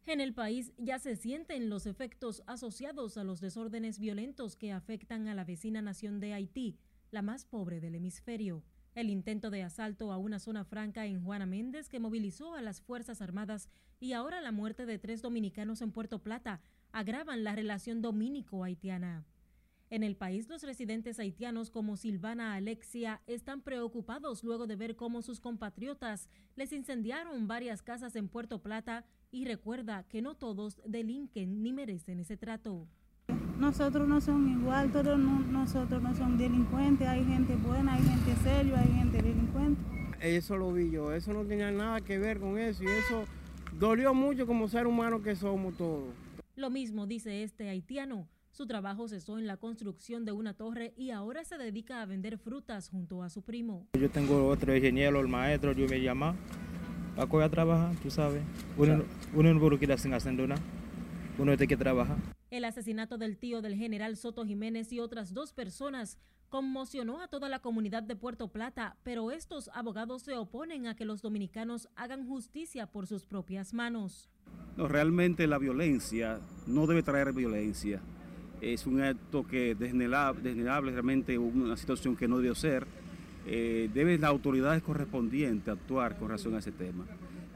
En 0.08 0.20
el 0.20 0.34
país 0.34 0.74
ya 0.78 0.98
se 0.98 1.16
sienten 1.16 1.70
los 1.70 1.86
efectos 1.86 2.42
asociados 2.48 3.18
a 3.18 3.24
los 3.24 3.40
desórdenes 3.40 4.00
violentos 4.00 4.56
que 4.56 4.72
afectan 4.72 5.28
a 5.28 5.36
la 5.36 5.44
vecina 5.44 5.82
nación 5.82 6.20
de 6.20 6.34
Haití, 6.34 6.80
la 7.12 7.22
más 7.22 7.46
pobre 7.46 7.80
del 7.80 7.96
hemisferio. 7.96 8.64
El 8.96 9.10
intento 9.10 9.52
de 9.52 9.64
asalto 9.64 10.12
a 10.12 10.18
una 10.18 10.40
zona 10.40 10.66
franca 10.66 11.06
en 11.06 11.24
Juana 11.24 11.46
Méndez 11.46 11.88
que 11.88 12.00
movilizó 12.00 12.56
a 12.56 12.62
las 12.62 12.82
Fuerzas 12.82 13.22
Armadas 13.22 13.70
y 14.00 14.14
ahora 14.14 14.42
la 14.42 14.52
muerte 14.52 14.86
de 14.86 14.98
tres 14.98 15.22
dominicanos 15.22 15.82
en 15.82 15.92
Puerto 15.92 16.20
Plata 16.20 16.62
agravan 16.92 17.44
la 17.44 17.56
relación 17.56 18.02
dominico-haitiana. 18.02 19.24
En 19.92 20.04
el 20.04 20.16
país, 20.16 20.50
los 20.50 20.64
residentes 20.64 21.20
haitianos 21.20 21.70
como 21.70 21.96
Silvana 21.96 22.56
Alexia 22.56 23.22
están 23.28 23.62
preocupados 23.62 24.44
luego 24.44 24.66
de 24.66 24.78
ver 24.78 24.96
cómo 24.96 25.22
sus 25.22 25.40
compatriotas 25.40 26.30
les 26.56 26.74
incendiaron 26.74 27.48
varias 27.48 27.82
casas 27.82 28.16
en 28.16 28.30
Puerto 28.30 28.62
Plata 28.62 29.06
y 29.32 29.46
recuerda 29.46 30.04
que 30.04 30.22
no 30.22 30.36
todos 30.36 30.82
delinquen 30.86 31.64
ni 31.64 31.74
merecen 31.74 32.20
ese 32.20 32.38
trato. 32.38 32.88
Nosotros 33.58 34.08
no 34.08 34.20
somos 34.20 34.52
igual, 34.60 34.92
todos 34.92 35.18
nosotros 35.18 36.02
no 36.02 36.16
somos 36.16 36.38
delincuentes, 36.38 37.08
hay 37.08 37.24
gente 37.24 37.56
buena, 37.56 37.94
hay 37.94 38.04
gente 38.04 38.36
seria, 38.44 38.80
hay 38.80 38.92
gente 38.92 39.22
delincuente. 39.22 39.82
Eso 40.20 40.58
lo 40.58 40.74
vi 40.74 40.92
yo, 40.92 41.14
eso 41.14 41.34
no 41.34 41.46
tenía 41.46 41.72
nada 41.72 42.02
que 42.02 42.18
ver 42.18 42.40
con 42.40 42.58
eso 42.58 42.84
y 42.84 42.88
eso 42.88 43.26
dolió 43.80 44.14
mucho 44.14 44.46
como 44.46 44.68
ser 44.68 44.88
humano 44.88 45.22
que 45.22 45.36
somos 45.36 45.78
todos. 45.78 46.10
Lo 46.56 46.70
mismo 46.70 47.08
dice 47.08 47.44
este 47.44 47.70
haitiano. 47.70 48.28
Su 48.52 48.68
trabajo 48.68 49.08
cesó 49.08 49.40
en 49.40 49.48
la 49.48 49.56
construcción 49.56 50.26
de 50.26 50.34
una 50.34 50.54
torre 50.54 50.94
y 50.98 51.12
ahora 51.12 51.46
se 51.46 51.58
dedica 51.58 52.02
a 52.02 52.06
vender 52.06 52.38
frutas 52.38 52.90
junto 52.90 53.24
a 53.24 53.30
su 53.30 53.44
primo. 53.44 53.88
Yo 53.94 54.10
tengo 54.10 54.48
otro 54.48 54.76
ingeniero, 54.76 55.22
el 55.22 55.30
maestro, 55.30 55.72
yo 55.72 55.88
me 55.88 56.02
llama. 56.02 56.36
Acá 57.18 57.46
a 57.46 57.50
trabajar, 57.50 57.96
tú 57.98 58.10
sabes. 58.10 58.42
Uno, 58.78 59.04
uno 59.34 59.54
no 59.54 59.78
quiere 59.78 59.98
sin 59.98 60.14
haciendo 60.14 60.48
nada. 60.48 60.62
Uno 61.38 61.52
tiene 61.58 61.68
que 61.68 61.78
trabajar. 61.78 62.18
El 62.50 62.66
asesinato 62.66 63.18
del 63.18 63.38
tío 63.38 63.62
del 63.62 63.76
general 63.76 64.18
Soto 64.18 64.46
Jiménez 64.46 64.92
y 64.92 65.00
otras 65.00 65.34
dos 65.34 65.54
personas 65.54 66.18
conmocionó 66.50 67.22
a 67.22 67.30
toda 67.30 67.48
la 67.48 67.60
comunidad 67.60 68.04
de 68.04 68.18
Puerto 68.18 68.50
Plata, 68.50 68.98
pero 69.04 69.32
estos 69.32 69.70
abogados 69.74 70.24
se 70.24 70.36
oponen 70.36 70.86
a 70.86 70.96
que 70.96 71.06
los 71.06 71.22
dominicanos 71.22 71.88
hagan 71.96 72.28
justicia 72.28 72.88
por 72.88 73.08
sus 73.08 73.26
propias 73.26 73.74
manos. 73.74 74.30
No, 74.76 74.90
realmente 74.90 75.48
la 75.48 75.58
violencia 75.58 76.40
no 76.68 76.88
debe 76.88 77.04
traer 77.04 77.32
violencia. 77.32 78.02
Es 78.60 78.86
un 78.86 79.02
acto 79.02 79.48
que 79.48 79.76
desnegable, 79.76 80.92
realmente 80.92 81.38
una 81.38 81.78
situación 81.78 82.18
que 82.18 82.28
no 82.28 82.38
debió 82.38 82.54
ser. 82.54 82.86
Eh, 83.46 83.90
deben 83.94 84.22
las 84.22 84.30
autoridades 84.30 84.84
correspondientes 84.84 85.68
actuar 85.68 86.18
con 86.18 86.28
relación 86.28 86.56
a 86.56 86.60
ese 86.60 86.72
tema. 86.72 87.06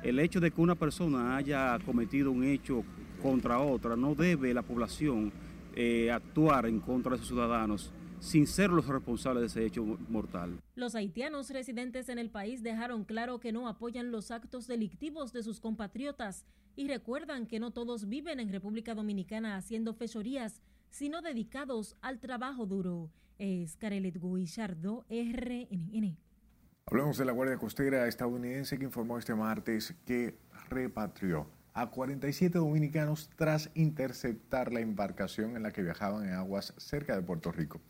El 0.03 0.19
hecho 0.19 0.39
de 0.39 0.51
que 0.51 0.61
una 0.61 0.75
persona 0.75 1.35
haya 1.35 1.77
cometido 1.85 2.31
un 2.31 2.43
hecho 2.43 2.83
contra 3.21 3.59
otra, 3.59 3.95
no 3.95 4.15
debe 4.15 4.53
la 4.53 4.61
población 4.61 5.31
eh, 5.75 6.11
actuar 6.11 6.65
en 6.67 6.79
contra 6.79 7.13
de 7.13 7.17
sus 7.19 7.27
ciudadanos 7.27 7.91
sin 8.19 8.47
ser 8.47 8.71
los 8.71 8.87
responsables 8.87 9.41
de 9.41 9.47
ese 9.47 9.65
hecho 9.67 9.83
mortal. 10.09 10.59
Los 10.75 10.95
haitianos 10.95 11.49
residentes 11.49 12.09
en 12.09 12.17
el 12.17 12.29
país 12.29 12.63
dejaron 12.63 13.03
claro 13.03 13.39
que 13.39 13.51
no 13.51 13.67
apoyan 13.67 14.11
los 14.11 14.31
actos 14.31 14.67
delictivos 14.67 15.31
de 15.33 15.43
sus 15.43 15.59
compatriotas 15.59 16.45
y 16.75 16.87
recuerdan 16.87 17.45
que 17.45 17.59
no 17.59 17.71
todos 17.71 18.07
viven 18.07 18.39
en 18.39 18.51
República 18.51 18.95
Dominicana 18.95 19.57
haciendo 19.57 19.93
fechorías, 19.93 20.61
sino 20.89 21.21
dedicados 21.21 21.95
al 22.01 22.19
trabajo 22.19 22.65
duro. 22.65 23.11
Es 23.37 23.75
Carelet 23.75 24.17
Guillardo, 24.21 25.03
RNN. 25.09 26.17
Hablamos 26.85 27.17
de 27.17 27.25
la 27.25 27.33
Guardia 27.33 27.57
Costera 27.57 28.07
estadounidense 28.07 28.77
que 28.77 28.85
informó 28.85 29.17
este 29.17 29.35
martes 29.35 29.93
que 30.05 30.37
repatrió 30.69 31.45
a 31.73 31.89
47 31.89 32.57
dominicanos 32.57 33.29
tras 33.35 33.71
interceptar 33.73 34.71
la 34.71 34.79
embarcación 34.79 35.57
en 35.57 35.63
la 35.63 35.71
que 35.71 35.83
viajaban 35.83 36.25
en 36.25 36.35
aguas 36.35 36.73
cerca 36.77 37.13
de 37.13 37.23
Puerto 37.23 37.51
Rico. 37.51 37.81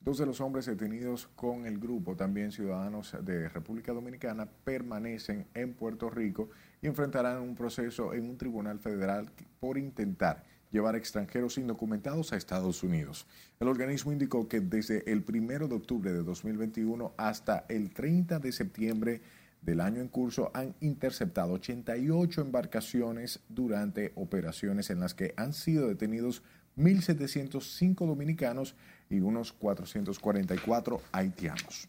Dos 0.00 0.16
de 0.16 0.24
los 0.24 0.40
hombres 0.40 0.64
detenidos 0.64 1.28
con 1.36 1.66
el 1.66 1.78
grupo, 1.78 2.16
también 2.16 2.50
ciudadanos 2.50 3.14
de 3.20 3.50
República 3.50 3.92
Dominicana, 3.92 4.48
permanecen 4.64 5.46
en 5.52 5.74
Puerto 5.74 6.08
Rico 6.08 6.48
y 6.80 6.86
enfrentarán 6.86 7.42
un 7.42 7.54
proceso 7.54 8.14
en 8.14 8.24
un 8.30 8.38
tribunal 8.38 8.78
federal 8.78 9.30
por 9.60 9.76
intentar 9.76 10.44
llevar 10.74 10.96
extranjeros 10.96 11.56
indocumentados 11.56 12.32
a 12.32 12.36
Estados 12.36 12.82
Unidos. 12.82 13.28
El 13.60 13.68
organismo 13.68 14.12
indicó 14.12 14.48
que 14.48 14.60
desde 14.60 15.08
el 15.10 15.24
1 15.26 15.68
de 15.68 15.74
octubre 15.76 16.12
de 16.12 16.24
2021 16.24 17.14
hasta 17.16 17.64
el 17.68 17.94
30 17.94 18.40
de 18.40 18.50
septiembre 18.50 19.22
del 19.62 19.80
año 19.80 20.00
en 20.00 20.08
curso 20.08 20.50
han 20.52 20.74
interceptado 20.80 21.52
88 21.52 22.40
embarcaciones 22.40 23.38
durante 23.48 24.10
operaciones 24.16 24.90
en 24.90 24.98
las 24.98 25.14
que 25.14 25.32
han 25.36 25.52
sido 25.52 25.86
detenidos 25.86 26.42
1.705 26.76 28.04
dominicanos 28.04 28.74
y 29.08 29.20
unos 29.20 29.52
444 29.52 31.00
haitianos. 31.12 31.88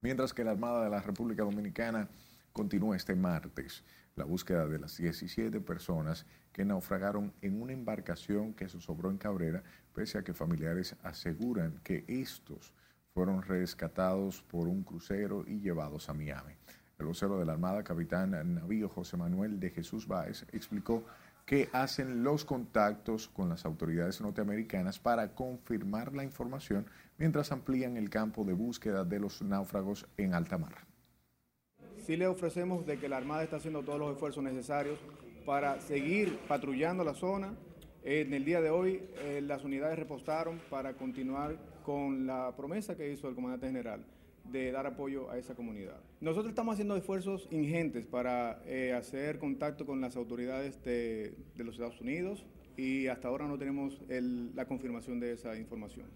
Mientras 0.00 0.32
que 0.32 0.42
la 0.42 0.52
Armada 0.52 0.82
de 0.84 0.90
la 0.90 1.02
República 1.02 1.42
Dominicana 1.42 2.08
continúa 2.54 2.96
este 2.96 3.14
martes 3.14 3.84
la 4.16 4.24
búsqueda 4.24 4.66
de 4.66 4.78
las 4.78 4.96
17 4.96 5.60
personas 5.60 6.26
que 6.52 6.64
naufragaron 6.64 7.32
en 7.40 7.60
una 7.62 7.72
embarcación 7.72 8.54
que 8.54 8.68
se 8.68 8.80
sobró 8.80 9.10
en 9.10 9.18
Cabrera, 9.18 9.62
pese 9.94 10.18
a 10.18 10.22
que 10.22 10.34
familiares 10.34 10.96
aseguran 11.02 11.80
que 11.82 12.04
estos 12.08 12.74
fueron 13.14 13.42
rescatados 13.42 14.42
por 14.42 14.68
un 14.68 14.82
crucero 14.82 15.44
y 15.46 15.60
llevados 15.60 16.08
a 16.08 16.14
Miami. 16.14 16.54
El 16.98 17.06
vocero 17.06 17.38
de 17.38 17.44
la 17.44 17.52
Armada, 17.52 17.82
capitán 17.82 18.54
navío 18.54 18.88
José 18.88 19.16
Manuel 19.16 19.58
de 19.58 19.70
Jesús 19.70 20.06
Báez, 20.06 20.46
explicó 20.52 21.04
que 21.44 21.68
hacen 21.72 22.22
los 22.22 22.44
contactos 22.44 23.28
con 23.28 23.48
las 23.48 23.64
autoridades 23.64 24.20
norteamericanas 24.20 24.98
para 24.98 25.34
confirmar 25.34 26.14
la 26.14 26.22
información 26.22 26.86
mientras 27.18 27.50
amplían 27.50 27.96
el 27.96 28.10
campo 28.10 28.44
de 28.44 28.52
búsqueda 28.52 29.04
de 29.04 29.18
los 29.18 29.42
náufragos 29.42 30.06
en 30.16 30.34
alta 30.34 30.58
mar. 30.58 30.91
Sí 32.02 32.16
le 32.16 32.26
ofrecemos 32.26 32.84
de 32.84 32.98
que 32.98 33.08
la 33.08 33.16
Armada 33.16 33.44
está 33.44 33.56
haciendo 33.56 33.84
todos 33.84 34.00
los 34.00 34.12
esfuerzos 34.12 34.42
necesarios 34.42 34.98
para 35.46 35.80
seguir 35.80 36.36
patrullando 36.48 37.04
la 37.04 37.14
zona. 37.14 37.54
En 38.02 38.34
el 38.34 38.44
día 38.44 38.60
de 38.60 38.70
hoy 38.70 39.02
eh, 39.20 39.40
las 39.40 39.62
unidades 39.62 39.96
repostaron 40.00 40.60
para 40.68 40.94
continuar 40.94 41.56
con 41.84 42.26
la 42.26 42.56
promesa 42.56 42.96
que 42.96 43.12
hizo 43.12 43.28
el 43.28 43.36
comandante 43.36 43.68
general 43.68 44.04
de 44.50 44.72
dar 44.72 44.84
apoyo 44.84 45.30
a 45.30 45.38
esa 45.38 45.54
comunidad. 45.54 46.00
Nosotros 46.20 46.50
estamos 46.50 46.72
haciendo 46.72 46.96
esfuerzos 46.96 47.46
ingentes 47.52 48.04
para 48.04 48.60
eh, 48.66 48.92
hacer 48.92 49.38
contacto 49.38 49.86
con 49.86 50.00
las 50.00 50.16
autoridades 50.16 50.82
de, 50.82 51.36
los 51.56 51.76
Estados 51.76 52.00
Unidos 52.00 52.44
y 52.76 53.06
hasta 53.06 53.28
ahora 53.28 53.46
no 53.46 53.58
tenemos 53.58 54.00
la 54.08 54.64
confirmación 54.64 55.20
de 55.20 55.34
esa 55.34 55.56
información. 55.56 56.06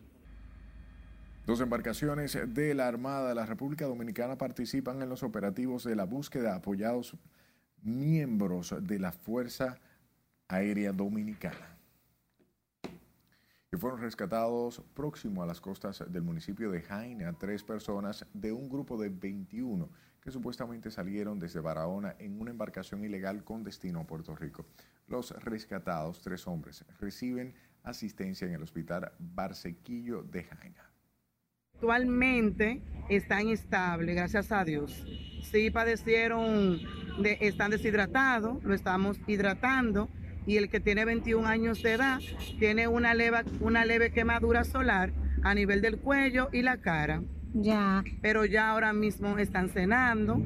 Dos 1.47 1.61
embarcaciones 1.61 2.37
de 2.55 2.75
la 2.75 2.89
Armada 2.89 3.29
de 3.29 3.37
la 3.37 3.47
República 3.47 3.87
Dominicana 3.87 4.37
participan 4.37 5.01
en 5.01 5.09
los 5.09 5.23
operativos 5.23 5.85
de 5.85 5.95
la 5.95 6.03
búsqueda 6.03 6.57
apoyados 6.57 7.17
miembros 7.83 8.75
de 8.83 8.99
la 8.99 9.13
Fuerza 9.13 9.79
Aérea 10.49 10.91
Dominicana 10.91 11.79
y 13.73 13.77
fueron 13.77 14.01
rescatados 14.01 14.83
próximo 14.93 15.41
a 15.41 15.47
las 15.47 15.61
costas 15.61 16.03
del 16.09 16.23
municipio 16.23 16.73
de 16.73 16.83
Jaina 16.83 17.33
tres 17.39 17.63
personas 17.63 18.27
de 18.35 18.51
un 18.51 18.69
grupo 18.69 19.01
de 19.01 19.09
21 19.09 19.89
que 20.21 20.33
supuestamente 20.33 20.91
salieron 20.91 21.39
desde 21.39 21.61
Barahona 21.61 22.17
en 22.19 22.41
una 22.41 22.51
embarcación 22.51 23.05
ilegal 23.05 23.45
con 23.45 23.63
destino 23.63 24.01
a 24.01 24.05
Puerto 24.05 24.35
Rico. 24.35 24.67
Los 25.07 25.31
rescatados, 25.45 26.23
tres 26.23 26.45
hombres, 26.49 26.85
reciben 26.99 27.55
asistencia 27.85 28.49
en 28.49 28.55
el 28.55 28.65
hospital 28.65 29.13
Barsequillo 29.21 30.25
de 30.25 30.43
Jaina. 30.43 30.96
Actualmente 31.77 32.81
están 33.11 33.49
estables, 33.49 34.17
gracias 34.17 34.51
a 34.51 34.65
Dios. 34.65 35.05
Sí 35.43 35.71
padecieron, 35.71 36.81
de, 37.23 37.37
están 37.43 37.71
deshidratados, 37.71 38.65
lo 38.65 38.73
estamos 38.73 39.21
hidratando 39.27 40.09
y 40.47 40.57
el 40.57 40.71
que 40.71 40.81
tiene 40.81 41.05
21 41.05 41.47
años 41.47 41.83
de 41.83 41.93
edad 41.93 42.19
tiene 42.59 42.89
una 42.89 43.13
leve, 43.13 43.43
una 43.61 43.85
leve 43.85 44.11
quemadura 44.11 44.65
solar 44.65 45.13
a 45.43 45.55
nivel 45.55 45.83
del 45.83 45.99
cuello 45.99 46.49
y 46.51 46.63
la 46.63 46.79
cara. 46.79 47.23
Ya. 47.53 48.03
Pero 48.23 48.47
ya 48.47 48.71
ahora 48.71 48.95
mismo 48.95 49.37
están 49.39 49.69
cenando, 49.69 50.41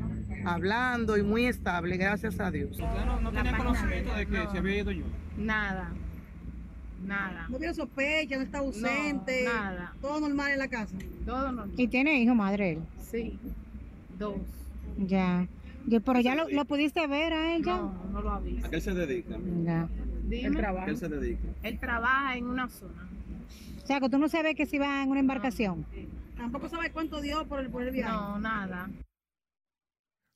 hablando 0.45 1.17
y 1.17 1.23
muy 1.23 1.47
estable, 1.47 1.97
gracias 1.97 2.41
a 2.41 2.51
Dios. 2.51 2.73
¿Usted 2.73 3.05
no, 3.07 3.21
no 3.21 3.31
tenía 3.31 3.57
conocimiento 3.57 4.13
de 4.17 4.27
que 4.27 4.37
No. 4.39 4.51
se 4.51 4.59
había 4.59 4.79
ido 4.81 4.91
yo? 4.91 5.05
Nada. 5.37 5.93
Nada. 7.05 7.47
No 7.49 7.57
hubiera 7.57 7.75
sospecha, 7.75 8.37
no 8.37 8.43
está 8.43 8.59
ausente. 8.59 9.45
No, 9.45 9.53
nada. 9.53 9.95
Todo 10.01 10.21
normal 10.21 10.53
en 10.53 10.59
la 10.59 10.69
casa. 10.69 10.97
Todo 11.25 11.53
normal. 11.53 11.71
¿Y 11.77 11.89
tiene 11.89 12.21
hijo, 12.21 12.35
madre 12.35 12.73
él? 12.73 12.79
Sí, 13.11 13.39
dos. 14.19 14.37
Ya. 14.99 15.47
Yo, 15.87 16.01
pero 16.01 16.21
ya 16.21 16.35
lo, 16.35 16.49
lo 16.49 16.65
pudiste 16.67 17.07
ver 17.07 17.33
a 17.33 17.55
ella. 17.55 17.77
No, 17.77 18.05
no 18.13 18.21
lo 18.21 18.31
ha 18.31 18.41
visto. 18.41 18.67
¿A 18.67 18.71
qué 18.71 18.77
él 18.77 18.83
se 18.83 18.95
dedica? 18.95 19.37
Ya. 19.65 19.89
Dime. 20.25 20.67
¿A 20.67 20.85
qué 20.85 20.91
él 20.91 20.97
se 20.97 21.09
dedica? 21.09 21.49
Él 21.63 21.79
trabaja 21.79 22.37
en 22.37 22.47
una 22.47 22.69
zona. 22.69 23.09
O 23.83 23.87
sea, 23.87 23.99
que 24.01 24.09
tú 24.09 24.19
no 24.19 24.29
sabes 24.29 24.55
que 24.55 24.67
si 24.67 24.79
va 24.79 25.03
en 25.03 25.09
una 25.09 25.21
embarcación. 25.21 25.87
Tampoco 26.37 26.69
sabe 26.69 26.91
cuánto 26.93 27.21
dio 27.21 27.47
por 27.47 27.61
el, 27.61 27.71
por 27.71 27.83
el 27.83 27.91
viaje. 27.91 28.13
No, 28.13 28.39
nada. 28.39 28.89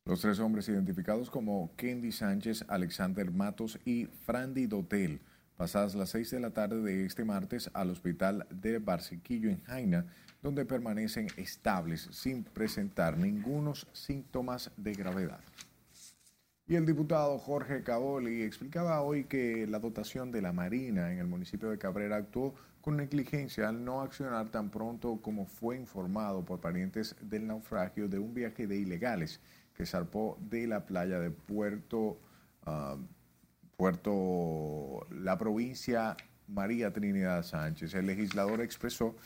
Los 0.06 0.20
tres 0.20 0.38
hombres 0.38 0.68
identificados 0.68 1.30
como 1.30 1.70
Kendi 1.76 2.12
Sánchez, 2.12 2.64
Alexander 2.68 3.30
Matos 3.30 3.78
y 3.86 4.06
Frandy 4.26 4.66
Dotel, 4.66 5.20
pasadas 5.56 5.94
las 5.94 6.10
6 6.10 6.30
de 6.30 6.40
la 6.40 6.50
tarde 6.50 6.80
de 6.80 7.06
este 7.06 7.24
martes 7.24 7.70
al 7.74 7.90
hospital 7.90 8.46
de 8.50 8.78
Barsequillo 8.78 9.50
en 9.50 9.62
Jaina, 9.62 10.06
donde 10.42 10.64
permanecen 10.64 11.28
estables 11.36 12.08
sin 12.12 12.44
presentar 12.44 13.16
ningunos 13.16 13.86
síntomas 13.92 14.70
de 14.76 14.92
gravedad. 14.92 15.40
Y 16.66 16.76
el 16.76 16.86
diputado 16.86 17.38
Jorge 17.38 17.82
Caboli 17.82 18.42
explicaba 18.42 19.02
hoy 19.02 19.24
que 19.24 19.66
la 19.66 19.78
dotación 19.78 20.32
de 20.32 20.40
la 20.40 20.52
Marina 20.52 21.12
en 21.12 21.18
el 21.18 21.26
municipio 21.26 21.70
de 21.70 21.78
Cabrera 21.78 22.16
actuó 22.16 22.54
con 22.80 22.96
negligencia 22.96 23.68
al 23.68 23.84
no 23.84 24.00
accionar 24.00 24.50
tan 24.50 24.70
pronto 24.70 25.20
como 25.20 25.46
fue 25.46 25.76
informado 25.76 26.44
por 26.44 26.60
parientes 26.60 27.16
del 27.20 27.46
naufragio 27.46 28.08
de 28.08 28.18
un 28.18 28.32
viaje 28.32 28.66
de 28.66 28.76
ilegales 28.76 29.40
que 29.74 29.86
zarpó 29.86 30.38
de 30.40 30.66
la 30.66 30.86
playa 30.86 31.18
de 31.18 31.30
Puerto, 31.30 32.18
ah, 32.64 32.96
Puerto, 33.76 35.06
la 35.10 35.36
provincia 35.38 36.16
María 36.48 36.92
Trinidad 36.92 37.42
Sánchez. 37.42 37.94
El 37.94 38.06
legislador 38.06 38.60
expresó 38.60 39.16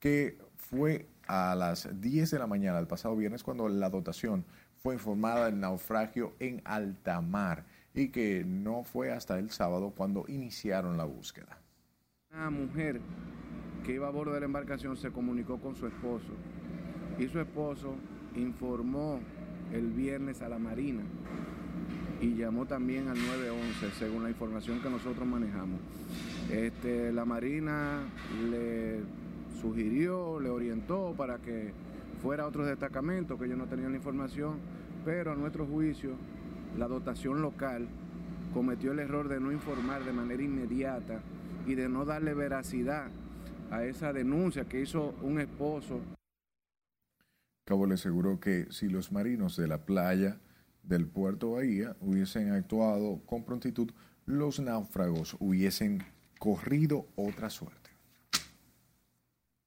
que 0.00 0.38
fue 0.56 1.06
a 1.26 1.54
las 1.54 1.88
10 2.00 2.30
de 2.30 2.38
la 2.38 2.46
mañana 2.46 2.78
del 2.78 2.86
pasado 2.86 3.16
viernes 3.16 3.42
cuando 3.42 3.68
la 3.68 3.90
dotación 3.90 4.44
fue 4.76 4.94
informada 4.94 5.46
del 5.46 5.60
naufragio 5.60 6.34
en 6.38 6.62
alta 6.64 7.20
mar 7.20 7.64
y 7.94 8.08
que 8.08 8.44
no 8.46 8.84
fue 8.84 9.12
hasta 9.12 9.38
el 9.38 9.50
sábado 9.50 9.92
cuando 9.96 10.24
iniciaron 10.28 10.96
la 10.96 11.04
búsqueda. 11.04 11.58
Una 12.32 12.50
mujer 12.50 13.00
que 13.84 13.94
iba 13.94 14.06
a 14.06 14.10
bordo 14.10 14.34
de 14.34 14.40
la 14.40 14.46
embarcación 14.46 14.96
se 14.96 15.10
comunicó 15.10 15.60
con 15.60 15.74
su 15.74 15.86
esposo 15.86 16.32
y 17.18 17.26
su 17.26 17.40
esposo 17.40 17.96
informó 18.36 19.20
el 19.72 19.90
viernes 19.90 20.40
a 20.42 20.48
la 20.48 20.58
Marina 20.58 21.02
y 22.20 22.34
llamó 22.34 22.66
también 22.66 23.08
al 23.08 23.16
911 23.16 23.90
según 23.98 24.22
la 24.22 24.30
información 24.30 24.80
que 24.80 24.90
nosotros 24.90 25.26
manejamos. 25.26 25.80
Este, 26.50 27.12
la 27.12 27.24
Marina 27.24 28.00
le 28.50 29.00
sugirió, 29.60 30.40
le 30.40 30.50
orientó 30.50 31.14
para 31.16 31.38
que 31.38 31.72
fuera 32.22 32.44
a 32.44 32.46
otros 32.46 32.66
que 33.38 33.44
ellos 33.44 33.58
no 33.58 33.66
tenían 33.66 33.92
la 33.92 33.98
información, 33.98 34.58
pero 35.04 35.32
a 35.32 35.36
nuestro 35.36 35.66
juicio 35.66 36.10
la 36.76 36.88
dotación 36.88 37.42
local 37.42 37.88
cometió 38.52 38.92
el 38.92 38.98
error 38.98 39.28
de 39.28 39.40
no 39.40 39.52
informar 39.52 40.04
de 40.04 40.12
manera 40.12 40.42
inmediata 40.42 41.20
y 41.66 41.74
de 41.74 41.88
no 41.88 42.04
darle 42.04 42.34
veracidad 42.34 43.08
a 43.70 43.84
esa 43.84 44.12
denuncia 44.12 44.64
que 44.64 44.80
hizo 44.80 45.14
un 45.22 45.40
esposo 45.40 46.00
Cabo 47.68 47.84
le 47.84 47.94
aseguró 47.94 48.40
que 48.40 48.66
si 48.70 48.88
los 48.88 49.12
marinos 49.12 49.54
de 49.58 49.68
la 49.68 49.84
playa 49.84 50.40
del 50.88 51.06
puerto 51.06 51.52
Bahía 51.52 51.96
hubiesen 52.00 52.50
actuado 52.52 53.20
con 53.26 53.44
prontitud, 53.44 53.90
los 54.24 54.58
náufragos 54.58 55.36
hubiesen 55.38 56.02
corrido 56.38 57.06
otra 57.14 57.50
suerte. 57.50 57.90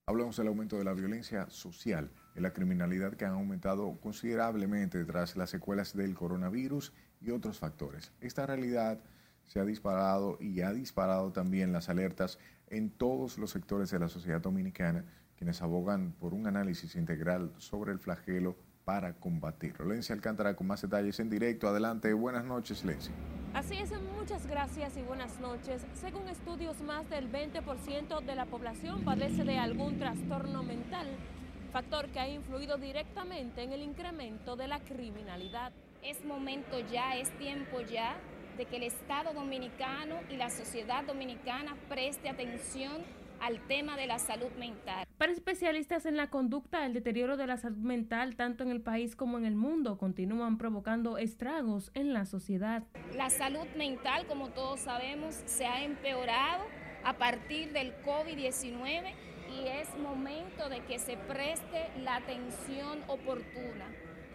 Hablamos 0.07 0.35
del 0.35 0.47
aumento 0.47 0.77
de 0.77 0.83
la 0.83 0.93
violencia 0.93 1.47
social 1.49 2.11
y 2.35 2.41
la 2.41 2.53
criminalidad 2.53 3.13
que 3.13 3.25
han 3.25 3.33
aumentado 3.33 3.99
considerablemente 4.01 5.05
tras 5.05 5.37
las 5.37 5.51
secuelas 5.51 5.95
del 5.95 6.15
coronavirus 6.15 6.91
y 7.21 7.29
otros 7.29 7.59
factores. 7.59 8.11
Esta 8.19 8.47
realidad 8.47 8.99
se 9.45 9.59
ha 9.59 9.65
disparado 9.65 10.37
y 10.41 10.61
ha 10.61 10.73
disparado 10.73 11.31
también 11.31 11.71
las 11.71 11.87
alertas 11.87 12.39
en 12.67 12.89
todos 12.89 13.37
los 13.37 13.51
sectores 13.51 13.91
de 13.91 13.99
la 13.99 14.09
sociedad 14.09 14.41
dominicana, 14.41 15.05
quienes 15.37 15.61
abogan 15.61 16.13
por 16.13 16.33
un 16.33 16.47
análisis 16.47 16.95
integral 16.95 17.53
sobre 17.57 17.91
el 17.91 17.99
flagelo 17.99 18.55
para 18.91 19.13
combatirlo. 19.13 19.85
Lencia 19.85 20.13
Alcántara 20.13 20.53
con 20.53 20.67
más 20.67 20.81
detalles 20.81 21.17
en 21.21 21.29
directo. 21.29 21.65
Adelante, 21.65 22.11
buenas 22.11 22.43
noches, 22.43 22.83
Lencia. 22.83 23.13
Así 23.53 23.77
es, 23.77 23.89
muchas 24.19 24.45
gracias 24.47 24.97
y 24.97 25.01
buenas 25.01 25.39
noches. 25.39 25.81
Según 25.93 26.27
estudios, 26.27 26.81
más 26.81 27.09
del 27.09 27.31
20% 27.31 28.21
de 28.21 28.35
la 28.35 28.47
población 28.47 29.05
padece 29.05 29.45
de 29.45 29.57
algún 29.57 29.97
trastorno 29.97 30.61
mental, 30.63 31.07
factor 31.71 32.09
que 32.09 32.19
ha 32.19 32.27
influido 32.27 32.75
directamente 32.77 33.63
en 33.63 33.71
el 33.71 33.81
incremento 33.81 34.57
de 34.57 34.67
la 34.67 34.81
criminalidad. 34.81 35.71
Es 36.03 36.25
momento 36.25 36.77
ya, 36.91 37.15
es 37.15 37.29
tiempo 37.37 37.79
ya 37.79 38.17
de 38.57 38.65
que 38.65 38.75
el 38.75 38.83
Estado 38.83 39.33
dominicano 39.33 40.15
y 40.29 40.35
la 40.35 40.49
sociedad 40.49 41.05
dominicana 41.05 41.77
preste 41.87 42.27
atención 42.27 43.03
al 43.41 43.59
tema 43.67 43.97
de 43.97 44.07
la 44.07 44.19
salud 44.19 44.51
mental. 44.57 45.05
Para 45.17 45.31
especialistas 45.31 46.05
en 46.05 46.15
la 46.15 46.29
conducta, 46.29 46.85
el 46.85 46.93
deterioro 46.93 47.37
de 47.37 47.47
la 47.47 47.57
salud 47.57 47.77
mental, 47.77 48.35
tanto 48.35 48.63
en 48.63 48.69
el 48.69 48.81
país 48.81 49.15
como 49.15 49.37
en 49.37 49.45
el 49.45 49.55
mundo, 49.55 49.97
continúan 49.97 50.57
provocando 50.57 51.17
estragos 51.17 51.91
en 51.95 52.13
la 52.13 52.25
sociedad. 52.25 52.83
La 53.15 53.29
salud 53.29 53.67
mental, 53.75 54.27
como 54.27 54.49
todos 54.49 54.81
sabemos, 54.81 55.35
se 55.45 55.65
ha 55.65 55.83
empeorado 55.83 56.63
a 57.03 57.13
partir 57.17 57.73
del 57.73 57.93
COVID-19 58.03 59.13
y 59.59 59.67
es 59.67 59.89
momento 59.97 60.69
de 60.69 60.81
que 60.85 60.99
se 60.99 61.17
preste 61.17 61.89
la 62.03 62.17
atención 62.17 62.99
oportuna. 63.07 63.87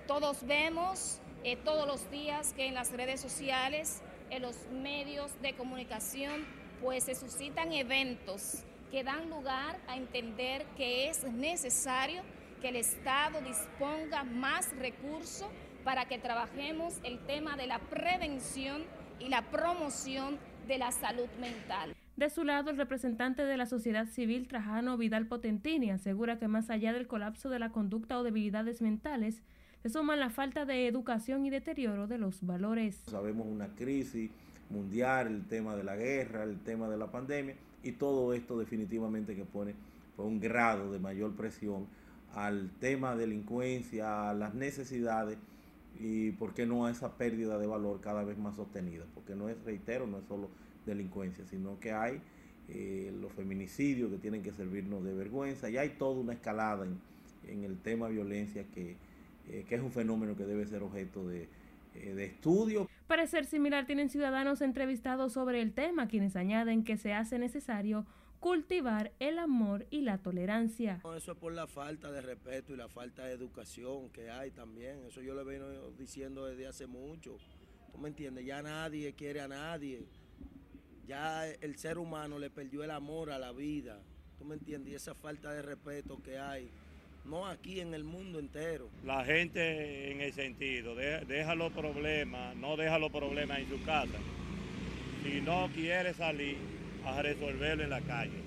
Todos 0.06 0.44
vemos 0.46 1.20
eh, 1.44 1.56
todos 1.56 1.86
los 1.86 2.10
días 2.10 2.52
que 2.54 2.66
en 2.66 2.74
las 2.74 2.92
redes 2.92 3.20
sociales, 3.20 4.02
en 4.30 4.42
los 4.42 4.68
medios 4.70 5.30
de 5.42 5.54
comunicación, 5.54 6.44
pues 6.82 7.04
se 7.04 7.14
suscitan 7.14 7.72
eventos 7.72 8.64
que 8.96 9.04
dan 9.04 9.28
lugar 9.28 9.76
a 9.88 9.98
entender 9.98 10.64
que 10.74 11.10
es 11.10 11.22
necesario 11.30 12.22
que 12.62 12.70
el 12.70 12.76
Estado 12.76 13.42
disponga 13.42 14.24
más 14.24 14.74
recursos 14.78 15.48
para 15.84 16.06
que 16.06 16.16
trabajemos 16.16 16.98
el 17.04 17.18
tema 17.26 17.58
de 17.58 17.66
la 17.66 17.78
prevención 17.78 18.84
y 19.20 19.28
la 19.28 19.42
promoción 19.50 20.38
de 20.66 20.78
la 20.78 20.92
salud 20.92 21.28
mental. 21.38 21.94
De 22.16 22.30
su 22.30 22.42
lado, 22.42 22.70
el 22.70 22.78
representante 22.78 23.44
de 23.44 23.58
la 23.58 23.66
sociedad 23.66 24.06
civil, 24.06 24.48
Trajano 24.48 24.96
Vidal 24.96 25.26
Potentini, 25.26 25.90
asegura 25.90 26.38
que 26.38 26.48
más 26.48 26.70
allá 26.70 26.94
del 26.94 27.06
colapso 27.06 27.50
de 27.50 27.58
la 27.58 27.72
conducta 27.72 28.18
o 28.18 28.22
debilidades 28.22 28.80
mentales, 28.80 29.42
se 29.82 29.90
suma 29.90 30.16
la 30.16 30.30
falta 30.30 30.64
de 30.64 30.86
educación 30.86 31.44
y 31.44 31.50
deterioro 31.50 32.06
de 32.06 32.16
los 32.16 32.46
valores. 32.46 33.02
Sabemos 33.10 33.46
una 33.46 33.68
crisis 33.74 34.30
mundial, 34.70 35.26
el 35.26 35.46
tema 35.46 35.76
de 35.76 35.84
la 35.84 35.96
guerra, 35.96 36.44
el 36.44 36.60
tema 36.60 36.88
de 36.88 36.96
la 36.96 37.10
pandemia, 37.10 37.56
y 37.82 37.92
todo 37.92 38.32
esto 38.34 38.58
definitivamente 38.58 39.34
que 39.34 39.44
pone 39.44 39.74
pues, 40.16 40.26
un 40.26 40.40
grado 40.40 40.92
de 40.92 40.98
mayor 40.98 41.34
presión 41.34 41.86
al 42.34 42.70
tema 42.80 43.14
de 43.14 43.26
delincuencia, 43.26 44.30
a 44.30 44.34
las 44.34 44.54
necesidades 44.54 45.38
y 45.98 46.32
por 46.32 46.52
qué 46.52 46.66
no 46.66 46.86
a 46.86 46.90
esa 46.90 47.16
pérdida 47.16 47.58
de 47.58 47.66
valor 47.66 48.00
cada 48.00 48.24
vez 48.24 48.36
más 48.36 48.56
sostenida, 48.56 49.04
porque 49.14 49.34
no 49.34 49.48
es, 49.48 49.56
reitero, 49.64 50.06
no 50.06 50.18
es 50.18 50.24
solo 50.26 50.48
delincuencia, 50.84 51.44
sino 51.46 51.80
que 51.80 51.92
hay 51.92 52.20
eh, 52.68 53.14
los 53.20 53.32
feminicidios 53.32 54.10
que 54.10 54.18
tienen 54.18 54.42
que 54.42 54.52
servirnos 54.52 55.04
de 55.04 55.14
vergüenza 55.14 55.70
y 55.70 55.78
hay 55.78 55.90
toda 55.90 56.20
una 56.20 56.34
escalada 56.34 56.84
en, 56.84 56.98
en 57.48 57.64
el 57.64 57.78
tema 57.78 58.08
violencia 58.08 58.64
que, 58.74 58.96
eh, 59.48 59.64
que, 59.68 59.74
es 59.76 59.80
un 59.80 59.92
fenómeno 59.92 60.36
que 60.36 60.44
debe 60.44 60.66
ser 60.66 60.82
objeto 60.82 61.26
de, 61.26 61.48
eh, 62.02 62.14
de 62.14 62.24
estudio. 62.26 62.88
Parecer 63.06 63.44
similar 63.44 63.86
tienen 63.86 64.08
ciudadanos 64.08 64.60
entrevistados 64.60 65.32
sobre 65.32 65.62
el 65.62 65.72
tema, 65.72 66.08
quienes 66.08 66.36
añaden 66.36 66.84
que 66.84 66.96
se 66.96 67.12
hace 67.12 67.38
necesario 67.38 68.06
cultivar 68.40 69.12
el 69.18 69.38
amor 69.38 69.86
y 69.90 70.02
la 70.02 70.18
tolerancia. 70.18 71.00
Eso 71.16 71.32
es 71.32 71.38
por 71.38 71.52
la 71.52 71.66
falta 71.66 72.10
de 72.10 72.20
respeto 72.20 72.74
y 72.74 72.76
la 72.76 72.88
falta 72.88 73.24
de 73.24 73.32
educación 73.32 74.10
que 74.10 74.30
hay 74.30 74.50
también. 74.50 75.04
Eso 75.06 75.20
yo 75.20 75.34
lo 75.34 75.44
vengo 75.44 75.66
diciendo 75.98 76.46
desde 76.46 76.66
hace 76.66 76.86
mucho. 76.86 77.38
¿Tú 77.92 77.98
me 77.98 78.08
entiendes? 78.08 78.44
Ya 78.44 78.62
nadie 78.62 79.14
quiere 79.14 79.40
a 79.40 79.48
nadie. 79.48 80.06
Ya 81.06 81.48
el 81.48 81.76
ser 81.76 81.98
humano 81.98 82.38
le 82.38 82.50
perdió 82.50 82.84
el 82.84 82.90
amor 82.90 83.30
a 83.30 83.38
la 83.38 83.52
vida. 83.52 84.00
¿Tú 84.38 84.44
me 84.44 84.54
entiendes? 84.54 84.92
Y 84.92 84.96
esa 84.96 85.14
falta 85.14 85.52
de 85.52 85.62
respeto 85.62 86.22
que 86.22 86.38
hay 86.38 86.70
no 87.28 87.46
aquí 87.46 87.80
en 87.80 87.94
el 87.94 88.04
mundo 88.04 88.38
entero. 88.38 88.88
La 89.04 89.24
gente 89.24 90.10
en 90.10 90.20
el 90.20 90.32
sentido, 90.32 90.94
de- 90.94 91.24
deja 91.24 91.54
los 91.54 91.72
problemas, 91.72 92.56
no 92.56 92.76
deja 92.76 92.98
los 92.98 93.10
problemas 93.10 93.58
en 93.58 93.68
su 93.68 93.82
casa. 93.84 94.18
Si 95.22 95.40
no 95.40 95.68
quiere 95.74 96.14
salir, 96.14 96.56
a 97.04 97.22
resolverlo 97.22 97.84
en 97.84 97.90
la 97.90 98.00
calle. 98.00 98.42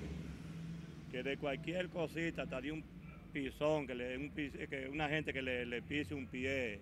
Que 1.10 1.22
de 1.22 1.36
cualquier 1.38 1.88
cosita, 1.88 2.42
hasta 2.42 2.60
de 2.60 2.72
un 2.72 2.84
pisón, 3.32 3.86
que, 3.86 3.94
le, 3.94 4.16
un 4.16 4.30
que 4.30 4.88
una 4.92 5.08
gente 5.08 5.32
que 5.32 5.42
le, 5.42 5.64
le 5.66 5.82
pise 5.82 6.14
un 6.14 6.26
pie, 6.26 6.78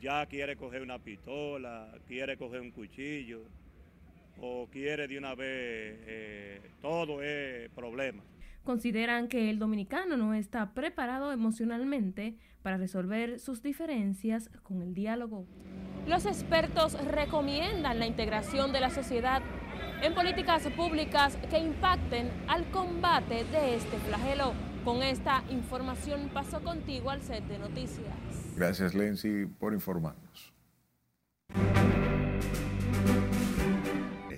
ya 0.00 0.24
quiere 0.26 0.56
coger 0.56 0.82
una 0.82 0.98
pistola, 0.98 1.92
quiere 2.06 2.36
coger 2.36 2.60
un 2.60 2.70
cuchillo, 2.70 3.40
o 4.40 4.68
quiere 4.70 5.08
de 5.08 5.18
una 5.18 5.34
vez, 5.34 5.98
eh, 6.06 6.60
todo 6.80 7.22
es 7.22 7.68
problema. 7.70 8.22
Consideran 8.68 9.28
que 9.28 9.48
el 9.48 9.58
dominicano 9.58 10.18
no 10.18 10.34
está 10.34 10.74
preparado 10.74 11.32
emocionalmente 11.32 12.36
para 12.60 12.76
resolver 12.76 13.40
sus 13.40 13.62
diferencias 13.62 14.50
con 14.62 14.82
el 14.82 14.92
diálogo. 14.92 15.46
Los 16.06 16.26
expertos 16.26 16.92
recomiendan 17.06 17.98
la 17.98 18.06
integración 18.06 18.70
de 18.70 18.80
la 18.80 18.90
sociedad 18.90 19.40
en 20.02 20.14
políticas 20.14 20.66
públicas 20.76 21.38
que 21.48 21.58
impacten 21.58 22.28
al 22.46 22.70
combate 22.70 23.44
de 23.44 23.76
este 23.76 23.96
flagelo. 24.00 24.52
Con 24.84 25.02
esta 25.02 25.44
información 25.48 26.28
paso 26.28 26.60
contigo 26.60 27.08
al 27.08 27.22
set 27.22 27.44
de 27.44 27.58
noticias. 27.58 28.14
Gracias, 28.54 28.94
Lenzi, 28.94 29.46
por 29.46 29.72
informarnos. 29.72 30.52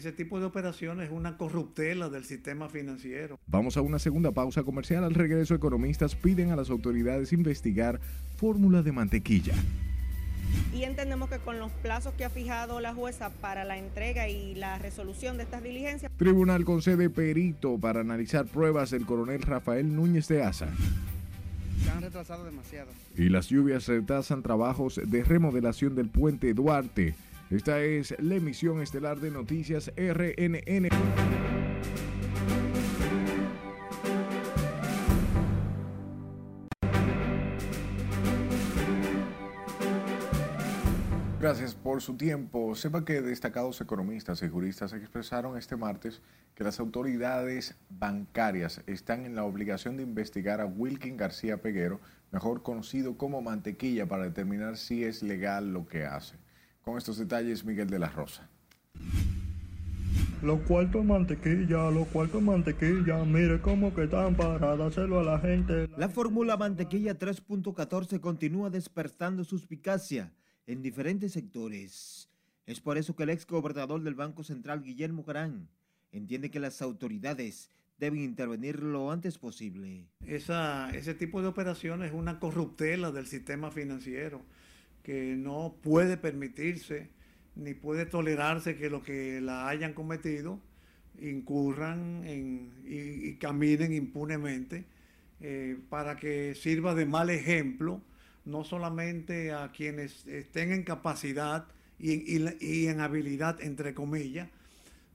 Ese 0.01 0.13
tipo 0.13 0.41
de 0.41 0.47
operaciones 0.47 1.11
es 1.11 1.13
una 1.15 1.37
corruptela 1.37 2.09
del 2.09 2.25
sistema 2.25 2.71
financiero. 2.71 3.39
Vamos 3.47 3.77
a 3.77 3.83
una 3.83 3.99
segunda 3.99 4.33
pausa 4.33 4.63
comercial. 4.63 5.05
Al 5.05 5.13
regreso, 5.13 5.55
economistas 5.55 6.17
piden 6.17 6.53
a 6.53 6.57
las 6.57 6.71
autoridades 6.71 7.35
investigar 7.35 8.01
fórmula 8.37 8.81
de 8.81 8.93
mantequilla. 8.93 9.53
y 10.73 10.85
entendemos 10.85 11.29
que 11.29 11.37
con 11.37 11.59
los 11.59 11.71
plazos 11.71 12.15
que 12.15 12.25
ha 12.25 12.31
fijado 12.31 12.81
la 12.81 12.95
jueza 12.95 13.29
para 13.43 13.65
la 13.65 13.77
entrega 13.77 14.27
y 14.27 14.55
la 14.55 14.79
resolución 14.79 15.37
de 15.37 15.43
estas 15.43 15.63
diligencias, 15.63 16.11
Tribunal 16.17 16.65
concede 16.65 17.11
perito 17.11 17.77
para 17.77 18.01
analizar 18.01 18.47
pruebas 18.47 18.93
del 18.93 19.05
coronel 19.05 19.43
Rafael 19.43 19.95
Núñez 19.95 20.29
de 20.29 20.43
Asa. 20.43 20.71
Se 21.85 21.91
han 21.91 22.01
retrasado 22.01 22.47
demasiado. 22.47 22.89
Y 23.19 23.29
las 23.29 23.49
lluvias 23.51 23.87
retrasan 23.87 24.43
trabajos 24.43 24.99
de 25.05 25.25
remodelación 25.25 25.95
del 25.95 26.09
puente 26.09 26.55
Duarte. 26.55 27.15
Esta 27.51 27.81
es 27.81 28.15
la 28.21 28.37
emisión 28.37 28.81
estelar 28.81 29.19
de 29.19 29.33
Noticias 29.33 29.91
RNN. 29.97 30.89
Gracias 41.41 41.75
por 41.75 42.01
su 42.03 42.17
tiempo. 42.17 42.77
Sepa 42.77 43.05
que 43.05 43.21
destacados 43.21 43.81
economistas 43.81 44.41
y 44.45 44.49
juristas 44.49 44.93
expresaron 44.93 45.59
este 45.59 45.75
martes 45.75 46.23
que 46.55 46.63
las 46.63 46.79
autoridades 46.79 47.75
bancarias 47.89 48.81
están 48.87 49.27
en 49.27 49.35
la 49.35 49.43
obligación 49.43 49.97
de 49.97 50.05
investigar 50.05 50.61
a 50.61 50.67
Wilkin 50.67 51.17
García 51.17 51.57
Peguero, 51.57 51.99
mejor 52.31 52.63
conocido 52.63 53.19
como 53.19 53.43
Mantequilla, 53.43 54.07
para 54.07 54.23
determinar 54.23 54.77
si 54.77 55.03
es 55.03 55.25
legal 55.25 55.73
lo 55.73 55.89
que 55.89 56.05
hace. 56.05 56.37
Con 56.83 56.97
estos 56.97 57.19
detalles, 57.19 57.65
Miguel 57.65 57.89
de 57.89 57.99
la 57.99 58.09
Rosa. 58.09 58.49
Los 60.43 60.61
cuartos 60.63 61.05
mantequilla, 61.05 61.91
los 61.91 62.09
cuartos 62.09 62.41
mantequilla, 62.41 63.23
mire 63.25 63.61
cómo 63.61 63.95
que 63.95 64.05
están 64.05 64.35
para 64.35 64.75
dárselo 64.75 65.21
a 65.21 65.23
la 65.23 65.39
gente. 65.39 65.87
La 65.99 66.09
fórmula 66.09 66.57
mantequilla 66.57 67.19
3.14 67.19 68.21
continúa 68.21 68.71
despertando 68.71 69.45
suspicacia 69.45 70.33
en 70.67 70.81
diferentes 70.81 71.33
sectores. 71.33 72.31
Es 72.65 72.81
por 72.81 72.97
eso 72.97 73.15
que 73.15 73.25
el 73.25 73.31
ex 73.31 73.47
gobernador 73.47 74.03
del 74.03 74.15
Banco 74.15 74.43
Central, 74.43 74.83
Guillermo 74.83 75.25
Garán, 75.25 75.69
entiende 76.11 76.51
que 76.51 76.61
las 76.61 76.81
autoridades 76.81 77.71
deben 77.99 78.21
intervenir 78.21 78.83
lo 78.83 79.13
antes 79.13 79.37
posible. 79.37 80.07
Esa, 80.25 80.91
ese 80.93 81.13
tipo 81.13 81.43
de 81.43 81.49
operaciones 81.49 82.13
es 82.13 82.15
una 82.17 82.41
corruptela 82.41 83.13
del 83.13 83.27
sistema 83.27 83.71
financiero 83.71 84.41
que 85.11 85.37
no 85.37 85.77
puede 85.83 86.17
permitirse 86.17 87.09
ni 87.57 87.75
puede 87.75 88.07
tolerarse 88.07 88.77
que 88.77 88.91
los 88.91 89.03
que 89.03 89.41
la 89.41 89.69
hayan 89.69 89.93
cometido 89.95 90.61
incurran 91.21 92.23
en- 92.27 92.71
y, 92.87 93.35
caminen 93.37 93.93
impunemente 93.93 94.85
eh, 95.41 95.79
para 95.89 96.17
que 96.17 96.55
sirva 96.55 96.95
de 96.95 97.07
mal 97.07 97.31
ejemplo 97.31 98.01
no 98.45 98.65
solamente 98.65 99.53
a 99.53 99.71
quienes 99.73 100.27
estén 100.27 100.73
en 100.73 100.83
capacidad 100.85 101.67
y, 101.99 102.13
y 102.37 102.43
y 102.61 102.87
en 102.89 103.01
habilidad, 103.01 103.61
entre 103.63 103.95
comillas, 103.95 104.49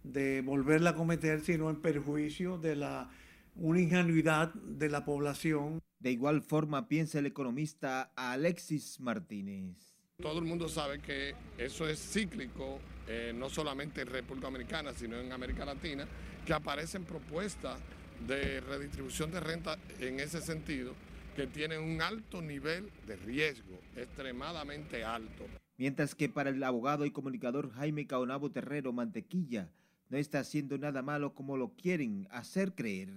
de 0.04 0.42
volverla 0.42 0.92
a 0.92 0.96
cometer, 0.96 1.42
sino 1.42 1.70
en 1.70 1.78
perjuicio 1.78 2.58
de 2.58 2.76
la 2.76 3.10
una 3.56 3.82
ingenuidad 3.82 4.54
de 4.54 4.90
la 4.90 5.06
población. 5.06 5.80
De 6.06 6.12
igual 6.12 6.44
forma 6.44 6.88
piensa 6.88 7.18
el 7.18 7.26
economista 7.26 8.12
Alexis 8.16 9.00
Martínez. 9.00 9.76
Todo 10.22 10.38
el 10.38 10.46
mundo 10.46 10.70
sabe 10.70 11.00
que 11.00 11.34
eso 11.58 11.88
es 11.88 11.98
cíclico, 12.00 12.80
eh, 13.08 13.34
no 13.36 13.50
solamente 13.50 14.02
en 14.02 14.10
República 14.10 14.46
Dominicana, 14.46 14.94
sino 14.94 15.18
en 15.18 15.32
América 15.32 15.66
Latina, 15.66 16.08
que 16.46 16.54
aparecen 16.54 17.06
propuestas 17.06 17.80
de 18.28 18.62
redistribución 18.62 19.32
de 19.32 19.40
renta 19.40 19.80
en 20.00 20.20
ese 20.20 20.42
sentido, 20.42 20.94
que 21.36 21.48
tienen 21.48 21.82
un 21.82 22.00
alto 22.04 22.40
nivel 22.40 22.92
de 23.08 23.16
riesgo, 23.16 23.80
extremadamente 23.96 25.04
alto. 25.04 25.48
Mientras 25.76 26.14
que 26.14 26.30
para 26.30 26.52
el 26.52 26.62
abogado 26.62 27.08
y 27.08 27.10
comunicador 27.10 27.72
Jaime 27.72 28.06
Caonabo 28.06 28.52
Terrero 28.52 28.94
Mantequilla 28.94 29.72
no 30.10 30.20
está 30.20 30.38
haciendo 30.38 30.78
nada 30.78 31.02
malo 31.02 31.34
como 31.34 31.58
lo 31.58 31.70
quieren 31.70 32.28
hacer 32.30 32.76
creer. 32.76 33.10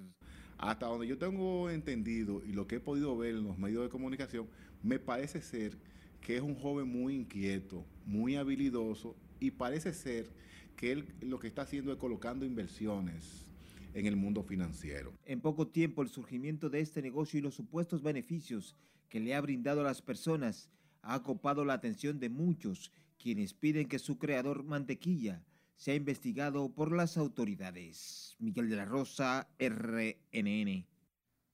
Hasta 0.59 0.87
donde 0.87 1.07
yo 1.07 1.17
tengo 1.19 1.71
entendido 1.71 2.43
y 2.45 2.53
lo 2.53 2.67
que 2.67 2.77
he 2.77 2.81
podido 2.81 3.17
ver 3.17 3.37
en 3.37 3.45
los 3.45 3.59
medios 3.59 3.85
de 3.85 3.89
comunicación, 3.89 4.49
me 4.83 4.99
parece 4.99 5.41
ser 5.41 5.79
que 6.21 6.37
es 6.37 6.43
un 6.43 6.57
joven 6.57 6.89
muy 6.89 7.15
inquieto, 7.15 7.85
muy 8.05 8.35
habilidoso 8.35 9.15
y 9.39 9.53
parece 9.53 9.95
ser 9.95 10.29
que 10.77 10.93
él 10.93 11.15
lo 11.21 11.39
que 11.39 11.47
está 11.47 11.63
haciendo 11.63 11.93
es 11.93 11.99
colocando 11.99 12.45
inversiones 12.45 13.47
en 13.95 14.07
el 14.07 14.17
mundo 14.17 14.43
financiero. 14.43 15.13
En 15.25 15.41
poco 15.41 15.69
tiempo 15.69 16.03
el 16.03 16.09
surgimiento 16.09 16.69
de 16.71 16.81
este 16.81 17.03
negocio 17.03 17.39
y 17.39 17.43
los 17.43 17.55
supuestos 17.55 18.03
beneficios 18.03 18.77
que 19.09 19.21
le 19.21 19.35
ha 19.35 19.41
brindado 19.41 19.81
a 19.81 19.85
las 19.85 20.03
personas 20.03 20.71
ha 21.03 21.17
ocupado 21.17 21.65
la 21.65 21.75
atención 21.75 22.19
de 22.19 22.29
muchos, 22.29 22.93
quienes 23.17 23.55
piden 23.55 23.89
que 23.89 23.99
su 23.99 24.19
creador 24.19 24.65
Mantequilla 24.65 25.45
sea 25.79 25.95
investigado 25.95 26.69
por 26.75 26.93
las 26.93 27.17
autoridades. 27.17 28.37
Miguel 28.41 28.69
de 28.69 28.77
la 28.77 28.85
Rosa, 28.85 29.49
RNN. 29.61 30.87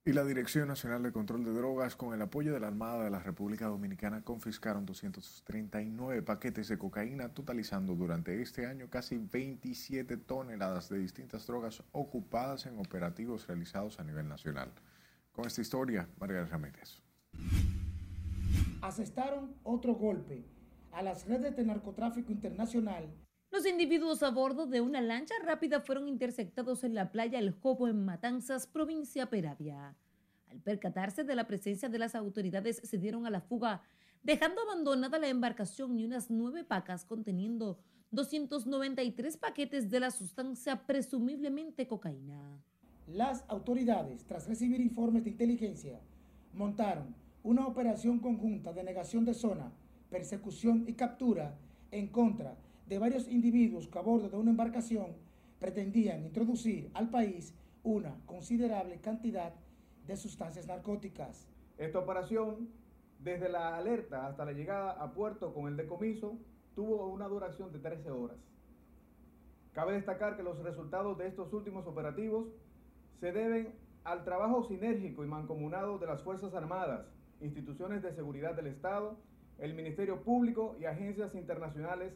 Y 0.07 0.13
la 0.13 0.25
Dirección 0.25 0.67
Nacional 0.69 1.03
de 1.03 1.13
Control 1.13 1.45
de 1.45 1.53
Drogas, 1.53 1.95
con 1.95 2.15
el 2.15 2.23
apoyo 2.23 2.55
de 2.55 2.61
la 2.61 2.69
Armada 2.69 3.05
de 3.05 3.11
la 3.11 3.21
República 3.21 3.67
Dominicana, 3.67 4.25
confiscaron 4.25 4.87
239 4.87 6.23
paquetes 6.23 6.69
de 6.69 6.79
cocaína, 6.79 7.35
totalizando 7.35 7.95
durante 7.95 8.41
este 8.41 8.67
año 8.67 8.89
casi 8.89 9.19
27 9.19 10.17
toneladas 10.17 10.89
de 10.89 10.99
distintas 10.99 11.47
drogas 11.47 11.83
ocupadas 11.93 12.65
en 12.65 12.79
operativos 12.79 13.47
realizados 13.47 14.01
a 14.01 14.05
nivel 14.05 14.27
nacional. 14.27 14.73
Con 15.33 15.47
esta 15.47 15.61
historia, 15.61 16.09
María 16.19 16.45
Ramírez. 16.47 17.03
asestaron 18.81 19.55
otro 19.63 19.95
golpe 19.95 20.45
a 20.93 21.03
las 21.03 21.27
redes 21.27 21.57
de 21.57 21.65
narcotráfico 21.65 22.33
internacional 22.33 23.11
Los 23.55 23.67
individuos 23.67 24.25
a 24.25 24.31
bordo 24.31 24.67
de 24.67 24.81
una 24.81 25.01
lancha 25.01 25.37
rápida 25.45 25.81
fueron 25.81 26.09
interceptados 26.09 26.83
en 26.83 26.93
la 26.93 27.13
playa 27.13 27.39
El 27.39 27.53
Jobo 27.53 27.87
en 27.87 28.05
Matanzas, 28.05 28.67
provincia 28.67 29.31
Peravia. 29.31 29.95
Al 30.51 30.59
percatarse 30.59 31.23
de 31.23 31.37
la 31.37 31.47
presencia 31.47 31.89
de 31.89 32.01
las 32.01 32.17
autoridades, 32.17 32.81
se 32.83 32.99
dieron 32.99 33.27
a 33.27 33.31
la 33.31 33.41
fuga, 33.41 33.83
dejando 34.25 34.61
abandonada 34.61 35.21
la 35.21 35.29
embarcación 35.29 35.97
y 35.97 36.05
unas 36.05 36.33
nueve 36.33 36.65
pacas 36.65 37.05
conteniendo 37.05 37.79
293 38.11 39.37
paquetes 39.37 39.89
de 39.89 40.01
la 40.01 40.11
sustancia 40.11 40.85
presumiblemente 40.85 41.87
cocaína. 41.87 42.61
Las 43.07 43.45
autoridades, 43.47 44.25
tras 44.25 44.49
recibir 44.49 44.81
informes 44.81 45.23
de 45.23 45.31
inteligencia, 45.31 46.01
montaron 46.55 47.15
una 47.45 47.69
operación 47.69 48.19
conjunta 48.19 48.73
de 48.73 48.83
negación 48.83 49.25
de 49.25 49.33
zona, 49.33 49.71
persecución 50.11 50.87
y 50.89 50.95
captura 50.95 51.57
en 51.93 52.09
contra 52.09 52.57
de 52.87 52.99
varios 52.99 53.29
individuos 53.29 53.89
que 53.89 53.99
a 53.99 54.03
bordo 54.03 54.29
de 54.29 54.37
una 54.37 54.51
embarcación 54.51 55.17
pretendían 55.59 56.25
introducir 56.25 56.91
al 56.95 57.11
país 57.11 57.55
una 57.83 58.15
considerable 58.27 59.01
cantidad 59.01 59.55
de 60.07 60.17
sustancias 60.17 60.67
narcóticas. 60.67 61.49
Esta 61.79 61.99
operación, 61.99 62.69
desde 63.19 63.49
la 63.49 63.77
alerta 63.77 64.27
hasta 64.27 64.45
la 64.45 64.53
llegada 64.53 64.93
a 64.93 65.13
puerto 65.13 65.55
con 65.55 65.67
el 65.67 65.77
decomiso, 65.77 66.39
tuvo 66.75 67.07
una 67.07 67.27
duración 67.29 67.73
de 67.73 67.79
13 67.79 68.11
horas. 68.11 68.37
Cabe 69.73 69.95
destacar 69.95 70.37
que 70.37 70.43
los 70.43 70.59
resultados 70.63 71.19
de 71.19 71.27
estos 71.27 71.53
últimos 71.53 71.87
operativos 71.87 72.47
se 73.21 73.33
deben 73.33 73.75
al 74.05 74.25
trabajo 74.25 74.63
sinérgico 74.63 75.25
y 75.25 75.27
mancomunado 75.27 75.99
de 75.99 76.07
las 76.07 76.23
Fuerzas 76.23 76.55
Armadas, 76.55 77.07
instituciones 77.41 78.03
de 78.03 78.13
seguridad 78.13 78.55
del 78.55 78.67
Estado, 78.67 79.17
el 79.59 79.75
Ministerio 79.75 80.23
Público 80.23 80.77
y 80.79 80.85
agencias 80.85 81.35
internacionales, 81.35 82.13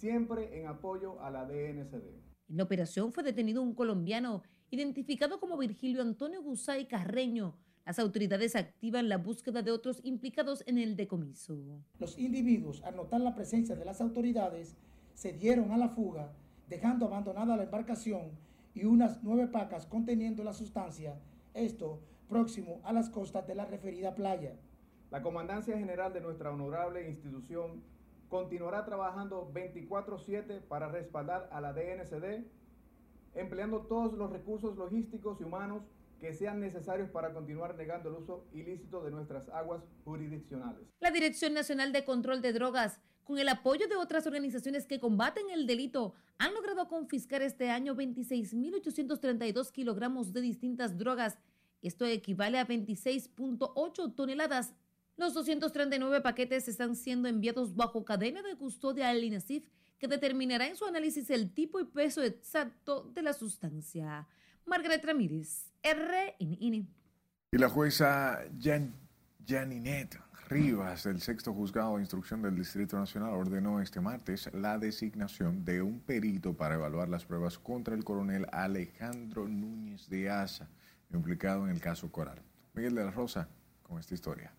siempre 0.00 0.58
en 0.58 0.66
apoyo 0.66 1.20
a 1.20 1.30
la 1.30 1.44
DNCD. 1.44 2.08
En 2.48 2.56
la 2.56 2.64
operación 2.64 3.12
fue 3.12 3.22
detenido 3.22 3.62
un 3.62 3.74
colombiano 3.74 4.42
identificado 4.70 5.38
como 5.38 5.58
Virgilio 5.58 6.00
Antonio 6.00 6.42
Gusay 6.42 6.88
Carreño. 6.88 7.58
Las 7.84 7.98
autoridades 7.98 8.56
activan 8.56 9.10
la 9.10 9.18
búsqueda 9.18 9.62
de 9.62 9.70
otros 9.70 10.00
implicados 10.02 10.64
en 10.66 10.78
el 10.78 10.96
decomiso. 10.96 11.58
Los 11.98 12.18
individuos, 12.18 12.82
al 12.82 12.96
notar 12.96 13.20
la 13.20 13.34
presencia 13.34 13.76
de 13.76 13.84
las 13.84 14.00
autoridades, 14.00 14.76
se 15.12 15.32
dieron 15.34 15.70
a 15.70 15.76
la 15.76 15.90
fuga, 15.90 16.32
dejando 16.68 17.06
abandonada 17.06 17.56
la 17.56 17.64
embarcación 17.64 18.30
y 18.74 18.84
unas 18.84 19.22
nueve 19.22 19.48
pacas 19.48 19.86
conteniendo 19.86 20.44
la 20.44 20.54
sustancia, 20.54 21.20
esto 21.52 22.00
próximo 22.28 22.80
a 22.84 22.92
las 22.92 23.10
costas 23.10 23.46
de 23.46 23.54
la 23.54 23.66
referida 23.66 24.14
playa. 24.14 24.56
La 25.10 25.20
Comandancia 25.20 25.76
General 25.76 26.12
de 26.12 26.20
nuestra 26.20 26.52
honorable 26.52 27.06
institución 27.08 27.82
continuará 28.30 28.84
trabajando 28.84 29.50
24/7 29.52 30.60
para 30.68 30.88
respaldar 30.88 31.48
a 31.52 31.60
la 31.60 31.72
DNCD, 31.74 32.46
empleando 33.34 33.80
todos 33.82 34.14
los 34.14 34.30
recursos 34.30 34.76
logísticos 34.76 35.40
y 35.40 35.44
humanos 35.44 35.82
que 36.20 36.32
sean 36.32 36.60
necesarios 36.60 37.10
para 37.10 37.32
continuar 37.32 37.74
negando 37.76 38.08
el 38.10 38.16
uso 38.16 38.46
ilícito 38.52 39.02
de 39.02 39.10
nuestras 39.10 39.48
aguas 39.48 39.82
jurisdiccionales. 40.04 40.86
La 41.00 41.10
Dirección 41.10 41.54
Nacional 41.54 41.92
de 41.92 42.04
Control 42.04 42.40
de 42.42 42.52
Drogas, 42.52 43.00
con 43.24 43.38
el 43.38 43.48
apoyo 43.48 43.88
de 43.88 43.96
otras 43.96 44.26
organizaciones 44.26 44.86
que 44.86 45.00
combaten 45.00 45.50
el 45.50 45.66
delito, 45.66 46.14
han 46.38 46.54
logrado 46.54 46.88
confiscar 46.88 47.42
este 47.42 47.70
año 47.70 47.94
26.832 47.94 49.72
kilogramos 49.72 50.32
de 50.32 50.40
distintas 50.40 50.98
drogas. 50.98 51.38
Esto 51.80 52.04
equivale 52.04 52.58
a 52.58 52.66
26.8 52.66 54.14
toneladas. 54.14 54.74
Los 55.16 55.34
239 55.34 56.20
paquetes 56.20 56.68
están 56.68 56.96
siendo 56.96 57.28
enviados 57.28 57.74
bajo 57.74 58.04
cadena 58.04 58.42
de 58.42 58.56
custodia 58.56 59.10
al 59.10 59.22
INASIF, 59.22 59.68
que 59.98 60.08
determinará 60.08 60.66
en 60.66 60.76
su 60.76 60.86
análisis 60.86 61.28
el 61.30 61.52
tipo 61.52 61.78
y 61.78 61.84
peso 61.84 62.22
exacto 62.22 63.10
de 63.14 63.22
la 63.22 63.32
sustancia. 63.32 64.26
Margaret 64.64 65.04
Ramírez, 65.04 65.72
RNN. 65.82 66.88
Y 67.52 67.58
la 67.58 67.68
jueza 67.68 68.44
Jan, 68.60 68.94
Janinet 69.46 70.18
Rivas 70.50 71.04
del 71.04 71.20
sexto 71.20 71.54
juzgado 71.54 71.94
de 71.94 72.02
instrucción 72.02 72.42
del 72.42 72.56
Distrito 72.56 72.98
Nacional 72.98 73.34
ordenó 73.34 73.80
este 73.80 74.00
martes 74.00 74.50
la 74.52 74.78
designación 74.78 75.64
de 75.64 75.80
un 75.80 76.00
perito 76.00 76.56
para 76.56 76.74
evaluar 76.74 77.08
las 77.08 77.24
pruebas 77.24 77.56
contra 77.56 77.94
el 77.94 78.02
coronel 78.02 78.46
Alejandro 78.50 79.46
Núñez 79.46 80.08
de 80.08 80.28
Asa, 80.28 80.68
implicado 81.14 81.66
en 81.66 81.70
el 81.70 81.80
caso 81.80 82.10
Coral. 82.10 82.42
Miguel 82.74 82.96
de 82.96 83.04
la 83.04 83.12
Rosa 83.12 83.48
con 83.84 84.00
esta 84.00 84.14
historia. 84.14 84.52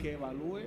Que 0.00 0.12
evalúe 0.12 0.60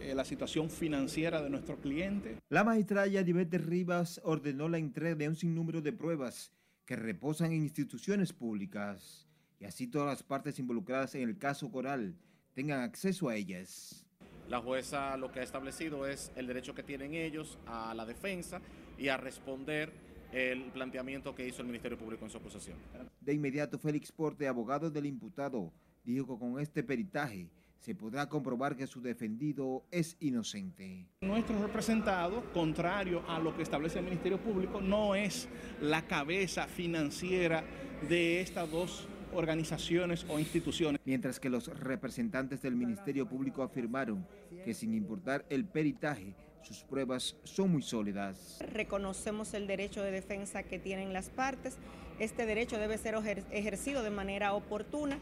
eh, 0.00 0.14
la 0.14 0.24
situación 0.24 0.70
financiera 0.70 1.42
de 1.42 1.50
nuestro 1.50 1.76
cliente. 1.76 2.36
La 2.48 2.64
magistrada 2.64 3.06
Yadibete 3.06 3.58
Rivas 3.58 4.20
ordenó 4.24 4.68
la 4.68 4.78
entrega 4.78 5.14
de 5.14 5.28
un 5.28 5.36
sinnúmero 5.36 5.80
de 5.80 5.92
pruebas 5.92 6.52
que 6.84 6.96
reposan 6.96 7.52
en 7.52 7.62
instituciones 7.62 8.32
públicas 8.32 9.26
y 9.58 9.64
así 9.64 9.86
todas 9.86 10.08
las 10.08 10.22
partes 10.22 10.58
involucradas 10.58 11.14
en 11.14 11.22
el 11.22 11.38
caso 11.38 11.70
Coral 11.70 12.14
tengan 12.52 12.80
acceso 12.80 13.28
a 13.28 13.36
ellas. 13.36 14.06
La 14.48 14.60
jueza 14.60 15.16
lo 15.16 15.32
que 15.32 15.40
ha 15.40 15.42
establecido 15.42 16.06
es 16.06 16.30
el 16.36 16.46
derecho 16.46 16.74
que 16.74 16.82
tienen 16.82 17.14
ellos 17.14 17.58
a 17.66 17.94
la 17.94 18.04
defensa 18.04 18.60
y 18.98 19.08
a 19.08 19.16
responder 19.16 19.92
el 20.32 20.64
planteamiento 20.72 21.34
que 21.34 21.48
hizo 21.48 21.62
el 21.62 21.68
Ministerio 21.68 21.96
Público 21.96 22.24
en 22.24 22.30
su 22.30 22.36
acusación. 22.36 22.76
De 23.20 23.32
inmediato, 23.32 23.78
Félix 23.78 24.12
Porte, 24.12 24.46
abogado 24.46 24.90
del 24.90 25.06
imputado, 25.06 25.72
dijo 26.04 26.26
que 26.26 26.38
con 26.38 26.60
este 26.60 26.82
peritaje 26.82 27.48
se 27.78 27.94
podrá 27.94 28.28
comprobar 28.28 28.76
que 28.76 28.86
su 28.86 29.02
defendido 29.02 29.84
es 29.90 30.16
inocente. 30.20 31.06
Nuestro 31.20 31.60
representado, 31.60 32.50
contrario 32.52 33.22
a 33.28 33.38
lo 33.38 33.54
que 33.54 33.62
establece 33.62 33.98
el 33.98 34.06
Ministerio 34.06 34.40
Público, 34.40 34.80
no 34.80 35.14
es 35.14 35.48
la 35.82 36.06
cabeza 36.06 36.66
financiera 36.66 37.62
de 38.08 38.40
estas 38.40 38.70
dos 38.70 39.06
organizaciones 39.34 40.24
o 40.30 40.38
instituciones. 40.38 40.98
Mientras 41.04 41.38
que 41.38 41.50
los 41.50 41.66
representantes 41.78 42.62
del 42.62 42.74
Ministerio 42.74 43.28
Público 43.28 43.62
afirmaron 43.62 44.26
que 44.64 44.72
sin 44.72 44.94
importar 44.94 45.44
el 45.50 45.66
peritaje, 45.66 46.34
sus 46.62 46.84
pruebas 46.84 47.36
son 47.44 47.70
muy 47.72 47.82
sólidas. 47.82 48.58
Reconocemos 48.72 49.52
el 49.52 49.66
derecho 49.66 50.02
de 50.02 50.10
defensa 50.10 50.62
que 50.62 50.78
tienen 50.78 51.12
las 51.12 51.28
partes. 51.28 51.76
Este 52.18 52.46
derecho 52.46 52.78
debe 52.78 52.96
ser 52.96 53.16
ejercido 53.50 54.02
de 54.02 54.10
manera 54.10 54.54
oportuna 54.54 55.18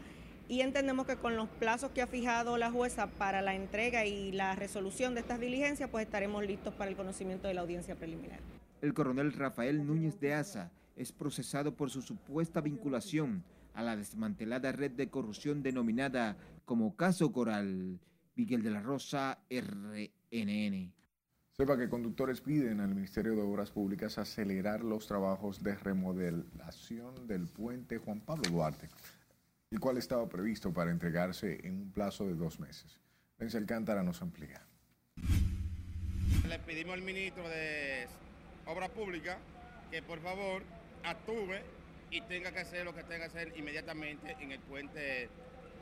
y 0.47 0.61
entendemos 0.61 1.05
que 1.05 1.15
con 1.15 1.35
los 1.35 1.47
plazos 1.49 1.91
que 1.91 2.01
ha 2.01 2.07
fijado 2.07 2.57
la 2.57 2.71
jueza 2.71 3.07
para 3.07 3.41
la 3.41 3.55
entrega 3.55 4.05
y 4.05 4.31
la 4.31 4.55
resolución 4.55 5.13
de 5.13 5.21
estas 5.21 5.39
diligencias, 5.39 5.89
pues 5.89 6.05
estaremos 6.05 6.45
listos 6.45 6.73
para 6.73 6.89
el 6.89 6.97
conocimiento 6.97 7.47
de 7.47 7.53
la 7.53 7.61
audiencia 7.61 7.95
preliminar. 7.95 8.39
El 8.81 8.93
coronel 8.93 9.31
Rafael 9.33 9.85
Núñez 9.85 10.19
de 10.19 10.33
Asa 10.33 10.71
es 10.95 11.11
procesado 11.11 11.75
por 11.75 11.89
su 11.89 12.01
supuesta 12.01 12.61
vinculación 12.61 13.43
a 13.73 13.81
la 13.81 13.95
desmantelada 13.95 14.71
red 14.71 14.91
de 14.91 15.09
corrupción 15.09 15.63
denominada 15.63 16.37
como 16.65 16.95
Caso 16.95 17.31
Coral. 17.31 17.99
Miguel 18.35 18.63
de 18.63 18.71
la 18.71 18.81
Rosa, 18.81 19.39
RNN. 19.49 20.91
Sepa 21.51 21.77
que 21.77 21.87
conductores 21.87 22.41
piden 22.41 22.79
al 22.79 22.95
Ministerio 22.95 23.35
de 23.35 23.43
Obras 23.43 23.69
Públicas 23.69 24.17
acelerar 24.17 24.83
los 24.83 25.05
trabajos 25.05 25.61
de 25.61 25.75
remodelación 25.75 27.27
del 27.27 27.47
puente 27.47 27.99
Juan 27.99 28.21
Pablo 28.21 28.49
Duarte 28.49 28.89
el 29.73 29.79
cual 29.79 29.97
estaba 29.97 30.29
previsto 30.29 30.71
para 30.71 30.91
entregarse 30.91 31.59
en 31.63 31.73
un 31.81 31.91
plazo 31.91 32.27
de 32.27 32.35
dos 32.35 32.59
meses. 32.59 32.99
Vence 33.39 33.57
Alcántara 33.57 34.03
nos 34.03 34.21
amplía. 34.21 34.61
Le 36.47 36.59
pedimos 36.59 36.93
al 36.93 37.01
ministro 37.01 37.49
de 37.49 38.05
Obras 38.67 38.91
Públicas 38.91 39.35
que 39.89 40.03
por 40.03 40.19
favor 40.19 40.61
actúe 41.03 41.55
y 42.11 42.21
tenga 42.21 42.51
que 42.51 42.59
hacer 42.59 42.85
lo 42.85 42.93
que 42.93 43.01
tenga 43.01 43.21
que 43.21 43.25
hacer 43.25 43.53
inmediatamente 43.57 44.35
en 44.39 44.51
el 44.51 44.59
puente 44.59 45.29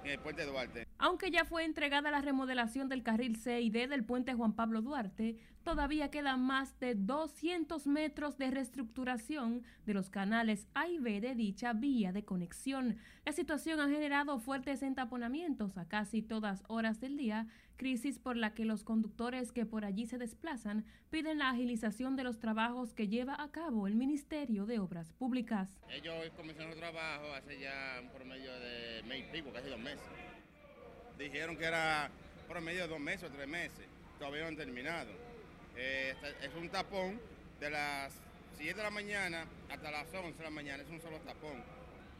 en 0.06 0.12
el 0.12 0.20
puente 0.20 0.46
Duarte. 0.46 0.88
Aunque 0.98 1.30
ya 1.30 1.44
fue 1.44 1.66
entregada 1.66 2.10
la 2.12 2.22
remodelación 2.22 2.88
del 2.88 3.04
carril 3.04 3.36
C 3.36 3.60
y 3.60 3.70
D 3.70 3.88
del 3.88 4.06
puente 4.06 4.34
Juan 4.34 4.54
Pablo 4.54 4.82
Duarte, 4.82 5.36
todavía 5.64 6.12
quedan 6.12 6.42
más 6.42 6.80
de 6.80 6.96
200 6.96 7.88
metros 7.88 8.38
de 8.38 8.52
reestructuración 8.52 9.64
de 9.86 9.94
los 9.94 10.10
canales 10.10 10.68
A 10.74 10.88
y 10.88 11.00
B 11.00 11.22
de 11.22 11.36
dicha 11.36 11.74
vía 11.74 12.12
de 12.12 12.26
conexión. 12.26 12.98
La 13.26 13.32
situación 13.32 13.80
ha 13.80 13.90
generado 13.90 14.40
fuertes 14.40 14.82
entaponamientos 14.84 15.78
a 15.78 15.88
casi 15.88 16.22
todas 16.22 16.64
horas 16.68 17.00
del 17.00 17.18
día, 17.18 17.48
crisis 17.78 18.20
por 18.20 18.38
la 18.38 18.54
que 18.54 18.66
los 18.66 18.84
conductores 18.84 19.52
que 19.52 19.66
por 19.66 19.86
allí 19.86 20.06
se 20.06 20.18
desplazan 20.18 20.86
piden 21.10 21.40
la 21.40 21.50
agilización 21.50 22.16
de 22.16 22.24
los 22.24 22.40
trabajos 22.40 22.94
que 22.94 23.08
lleva 23.08 23.42
a 23.42 23.52
cabo 23.52 23.88
el 23.88 23.96
Ministerio 23.96 24.66
de 24.66 24.80
Obras 24.80 25.14
Públicas. 25.14 25.70
Ellos 25.90 26.14
comenzaron 26.36 26.72
el 26.72 26.78
trabajo 26.78 27.34
hace 27.34 27.60
ya 27.60 28.00
un 28.02 28.10
promedio 28.10 28.52
de 28.60 29.04
mes 29.08 29.26
y 29.28 29.32
pico, 29.32 29.52
casi 29.52 29.70
dos 29.70 29.80
meses. 29.80 30.06
Dijeron 31.18 31.58
que 31.58 31.66
era 31.66 32.10
promedio 32.48 32.84
de 32.84 32.88
dos 32.88 33.00
meses 33.00 33.30
o 33.30 33.34
tres 33.34 33.48
meses, 33.48 33.88
todavía 34.18 34.42
no 34.42 34.48
han 34.50 34.58
terminado. 34.58 35.31
Eh, 35.76 36.14
es 36.42 36.52
un 36.56 36.70
tapón 36.70 37.20
de 37.60 37.70
las 37.70 38.14
7 38.58 38.76
de 38.76 38.84
la 38.84 38.92
mañana 38.92 39.46
hasta 39.70 39.92
las 39.92 40.14
11 40.14 40.38
de 40.38 40.44
la 40.44 40.50
mañana, 40.50 40.84
es 40.84 40.90
un 40.90 41.02
solo 41.02 41.18
tapón. 41.20 41.64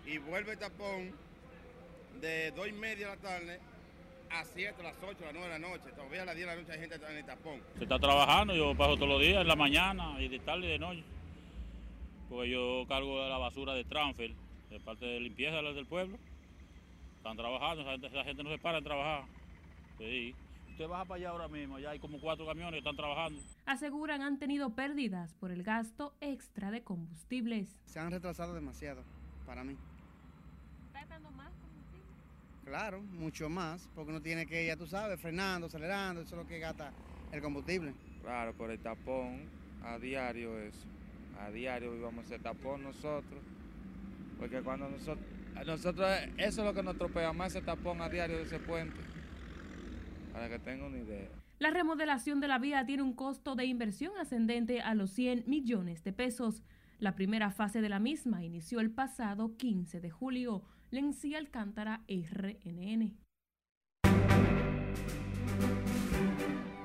Y 0.06 0.18
vuelve 0.18 0.54
el 0.54 0.60
tapón 0.60 1.12
de 2.20 2.52
2 2.52 2.68
y 2.68 2.72
media 2.72 3.10
de 3.10 3.16
la 3.16 3.22
tarde 3.22 3.60
a 4.30 4.46
7, 4.46 4.76
a 4.80 4.84
las 4.84 4.96
8, 5.02 5.18
a 5.22 5.26
las 5.26 5.34
9 5.34 5.48
de 5.48 5.60
la 5.60 5.60
noche. 5.60 5.92
Todavía 5.96 6.24
a 6.24 6.26
las 6.26 6.36
10 6.36 6.48
de 6.48 6.56
la 6.56 6.62
noche 6.62 6.74
hay 6.74 6.80
gente 6.80 6.96
en 6.96 7.18
el 7.18 7.26
tapón. 7.26 7.62
Se 7.78 7.84
está 7.84 8.00
trabajando, 8.00 8.56
yo 8.56 8.76
paso 8.76 8.96
todos 8.96 9.10
los 9.10 9.22
días, 9.22 9.42
en 9.42 9.48
la 9.48 9.56
mañana 9.56 10.16
y 10.20 10.28
de 10.28 10.40
tarde 10.40 10.68
y 10.68 10.70
de 10.72 10.80
noche. 10.80 11.04
Porque 12.30 12.50
yo 12.50 12.86
cargo 12.88 13.28
la 13.28 13.38
basura 13.38 13.74
de 13.74 13.84
transfer, 13.84 14.32
de 14.70 14.80
parte 14.80 15.06
de 15.06 15.20
limpieza 15.20 15.62
del 15.62 15.86
pueblo. 15.86 16.18
Están 17.18 17.38
trabajando, 17.38 18.08
esa 18.08 18.24
gente 18.24 18.44
no 18.44 18.50
se 18.50 18.58
para 18.58 18.78
de 18.78 18.84
trabajar. 18.84 19.26
Sí. 19.98 20.34
Usted 20.82 20.90
baja 20.90 21.06
para 21.06 21.18
allá 21.20 21.30
ahora 21.30 21.48
mismo, 21.48 21.78
ya 21.78 21.92
hay 21.92 22.00
como 22.00 22.20
cuatro 22.20 22.44
camiones 22.44 22.72
que 22.72 22.78
están 22.80 22.96
trabajando. 22.96 23.40
Aseguran 23.68 24.24
han 24.24 24.40
tenido 24.40 24.74
pérdidas 24.74 25.36
por 25.36 25.52
el 25.52 25.62
gasto 25.62 26.16
extra 26.22 26.72
de 26.72 26.82
combustibles. 26.82 27.70
Se 27.86 28.00
han 28.00 28.10
retrasado 28.10 28.56
demasiado 28.56 29.04
para 29.46 29.64
mí. 29.64 29.78
¿Está 30.88 31.02
gastando 31.02 31.30
más 31.30 31.52
combustible? 31.54 32.06
Claro, 32.66 33.00
mucho 33.00 33.48
más, 33.48 33.88
porque 33.94 34.10
uno 34.10 34.24
tiene 34.24 34.48
que, 34.48 34.66
ya 34.66 34.76
tú 34.76 34.88
sabes, 34.88 35.22
frenando, 35.22 35.68
acelerando, 35.68 36.22
eso 36.22 36.34
es 36.36 36.42
lo 36.42 36.48
que 36.48 36.58
gasta 36.58 36.92
el 37.32 37.44
combustible. 37.44 37.94
Claro, 38.24 38.56
por 38.56 38.72
el 38.72 38.80
tapón 38.80 39.52
a 39.84 40.00
diario 40.00 40.58
eso. 40.58 40.88
A 41.40 41.52
diario 41.52 41.96
íbamos 41.96 42.24
a 42.24 42.26
hacer 42.26 42.42
tapón 42.42 42.82
nosotros, 42.82 43.40
porque 44.40 44.64
cuando 44.64 44.90
nosotros, 44.90 45.28
nosotros, 45.64 46.10
eso 46.38 46.62
es 46.62 46.68
lo 46.68 46.74
que 46.74 46.82
nos 46.82 46.98
tropea 46.98 47.34
más, 47.34 47.54
ese 47.54 47.64
tapón 47.64 48.02
a 48.02 48.10
diario 48.10 48.38
de 48.38 48.44
ese 48.46 48.58
puente 48.58 49.11
para 50.32 50.50
que 50.50 50.60
tenga 50.60 50.86
una 50.86 50.98
idea. 50.98 51.30
La 51.60 51.70
remodelación 51.70 52.40
de 52.40 52.48
la 52.48 52.58
vía 52.58 52.86
tiene 52.86 53.04
un 53.04 53.14
costo 53.14 53.56
de 53.56 53.66
inversión 53.66 54.14
ascendente 54.20 54.82
a 54.82 54.96
los 54.96 55.12
100 55.12 55.44
millones 55.48 56.04
de 56.04 56.14
pesos. 56.14 56.64
La 57.00 57.16
primera 57.16 57.52
fase 57.52 57.82
de 57.82 57.90
la 57.90 58.00
misma 58.00 58.44
inició 58.44 58.80
el 58.80 58.92
pasado 58.92 59.56
15 59.58 60.02
de 60.02 60.10
julio. 60.10 60.64
Lencía 60.90 61.38
Alcántara, 61.38 62.02
RNN. 62.08 63.16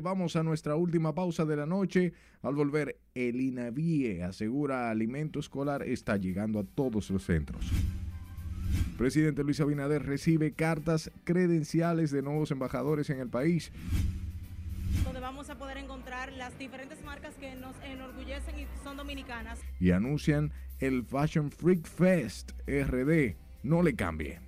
Vamos 0.00 0.36
a 0.36 0.42
nuestra 0.42 0.76
última 0.76 1.14
pausa 1.14 1.44
de 1.44 1.56
la 1.56 1.66
noche. 1.66 2.12
Al 2.42 2.54
volver, 2.54 3.00
el 3.14 3.40
INAVIE 3.40 4.22
asegura 4.22 4.90
alimento 4.90 5.40
escolar 5.40 5.82
está 5.82 6.16
llegando 6.16 6.60
a 6.60 6.64
todos 6.64 7.10
los 7.10 7.24
centros. 7.24 7.72
Presidente 8.96 9.44
Luis 9.44 9.60
Abinader 9.60 10.06
recibe 10.06 10.52
cartas 10.52 11.10
credenciales 11.24 12.10
de 12.10 12.22
nuevos 12.22 12.50
embajadores 12.50 13.10
en 13.10 13.20
el 13.20 13.28
país. 13.28 13.70
Donde 15.04 15.20
vamos 15.20 15.50
a 15.50 15.58
poder 15.58 15.76
encontrar 15.76 16.32
las 16.32 16.58
diferentes 16.58 17.04
marcas 17.04 17.34
que 17.34 17.54
nos 17.56 17.76
enorgullecen 17.84 18.58
y 18.58 18.66
son 18.82 18.96
dominicanas. 18.96 19.58
Y 19.80 19.90
anuncian 19.90 20.50
el 20.80 21.04
Fashion 21.04 21.50
Freak 21.50 21.86
Fest 21.86 22.52
RD. 22.66 23.36
No 23.62 23.82
le 23.82 23.94
cambie. 23.94 24.40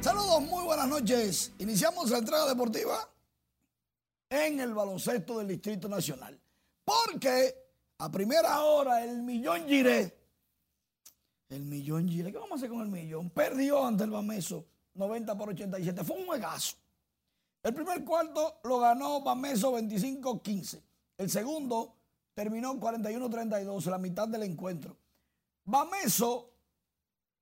Saludos, 0.00 0.42
muy 0.42 0.62
buenas 0.62 0.88
noches. 0.88 1.52
Iniciamos 1.58 2.10
la 2.10 2.18
entrega 2.18 2.46
deportiva 2.46 2.98
en 4.30 4.60
el 4.60 4.74
baloncesto 4.74 5.38
del 5.38 5.48
Distrito 5.48 5.88
Nacional. 5.88 6.38
Porque 6.84 7.54
a 7.98 8.10
primera 8.10 8.62
hora 8.62 9.04
el 9.04 9.22
millón 9.22 9.66
giré. 9.66 10.16
El 11.48 11.62
millón 11.64 12.08
giré. 12.08 12.30
¿Qué 12.30 12.38
vamos 12.38 12.52
a 12.52 12.56
hacer 12.56 12.70
con 12.70 12.80
el 12.80 12.88
millón? 12.88 13.30
Perdió 13.30 13.84
ante 13.84 14.04
el 14.04 14.10
Bameso 14.10 14.66
90 14.94 15.36
por 15.36 15.50
87. 15.50 16.04
Fue 16.04 16.16
un 16.16 16.26
juegazo. 16.26 16.76
El 17.62 17.74
primer 17.74 18.04
cuarto 18.04 18.60
lo 18.64 18.78
ganó 18.78 19.20
Bameso 19.22 19.72
25-15. 19.72 20.80
El 21.16 21.30
segundo 21.30 21.96
terminó 22.34 22.74
41-32, 22.74 23.86
la 23.86 23.98
mitad 23.98 24.28
del 24.28 24.44
encuentro. 24.44 24.96
Bameso 25.64 26.52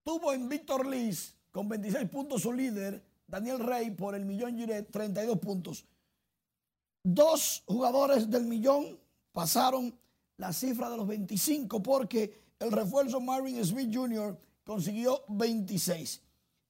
tuvo 0.03 0.32
en 0.32 0.49
Víctor 0.49 0.87
Liz 0.87 1.34
con 1.51 1.68
26 1.68 2.09
puntos 2.09 2.43
su 2.43 2.53
líder, 2.53 3.03
Daniel 3.26 3.59
Rey, 3.59 3.91
por 3.91 4.14
el 4.14 4.24
millón 4.24 4.57
giré, 4.57 4.82
32 4.82 5.39
puntos. 5.39 5.84
Dos 7.09 7.62
jugadores 7.68 8.28
del 8.28 8.46
millón 8.46 8.98
pasaron 9.30 9.96
la 10.38 10.52
cifra 10.52 10.90
de 10.90 10.96
los 10.96 11.07
25 11.07 11.80
porque 11.80 12.36
el 12.59 12.72
refuerzo 12.72 13.20
Marvin 13.20 13.64
Smith 13.64 13.94
Jr. 13.94 14.36
consiguió 14.64 15.22
26. 15.28 16.20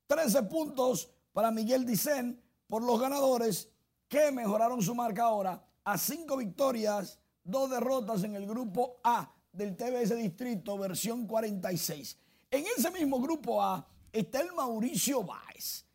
13 0.07 0.43
puntos 0.43 1.09
para 1.33 1.51
Miguel 1.51 1.87
Dicen 1.87 2.39
por 2.67 2.83
los 2.83 3.01
ganadores 3.01 3.71
que 4.09 4.31
mejoraron 4.31 4.83
su 4.83 4.95
marca 4.95 5.23
ahora 5.23 5.65
a 5.85 5.97
5 5.97 6.37
victorias, 6.37 7.19
2 7.45 7.71
derrotas 7.71 8.23
en 8.23 8.35
el 8.35 8.47
grupo 8.47 9.01
A 9.05 9.33
del 9.51 9.75
TBS 9.75 10.17
Distrito 10.17 10.77
versión 10.77 11.27
46. 11.27 12.19
En 12.51 12.63
ese 12.77 12.91
mismo 12.91 13.23
grupo 13.23 13.63
A 13.63 13.89
está 14.13 14.43
el 14.43 14.53
Mauricio 14.53 15.23
Báez, 15.23 15.87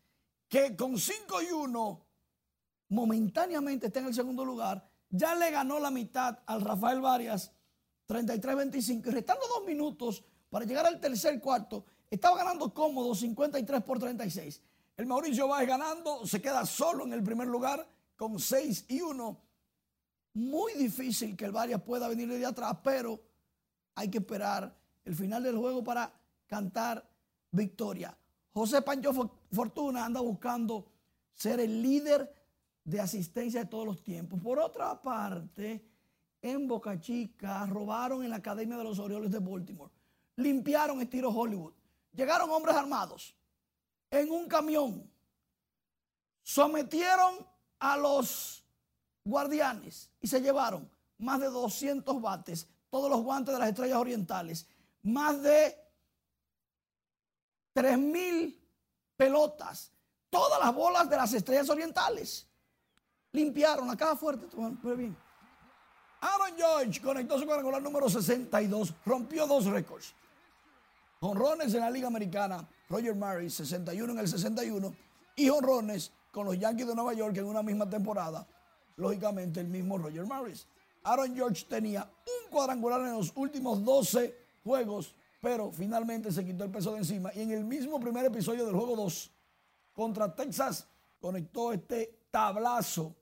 que 0.48 0.74
con 0.74 0.98
5 0.98 1.42
y 1.42 1.52
1 1.52 2.06
momentáneamente 2.92 3.86
está 3.86 4.00
en 4.00 4.06
el 4.06 4.14
segundo 4.14 4.44
lugar, 4.44 4.86
ya 5.08 5.34
le 5.34 5.50
ganó 5.50 5.78
la 5.78 5.90
mitad 5.90 6.38
al 6.44 6.60
Rafael 6.60 7.00
Varias, 7.00 7.50
33-25, 8.06 9.06
y 9.06 9.10
restando 9.10 9.46
dos 9.48 9.64
minutos 9.66 10.22
para 10.50 10.66
llegar 10.66 10.84
al 10.86 11.00
tercer 11.00 11.40
cuarto, 11.40 11.86
estaba 12.10 12.36
ganando 12.36 12.72
cómodo 12.74 13.14
53 13.14 13.82
por 13.82 13.98
36. 13.98 14.60
El 14.98 15.06
Mauricio 15.06 15.48
Báez 15.48 15.66
ganando, 15.66 16.26
se 16.26 16.42
queda 16.42 16.66
solo 16.66 17.04
en 17.04 17.14
el 17.14 17.22
primer 17.22 17.48
lugar 17.48 17.88
con 18.14 18.38
6 18.38 18.84
y 18.88 19.00
1. 19.00 19.40
Muy 20.34 20.74
difícil 20.74 21.34
que 21.34 21.46
el 21.46 21.52
Varias 21.52 21.80
pueda 21.80 22.08
venir 22.08 22.28
de 22.28 22.44
atrás, 22.44 22.76
pero 22.84 23.18
hay 23.94 24.10
que 24.10 24.18
esperar 24.18 24.76
el 25.06 25.14
final 25.14 25.42
del 25.42 25.56
juego 25.56 25.82
para 25.82 26.12
cantar 26.46 27.08
victoria. 27.50 28.14
José 28.52 28.82
Pancho 28.82 29.12
Fortuna 29.50 30.04
anda 30.04 30.20
buscando 30.20 30.92
ser 31.32 31.58
el 31.60 31.80
líder 31.80 32.41
de 32.84 33.00
asistencia 33.00 33.60
de 33.60 33.66
todos 33.66 33.86
los 33.86 34.02
tiempos. 34.02 34.40
Por 34.40 34.58
otra 34.58 35.00
parte, 35.00 35.84
en 36.40 36.66
Boca 36.66 36.98
Chica 37.00 37.64
robaron 37.66 38.24
en 38.24 38.30
la 38.30 38.36
Academia 38.36 38.76
de 38.76 38.84
los 38.84 38.98
Orioles 38.98 39.30
de 39.30 39.38
Baltimore. 39.38 39.92
Limpiaron 40.36 41.00
estilo 41.00 41.30
Hollywood. 41.30 41.72
Llegaron 42.12 42.50
hombres 42.50 42.76
armados 42.76 43.34
en 44.10 44.30
un 44.30 44.48
camión. 44.48 45.08
Sometieron 46.42 47.46
a 47.78 47.96
los 47.96 48.64
guardianes 49.24 50.10
y 50.20 50.26
se 50.26 50.40
llevaron 50.40 50.90
más 51.18 51.40
de 51.40 51.46
200 51.46 52.20
bates, 52.20 52.66
todos 52.90 53.08
los 53.08 53.22
guantes 53.22 53.54
de 53.54 53.60
las 53.60 53.68
estrellas 53.68 53.98
orientales, 53.98 54.66
más 55.02 55.40
de 55.40 55.78
3.000 57.74 58.58
pelotas, 59.16 59.92
todas 60.28 60.58
las 60.60 60.74
bolas 60.74 61.08
de 61.08 61.16
las 61.16 61.32
estrellas 61.32 61.70
orientales 61.70 62.48
limpiaron 63.32 63.88
la 63.88 63.96
caja 63.96 64.16
fuerte. 64.16 64.46
Bien. 64.96 65.16
Aaron 66.20 66.56
George 66.56 67.00
conectó 67.00 67.38
su 67.38 67.46
cuadrangular 67.46 67.82
número 67.82 68.08
62, 68.08 68.94
rompió 69.04 69.46
dos 69.46 69.66
récords. 69.66 70.14
Honrones 71.20 71.74
en 71.74 71.80
la 71.80 71.90
Liga 71.90 72.06
Americana, 72.06 72.68
Roger 72.88 73.14
Maris, 73.14 73.54
61 73.54 74.12
en 74.12 74.18
el 74.18 74.28
61, 74.28 74.94
y 75.36 75.48
honrones 75.48 76.12
con 76.30 76.46
los 76.46 76.58
Yankees 76.58 76.86
de 76.86 76.94
Nueva 76.94 77.12
York 77.14 77.36
en 77.36 77.46
una 77.46 77.62
misma 77.62 77.88
temporada. 77.88 78.46
Lógicamente, 78.96 79.60
el 79.60 79.68
mismo 79.68 79.98
Roger 79.98 80.26
Maris. 80.26 80.66
Aaron 81.04 81.34
George 81.34 81.64
tenía 81.68 82.02
un 82.02 82.50
cuadrangular 82.50 83.00
en 83.00 83.14
los 83.14 83.32
últimos 83.34 83.84
12 83.84 84.36
juegos, 84.62 85.16
pero 85.40 85.72
finalmente 85.72 86.30
se 86.30 86.44
quitó 86.44 86.64
el 86.64 86.70
peso 86.70 86.92
de 86.92 86.98
encima. 86.98 87.32
Y 87.34 87.40
en 87.40 87.50
el 87.50 87.64
mismo 87.64 87.98
primer 87.98 88.26
episodio 88.26 88.64
del 88.64 88.74
juego 88.74 88.94
2 88.94 89.30
contra 89.92 90.32
Texas, 90.34 90.86
conectó 91.20 91.72
este 91.72 92.26
tablazo 92.30 93.14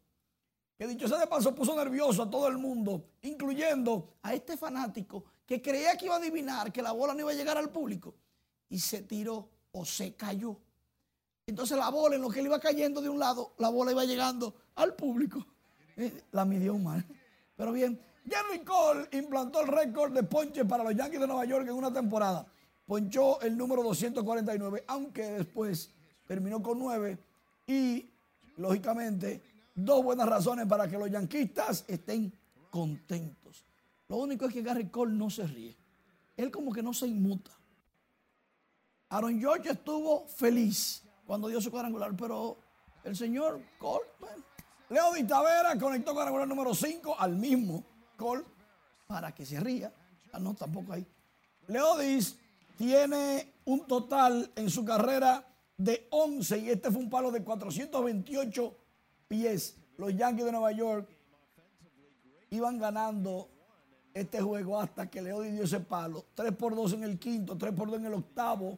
que 0.81 0.87
dicho 0.87 1.07
sea 1.07 1.19
de 1.19 1.27
paso 1.27 1.55
puso 1.55 1.77
nervioso 1.77 2.23
a 2.23 2.31
todo 2.31 2.49
el 2.49 2.57
mundo, 2.57 3.11
incluyendo 3.21 4.15
a 4.23 4.33
este 4.33 4.57
fanático 4.57 5.23
que 5.45 5.61
creía 5.61 5.95
que 5.95 6.07
iba 6.07 6.15
a 6.15 6.17
adivinar 6.17 6.73
que 6.73 6.81
la 6.81 6.93
bola 6.93 7.13
no 7.13 7.21
iba 7.21 7.33
a 7.33 7.35
llegar 7.35 7.59
al 7.59 7.69
público 7.69 8.15
y 8.71 8.79
se 8.79 9.03
tiró 9.03 9.47
o 9.73 9.85
se 9.85 10.15
cayó. 10.15 10.57
Entonces 11.47 11.77
la 11.77 11.91
bola 11.91 12.17
en 12.17 12.23
lo 12.23 12.31
que 12.31 12.41
él 12.41 12.47
iba 12.47 12.59
cayendo 12.59 13.03
de 13.03 13.11
un 13.11 13.19
lado, 13.19 13.53
la 13.59 13.69
bola 13.69 13.93
iba 13.93 14.07
llegando 14.07 14.55
al 14.77 14.95
público. 14.95 15.47
Eh, 15.99 16.25
la 16.33 16.47
midió 16.47 16.79
mal. 16.79 17.05
Pero 17.57 17.73
bien, 17.73 18.01
Jerry 18.25 18.65
Cole 18.65 19.07
implantó 19.13 19.61
el 19.61 19.69
récord 19.69 20.15
de 20.15 20.23
ponche 20.23 20.65
para 20.65 20.83
los 20.83 20.97
Yankees 20.97 21.21
de 21.21 21.27
Nueva 21.27 21.45
York 21.45 21.69
en 21.69 21.75
una 21.75 21.93
temporada. 21.93 22.47
Ponchó 22.87 23.39
el 23.43 23.55
número 23.55 23.83
249, 23.83 24.85
aunque 24.87 25.25
después 25.25 25.91
terminó 26.27 26.63
con 26.63 26.79
9 26.79 27.19
y, 27.67 28.09
lógicamente, 28.57 29.43
dos 29.75 30.03
buenas 30.03 30.29
razones 30.29 30.67
para 30.67 30.89
que 30.89 30.99
los 30.99 31.11
yanquistas 31.11 31.85
estén 31.89 32.33
contentos. 32.71 33.65
Lo 34.09 34.17
único 34.17 34.47
es 34.47 34.53
que 34.53 34.63
Gary 34.63 34.89
Cole 34.89 35.13
no 35.13 35.31
se 35.31 35.47
ríe. 35.47 35.77
Él 36.37 36.51
como 36.51 36.73
que 36.73 36.83
no 36.83 36.93
se 36.93 37.07
inmuta. 37.07 37.51
Aaron 39.11 39.41
George 39.41 39.71
estuvo 39.71 40.27
feliz 40.27 41.03
cuando 41.27 41.49
dio 41.49 41.61
su 41.61 41.71
cuadrangular, 41.71 42.17
pero 42.17 42.59
el 43.05 43.17
señor 43.17 43.61
Cole, 43.79 44.07
bueno. 44.19 44.45
Leo 44.89 45.27
Tavera 45.27 45.79
conectó 45.79 46.13
cuadrangular 46.13 46.49
número 46.49 46.75
5 46.75 47.17
al 47.19 47.37
mismo 47.37 47.85
Cole 48.17 48.45
para 49.07 49.33
que 49.33 49.47
se 49.47 49.61
ría. 49.61 49.93
Ah, 50.33 50.41
no, 50.41 50.55
tampoco 50.55 50.93
ahí. 50.93 51.07
Leodis 51.69 52.37
tiene 52.77 53.55
un 53.65 53.87
total 53.87 54.51
en 54.57 54.71
su 54.71 54.85
carrera 54.85 55.47
de 55.77 56.09
11 56.11 56.59
y 56.59 56.71
este 56.71 56.91
fue 56.91 57.03
un 57.03 57.11
palo 57.11 57.31
de 57.31 57.45
428 57.45 58.77
pies. 59.31 59.77
Los 59.97 60.15
Yankees 60.17 60.45
de 60.45 60.53
Nueva 60.53 60.73
York 60.73 61.09
iban 62.51 62.79
ganando 62.79 63.49
este 64.13 64.41
juego 64.41 64.81
hasta 64.81 65.09
que 65.09 65.23
Leody 65.23 65.53
dio 65.53 65.63
ese 65.63 65.79
palo. 65.79 66.27
3 66.35 66.53
por 66.57 66.75
2 66.75 66.95
en 66.95 67.05
el 67.05 67.19
quinto, 67.19 67.57
3 67.57 67.73
por 67.73 67.89
2 67.89 68.01
en 68.01 68.07
el 68.07 68.15
octavo. 68.15 68.77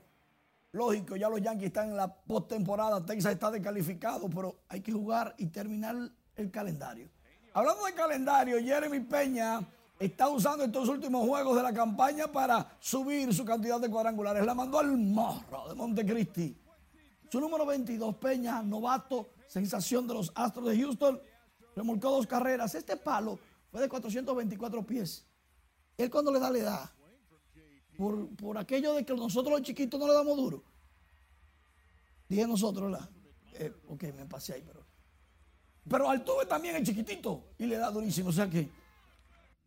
Lógico, 0.72 1.16
ya 1.16 1.30
los 1.30 1.40
Yankees 1.40 1.68
están 1.68 1.88
en 1.88 1.96
la 1.96 2.14
postemporada. 2.14 3.04
Texas 3.04 3.32
está 3.32 3.50
descalificado, 3.50 4.28
pero 4.28 4.56
hay 4.68 4.82
que 4.82 4.92
jugar 4.92 5.34
y 5.38 5.46
terminar 5.46 5.96
el 6.36 6.50
calendario. 6.50 7.08
Hablando 7.54 7.86
de 7.86 7.94
calendario, 7.94 8.58
Jeremy 8.58 9.00
Peña 9.00 9.66
está 9.98 10.28
usando 10.28 10.64
estos 10.64 10.86
últimos 10.88 11.26
juegos 11.26 11.56
de 11.56 11.62
la 11.62 11.72
campaña 11.72 12.26
para 12.26 12.76
subir 12.78 13.32
su 13.32 13.44
cantidad 13.44 13.80
de 13.80 13.88
cuadrangulares. 13.88 14.44
La 14.44 14.54
mandó 14.54 14.80
al 14.80 14.98
morro 14.98 15.68
de 15.68 15.74
Montecristi. 15.74 16.58
Su 17.30 17.40
número 17.40 17.64
22, 17.64 18.16
Peña, 18.16 18.62
novato, 18.62 19.30
sensación 19.52 20.06
de 20.08 20.14
los 20.14 20.32
Astros 20.34 20.66
de 20.66 20.80
Houston, 20.80 21.20
remolcó 21.76 22.10
dos 22.10 22.26
carreras. 22.26 22.74
Este 22.74 22.96
palo 22.96 23.38
fue 23.70 23.82
de 23.82 23.88
424 23.88 24.86
pies. 24.86 25.26
Él 25.98 26.10
cuando 26.10 26.32
le 26.32 26.40
da, 26.40 26.50
le 26.50 26.62
da. 26.62 26.90
Por, 27.98 28.34
por 28.34 28.56
aquello 28.56 28.94
de 28.94 29.04
que 29.04 29.14
nosotros 29.14 29.52
los 29.52 29.62
chiquitos 29.62 30.00
no 30.00 30.08
le 30.08 30.14
damos 30.14 30.36
duro. 30.38 30.64
Dije 32.26 32.46
nosotros, 32.46 32.90
¿verdad? 32.90 33.10
Eh, 33.54 33.74
ok, 33.88 34.04
me 34.16 34.24
pasé 34.24 34.54
ahí, 34.54 34.62
pero. 34.66 34.86
Pero 35.86 36.08
Altuve 36.08 36.46
también 36.46 36.76
es 36.76 36.84
chiquitito 36.84 37.50
y 37.58 37.66
le 37.66 37.76
da 37.76 37.90
durísimo. 37.90 38.30
O 38.30 38.32
sea 38.32 38.48
que 38.48 38.70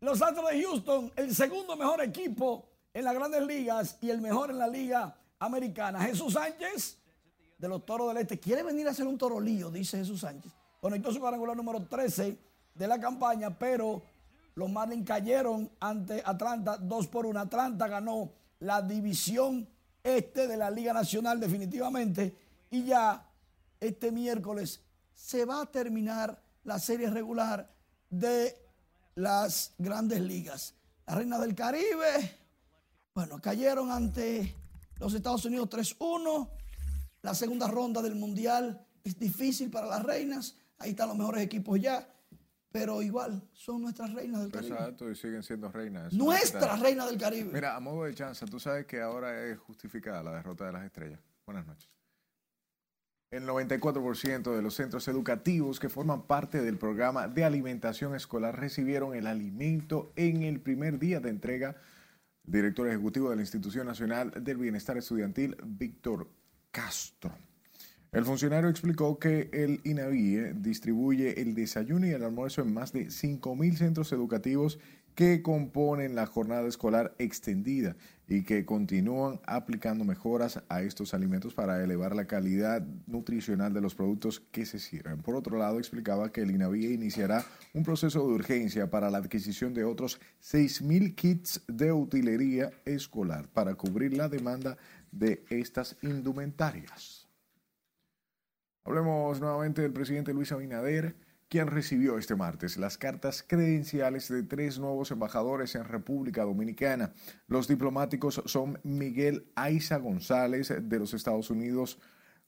los 0.00 0.20
Astros 0.20 0.50
de 0.50 0.62
Houston, 0.62 1.12
el 1.14 1.32
segundo 1.32 1.76
mejor 1.76 2.02
equipo 2.02 2.68
en 2.92 3.04
las 3.04 3.14
grandes 3.14 3.46
ligas 3.46 3.98
y 4.00 4.10
el 4.10 4.20
mejor 4.20 4.50
en 4.50 4.58
la 4.58 4.66
liga 4.66 5.16
americana. 5.38 6.00
Jesús 6.00 6.32
Sánchez, 6.32 6.98
de 7.58 7.68
los 7.68 7.84
Toros 7.86 8.08
del 8.08 8.18
Este, 8.18 8.38
quiere 8.38 8.62
venir 8.62 8.86
a 8.86 8.90
hacer 8.90 9.06
un 9.06 9.18
torolío, 9.18 9.70
dice 9.70 9.98
Jesús 9.98 10.20
Sánchez. 10.20 10.52
Conectó 10.80 11.12
su 11.12 11.20
cuadrangular 11.20 11.56
número 11.56 11.82
13 11.82 12.38
de 12.74 12.86
la 12.86 13.00
campaña, 13.00 13.58
pero 13.58 14.02
los 14.54 14.70
Marlins 14.70 15.06
cayeron 15.06 15.70
ante 15.80 16.22
Atlanta 16.24 16.76
2 16.76 17.06
por 17.08 17.26
1. 17.26 17.40
Atlanta 17.40 17.88
ganó 17.88 18.32
la 18.60 18.82
división 18.82 19.68
este 20.02 20.46
de 20.46 20.56
la 20.56 20.70
Liga 20.70 20.92
Nacional 20.92 21.40
definitivamente 21.40 22.36
y 22.70 22.84
ya 22.84 23.28
este 23.80 24.12
miércoles 24.12 24.80
se 25.14 25.44
va 25.44 25.62
a 25.62 25.66
terminar 25.66 26.40
la 26.64 26.78
serie 26.78 27.10
regular 27.10 27.70
de 28.10 28.56
las 29.14 29.74
grandes 29.78 30.20
ligas. 30.20 30.74
La 31.06 31.16
Reina 31.16 31.38
del 31.38 31.54
Caribe, 31.54 32.38
bueno, 33.14 33.40
cayeron 33.40 33.90
ante 33.90 34.54
los 34.98 35.14
Estados 35.14 35.44
Unidos 35.44 35.68
3-1. 35.70 36.48
La 37.26 37.34
segunda 37.34 37.66
ronda 37.66 38.00
del 38.02 38.14
Mundial 38.14 38.86
es 39.02 39.18
difícil 39.18 39.68
para 39.68 39.88
las 39.88 40.00
reinas. 40.04 40.56
Ahí 40.78 40.90
están 40.90 41.08
los 41.08 41.18
mejores 41.18 41.42
equipos 41.42 41.80
ya. 41.80 42.08
Pero 42.70 43.02
igual, 43.02 43.42
son 43.52 43.82
nuestras 43.82 44.14
reinas 44.14 44.42
del 44.42 44.52
Caribe. 44.52 44.74
Exacto, 44.74 45.10
y 45.10 45.16
siguen 45.16 45.42
siendo 45.42 45.68
reinas. 45.72 46.12
Nuestras 46.12 46.78
reinas 46.78 47.08
del 47.10 47.18
Caribe. 47.18 47.50
Mira, 47.52 47.74
a 47.74 47.80
modo 47.80 48.04
de 48.04 48.14
chance, 48.14 48.46
tú 48.46 48.60
sabes 48.60 48.86
que 48.86 49.00
ahora 49.00 49.44
es 49.44 49.58
justificada 49.58 50.22
la 50.22 50.36
derrota 50.36 50.66
de 50.66 50.72
las 50.72 50.84
estrellas. 50.84 51.18
Buenas 51.44 51.66
noches. 51.66 51.90
El 53.32 53.44
94% 53.44 54.54
de 54.54 54.62
los 54.62 54.74
centros 54.74 55.08
educativos 55.08 55.80
que 55.80 55.88
forman 55.88 56.28
parte 56.28 56.62
del 56.62 56.78
programa 56.78 57.26
de 57.26 57.42
alimentación 57.42 58.14
escolar 58.14 58.56
recibieron 58.56 59.16
el 59.16 59.26
alimento 59.26 60.12
en 60.14 60.44
el 60.44 60.60
primer 60.60 61.00
día 61.00 61.18
de 61.18 61.30
entrega. 61.30 61.74
Director 62.44 62.86
ejecutivo 62.86 63.30
de 63.30 63.34
la 63.34 63.42
Institución 63.42 63.84
Nacional 63.84 64.32
del 64.44 64.58
Bienestar 64.58 64.96
Estudiantil, 64.96 65.56
Víctor 65.64 66.28
Castro. 66.76 67.32
El 68.12 68.26
funcionario 68.26 68.68
explicó 68.68 69.18
que 69.18 69.48
el 69.50 69.80
INAVIE 69.84 70.52
distribuye 70.56 71.40
el 71.40 71.54
desayuno 71.54 72.06
y 72.06 72.10
el 72.10 72.22
almuerzo 72.22 72.60
en 72.60 72.74
más 72.74 72.92
de 72.92 73.06
5.000 73.06 73.76
centros 73.76 74.12
educativos 74.12 74.78
que 75.14 75.40
componen 75.40 76.14
la 76.14 76.26
jornada 76.26 76.68
escolar 76.68 77.14
extendida 77.18 77.96
y 78.28 78.42
que 78.42 78.66
continúan 78.66 79.40
aplicando 79.46 80.04
mejoras 80.04 80.62
a 80.68 80.82
estos 80.82 81.14
alimentos 81.14 81.54
para 81.54 81.82
elevar 81.82 82.14
la 82.14 82.26
calidad 82.26 82.82
nutricional 83.06 83.72
de 83.72 83.80
los 83.80 83.94
productos 83.94 84.40
que 84.40 84.66
se 84.66 84.78
sirven. 84.78 85.22
Por 85.22 85.34
otro 85.34 85.56
lado, 85.56 85.78
explicaba 85.78 86.30
que 86.30 86.42
el 86.42 86.50
INAVIE 86.50 86.92
iniciará 86.92 87.46
un 87.72 87.84
proceso 87.84 88.26
de 88.26 88.34
urgencia 88.34 88.90
para 88.90 89.10
la 89.10 89.18
adquisición 89.18 89.72
de 89.72 89.84
otros 89.84 90.20
6.000 90.42 91.14
kits 91.14 91.62
de 91.68 91.92
utilería 91.92 92.70
escolar 92.84 93.48
para 93.48 93.74
cubrir 93.74 94.14
la 94.14 94.28
demanda 94.28 94.76
de 95.18 95.44
estas 95.50 95.96
indumentarias. 96.02 97.28
Hablemos 98.84 99.40
nuevamente 99.40 99.82
del 99.82 99.92
presidente 99.92 100.32
Luis 100.32 100.52
Abinader, 100.52 101.16
quien 101.48 101.68
recibió 101.68 102.18
este 102.18 102.34
martes 102.34 102.76
las 102.76 102.98
cartas 102.98 103.44
credenciales 103.46 104.28
de 104.28 104.42
tres 104.42 104.78
nuevos 104.78 105.10
embajadores 105.10 105.74
en 105.74 105.84
República 105.84 106.42
Dominicana. 106.42 107.12
Los 107.46 107.68
diplomáticos 107.68 108.42
son 108.46 108.78
Miguel 108.82 109.50
Aiza 109.54 109.98
González 109.98 110.72
de 110.80 110.98
los 110.98 111.14
Estados 111.14 111.50
Unidos 111.50 111.98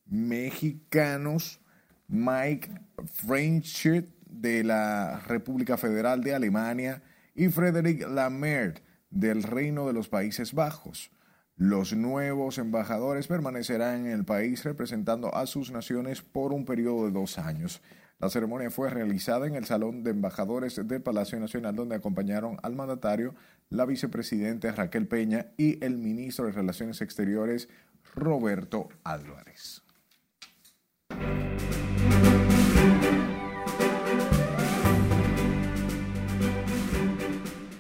mexicanos, 0.05 1.61
Mike 2.09 2.71
Frenchit 3.13 4.09
de 4.27 4.65
la 4.65 5.21
República 5.27 5.77
Federal 5.77 6.23
de 6.23 6.35
Alemania 6.35 7.03
y 7.35 7.49
Frederick 7.49 8.07
Lamert 8.09 8.81
del 9.11 9.43
Reino 9.43 9.87
de 9.87 9.93
los 9.93 10.09
Países 10.09 10.53
Bajos. 10.53 11.11
Los 11.59 11.93
nuevos 11.93 12.57
embajadores 12.59 13.27
permanecerán 13.27 14.07
en 14.07 14.13
el 14.13 14.25
país 14.25 14.63
representando 14.63 15.35
a 15.35 15.45
sus 15.47 15.73
naciones 15.73 16.23
por 16.23 16.53
un 16.53 16.65
periodo 16.65 17.07
de 17.07 17.11
dos 17.11 17.37
años. 17.37 17.83
La 18.21 18.31
ceremonia 18.31 18.71
fue 18.71 18.91
realizada 18.91 19.49
en 19.49 19.57
el 19.57 19.65
Salón 19.65 20.05
de 20.05 20.13
Embajadores 20.13 20.81
del 20.87 21.03
Palacio 21.03 21.41
Nacional, 21.41 21.75
donde 21.75 21.97
acompañaron 21.97 22.59
al 22.63 22.77
mandatario, 22.77 23.35
la 23.71 23.87
vicepresidenta 23.87 24.71
Raquel 24.71 25.09
Peña 25.09 25.47
y 25.57 25.85
el 25.85 25.99
ministro 25.99 26.47
de 26.47 26.53
Relaciones 26.53 27.01
Exteriores, 27.01 27.69
Roberto 28.15 28.91
Álvarez. 29.03 29.83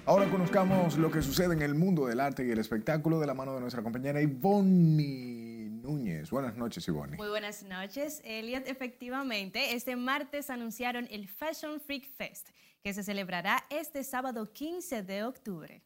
Ahora 0.08 0.24
conozcamos 0.30 0.96
lo 0.96 1.10
que 1.10 1.20
sucede 1.20 1.52
en 1.52 1.60
el 1.60 1.74
mundo 1.74 2.06
del 2.06 2.20
arte 2.20 2.42
y 2.42 2.50
el 2.50 2.58
espectáculo 2.58 3.20
de 3.20 3.26
la 3.26 3.34
mano 3.34 3.52
de 3.54 3.60
nuestra 3.60 3.82
compañera 3.82 4.22
Ivonne 4.22 5.68
Núñez. 5.82 6.30
Buenas 6.30 6.56
noches, 6.56 6.88
Ivonne. 6.88 7.18
Muy 7.18 7.28
buenas 7.28 7.62
noches, 7.62 8.22
Elliot. 8.24 8.66
Efectivamente, 8.66 9.74
este 9.74 9.96
martes 9.96 10.48
anunciaron 10.48 11.06
el 11.10 11.28
Fashion 11.28 11.78
Freak 11.78 12.08
Fest, 12.16 12.48
que 12.82 12.94
se 12.94 13.02
celebrará 13.02 13.62
este 13.68 14.02
sábado 14.02 14.50
15 14.50 15.02
de 15.02 15.24
octubre. 15.24 15.82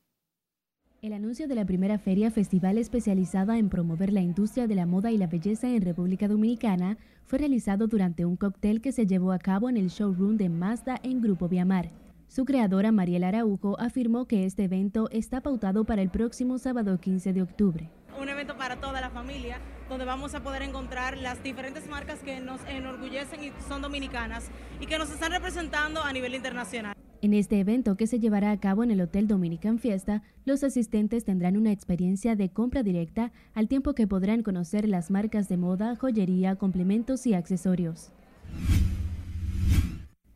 El 1.00 1.14
anuncio 1.14 1.48
de 1.48 1.56
la 1.56 1.64
primera 1.64 1.98
feria 1.98 2.30
festival 2.30 2.78
especializada 2.78 3.58
en 3.58 3.70
promover 3.70 4.12
la 4.12 4.20
industria 4.20 4.68
de 4.68 4.76
la 4.76 4.86
moda 4.86 5.10
y 5.10 5.18
la 5.18 5.26
belleza 5.26 5.66
en 5.68 5.82
República 5.82 6.28
Dominicana 6.28 6.96
fue 7.24 7.40
realizado 7.40 7.88
durante 7.88 8.24
un 8.24 8.36
cóctel 8.36 8.80
que 8.82 8.92
se 8.92 9.04
llevó 9.04 9.32
a 9.32 9.40
cabo 9.40 9.68
en 9.68 9.76
el 9.76 9.88
showroom 9.88 10.36
de 10.36 10.48
Mazda 10.48 11.00
en 11.02 11.20
Grupo 11.20 11.48
Viamar. 11.48 12.01
Su 12.32 12.46
creadora 12.46 12.92
Mariela 12.92 13.28
Araujo 13.28 13.78
afirmó 13.78 14.24
que 14.24 14.46
este 14.46 14.64
evento 14.64 15.10
está 15.10 15.42
pautado 15.42 15.84
para 15.84 16.00
el 16.00 16.08
próximo 16.08 16.56
sábado 16.56 16.98
15 16.98 17.34
de 17.34 17.42
octubre. 17.42 17.90
Un 18.18 18.26
evento 18.30 18.56
para 18.56 18.80
toda 18.80 19.02
la 19.02 19.10
familia, 19.10 19.58
donde 19.90 20.06
vamos 20.06 20.34
a 20.34 20.42
poder 20.42 20.62
encontrar 20.62 21.18
las 21.18 21.42
diferentes 21.42 21.86
marcas 21.90 22.20
que 22.20 22.40
nos 22.40 22.58
enorgullecen 22.66 23.44
y 23.44 23.52
son 23.68 23.82
dominicanas 23.82 24.48
y 24.80 24.86
que 24.86 24.96
nos 24.96 25.10
están 25.10 25.32
representando 25.32 26.02
a 26.02 26.10
nivel 26.10 26.34
internacional. 26.34 26.94
En 27.20 27.34
este 27.34 27.60
evento 27.60 27.98
que 27.98 28.06
se 28.06 28.18
llevará 28.18 28.50
a 28.50 28.58
cabo 28.58 28.82
en 28.82 28.92
el 28.92 29.02
Hotel 29.02 29.28
Dominican 29.28 29.78
Fiesta, 29.78 30.22
los 30.46 30.64
asistentes 30.64 31.26
tendrán 31.26 31.58
una 31.58 31.70
experiencia 31.70 32.34
de 32.34 32.48
compra 32.48 32.82
directa 32.82 33.30
al 33.52 33.68
tiempo 33.68 33.92
que 33.92 34.06
podrán 34.06 34.42
conocer 34.42 34.88
las 34.88 35.10
marcas 35.10 35.50
de 35.50 35.58
moda, 35.58 35.96
joyería, 35.96 36.56
complementos 36.56 37.26
y 37.26 37.34
accesorios. 37.34 38.10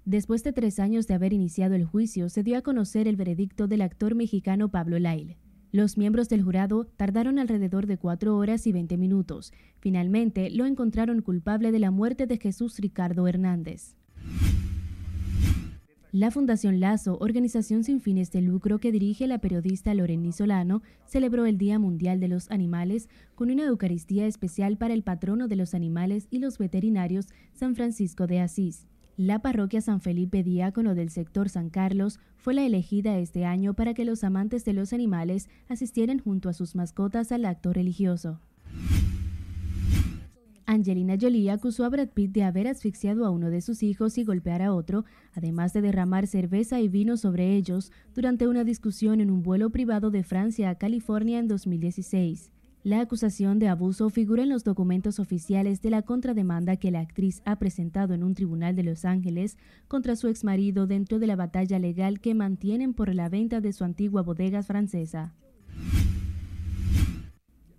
Después 0.06 0.44
de 0.44 0.52
tres 0.52 0.78
años 0.78 1.08
de 1.08 1.14
haber 1.14 1.32
iniciado 1.32 1.74
el 1.74 1.84
juicio, 1.84 2.28
se 2.28 2.44
dio 2.44 2.56
a 2.56 2.62
conocer 2.62 3.08
el 3.08 3.16
veredicto 3.16 3.66
del 3.66 3.80
actor 3.80 4.14
mexicano 4.14 4.68
Pablo 4.70 5.00
Lail. 5.00 5.36
Los 5.72 5.98
miembros 5.98 6.28
del 6.28 6.44
jurado 6.44 6.84
tardaron 6.96 7.40
alrededor 7.40 7.88
de 7.88 7.98
cuatro 7.98 8.36
horas 8.36 8.68
y 8.68 8.72
veinte 8.72 8.96
minutos. 8.98 9.52
Finalmente, 9.80 10.48
lo 10.50 10.64
encontraron 10.64 11.22
culpable 11.22 11.72
de 11.72 11.80
la 11.80 11.90
muerte 11.90 12.28
de 12.28 12.38
Jesús 12.38 12.78
Ricardo 12.78 13.26
Hernández. 13.26 13.96
La 16.12 16.30
Fundación 16.30 16.78
Lazo, 16.78 17.18
organización 17.20 17.82
sin 17.82 18.00
fines 18.00 18.30
de 18.30 18.42
lucro 18.42 18.78
que 18.78 18.92
dirige 18.92 19.26
la 19.26 19.40
periodista 19.40 19.92
Loreni 19.92 20.30
Solano, 20.30 20.82
celebró 21.06 21.46
el 21.46 21.58
Día 21.58 21.80
Mundial 21.80 22.20
de 22.20 22.28
los 22.28 22.48
Animales 22.52 23.08
con 23.34 23.50
una 23.50 23.64
Eucaristía 23.64 24.28
especial 24.28 24.78
para 24.78 24.94
el 24.94 25.02
patrono 25.02 25.48
de 25.48 25.56
los 25.56 25.74
animales 25.74 26.28
y 26.30 26.38
los 26.38 26.58
veterinarios, 26.58 27.26
San 27.54 27.74
Francisco 27.74 28.28
de 28.28 28.38
Asís. 28.38 28.86
La 29.16 29.38
parroquia 29.38 29.80
San 29.80 30.02
Felipe 30.02 30.42
Diácono 30.42 30.94
del 30.94 31.08
sector 31.08 31.48
San 31.48 31.70
Carlos 31.70 32.20
fue 32.36 32.52
la 32.52 32.66
elegida 32.66 33.18
este 33.18 33.46
año 33.46 33.72
para 33.72 33.94
que 33.94 34.04
los 34.04 34.22
amantes 34.24 34.66
de 34.66 34.74
los 34.74 34.92
animales 34.92 35.48
asistieran 35.70 36.18
junto 36.18 36.50
a 36.50 36.52
sus 36.52 36.74
mascotas 36.74 37.32
al 37.32 37.46
acto 37.46 37.72
religioso. 37.72 38.40
Angelina 40.66 41.16
Jolie 41.18 41.50
acusó 41.50 41.86
a 41.86 41.88
Brad 41.88 42.08
Pitt 42.08 42.32
de 42.32 42.42
haber 42.42 42.68
asfixiado 42.68 43.24
a 43.24 43.30
uno 43.30 43.48
de 43.48 43.62
sus 43.62 43.82
hijos 43.82 44.18
y 44.18 44.24
golpear 44.24 44.60
a 44.60 44.74
otro, 44.74 45.06
además 45.32 45.72
de 45.72 45.80
derramar 45.80 46.26
cerveza 46.26 46.80
y 46.80 46.88
vino 46.88 47.16
sobre 47.16 47.56
ellos 47.56 47.92
durante 48.14 48.46
una 48.48 48.64
discusión 48.64 49.22
en 49.22 49.30
un 49.30 49.42
vuelo 49.42 49.70
privado 49.70 50.10
de 50.10 50.24
Francia 50.24 50.68
a 50.68 50.74
California 50.74 51.38
en 51.38 51.48
2016. 51.48 52.52
La 52.86 53.00
acusación 53.00 53.58
de 53.58 53.66
abuso 53.66 54.10
figura 54.10 54.44
en 54.44 54.48
los 54.48 54.62
documentos 54.62 55.18
oficiales 55.18 55.82
de 55.82 55.90
la 55.90 56.02
contrademanda 56.02 56.76
que 56.76 56.92
la 56.92 57.00
actriz 57.00 57.42
ha 57.44 57.56
presentado 57.56 58.14
en 58.14 58.22
un 58.22 58.36
tribunal 58.36 58.76
de 58.76 58.84
Los 58.84 59.04
Ángeles 59.04 59.58
contra 59.88 60.14
su 60.14 60.28
exmarido 60.28 60.86
dentro 60.86 61.18
de 61.18 61.26
la 61.26 61.34
batalla 61.34 61.80
legal 61.80 62.20
que 62.20 62.32
mantienen 62.32 62.94
por 62.94 63.12
la 63.12 63.28
venta 63.28 63.60
de 63.60 63.72
su 63.72 63.82
antigua 63.82 64.22
bodega 64.22 64.62
francesa. 64.62 65.34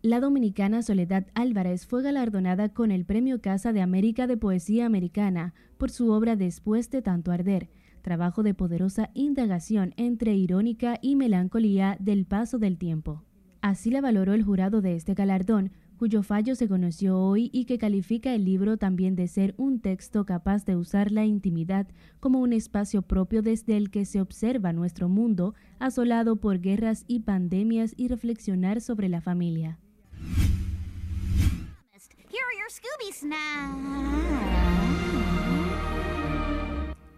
La 0.02 0.20
dominicana 0.20 0.82
Soledad 0.82 1.28
Álvarez 1.36 1.88
fue 1.88 2.04
galardonada 2.04 2.68
con 2.74 2.92
el 2.92 3.06
Premio 3.06 3.40
Casa 3.40 3.72
de 3.72 3.80
América 3.80 4.28
de 4.28 4.36
Poesía 4.36 4.86
Americana 4.86 5.54
por 5.78 5.90
su 5.90 6.12
obra 6.12 6.36
Después 6.36 6.92
de 6.92 7.02
tanto 7.02 7.32
arder, 7.32 7.70
trabajo 8.02 8.44
de 8.44 8.54
poderosa 8.54 9.10
indagación 9.14 9.94
entre 9.96 10.36
irónica 10.36 11.00
y 11.02 11.16
melancolía 11.16 11.96
del 12.02 12.26
paso 12.26 12.60
del 12.60 12.78
tiempo. 12.78 13.24
Así 13.62 13.90
la 13.90 14.02
valoró 14.02 14.34
el 14.34 14.44
jurado 14.44 14.82
de 14.82 14.96
este 14.96 15.14
galardón, 15.14 15.72
cuyo 15.98 16.22
fallo 16.22 16.56
se 16.56 16.68
conoció 16.68 17.20
hoy 17.20 17.50
y 17.52 17.66
que 17.66 17.78
califica 17.78 18.34
el 18.34 18.46
libro 18.46 18.78
también 18.78 19.16
de 19.16 19.28
ser 19.28 19.56
un 19.58 19.80
texto 19.80 20.26
capaz 20.26 20.64
de 20.66 20.76
usar 20.76 21.12
la 21.12 21.26
intimidad 21.26 21.88
como 22.20 22.40
un 22.40 22.54
espacio 22.54 23.02
propio 23.02 23.42
desde 23.42 23.76
el 23.78 23.90
que 23.90 24.06
se 24.06 24.22
observa 24.22 24.74
nuestro 24.74 25.10
mundo 25.10 25.56
asolado 25.80 26.36
por 26.36 26.60
guerras 26.60 27.04
y 27.08 27.22
pandemias 27.22 27.94
y 27.98 28.08
reflexionar 28.08 28.80
sobre 28.80 29.10
la 29.10 29.22
familia. 29.22 29.80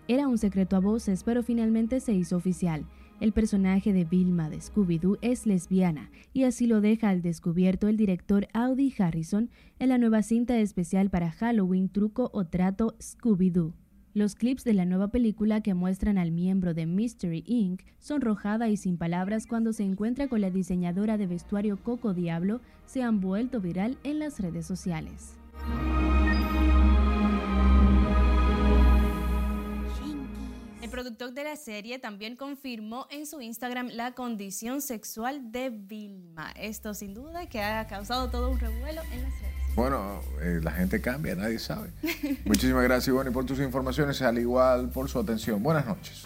Era 0.08 0.28
un 0.28 0.38
secreto 0.40 0.76
a 0.76 0.80
voces, 0.80 1.24
pero 1.24 1.44
finalmente 1.44 2.00
se 2.00 2.14
hizo 2.14 2.36
oficial. 2.36 2.86
El 3.20 3.34
personaje 3.34 3.92
de 3.92 4.06
Vilma 4.06 4.50
de 4.50 4.62
Scooby-Doo 4.62 5.18
es 5.22 5.46
lesbiana 5.46 6.10
y 6.32 6.46
así 6.46 6.68
lo 6.68 6.80
deja 6.80 7.10
al 7.10 7.22
descubierto 7.22 7.90
el 7.90 7.98
director 7.98 8.48
Audi 8.54 8.94
Harrison 8.98 9.50
en 9.78 9.90
la 9.90 9.98
nueva 9.98 10.24
cinta 10.24 10.58
especial 10.58 11.10
para 11.10 11.32
Halloween 11.32 11.90
Truco 11.90 12.30
o 12.34 12.46
Trato 12.46 12.96
Scooby-Doo. 13.00 13.74
Los 14.14 14.36
clips 14.36 14.64
de 14.64 14.74
la 14.74 14.86
nueva 14.86 15.10
película 15.10 15.62
que 15.62 15.74
muestran 15.74 16.18
al 16.18 16.32
miembro 16.32 16.74
de 16.74 16.86
Mystery 16.86 17.44
Inc. 17.46 17.82
sonrojada 18.00 18.70
y 18.70 18.78
sin 18.78 18.98
palabras 18.98 19.46
cuando 19.46 19.74
se 19.74 19.84
encuentra 19.84 20.28
con 20.28 20.42
la 20.42 20.50
diseñadora 20.50 21.18
de 21.18 21.28
vestuario 21.28 21.78
Coco 21.78 22.14
Diablo 22.14 22.62
se 22.86 23.04
han 23.04 23.20
vuelto 23.20 23.60
viral 23.60 23.98
en 24.04 24.20
las 24.20 24.40
redes 24.40 24.66
sociales. 24.66 25.38
Productor 31.00 31.32
de 31.32 31.46
la 31.46 31.56
serie 31.56 31.98
también 31.98 32.36
confirmó 32.36 33.08
en 33.10 33.26
su 33.26 33.40
Instagram 33.40 33.88
la 33.94 34.12
condición 34.12 34.82
sexual 34.82 35.50
de 35.50 35.70
Vilma. 35.70 36.52
Esto 36.60 36.94
sin 36.94 37.14
duda 37.14 37.48
que 37.48 37.62
ha 37.62 37.88
causado 37.88 38.30
todo 38.30 38.50
un 38.50 38.60
revuelo 38.60 39.02
en 39.14 39.24
las 39.24 39.32
redes. 39.40 39.76
Bueno, 39.78 40.20
eh, 40.42 40.60
la 40.62 40.72
gente 40.72 41.00
cambia, 41.00 41.36
nadie 41.36 41.58
sabe. 41.58 41.92
Muchísimas 42.44 42.84
gracias, 42.84 43.08
Ivonne, 43.08 43.32
por 43.32 43.46
tus 43.46 43.60
informaciones, 43.60 44.22
al 44.22 44.40
igual 44.40 44.90
por 44.90 45.08
su 45.08 45.20
atención. 45.20 45.64
Buenas 45.64 45.86
noches. 45.86 46.26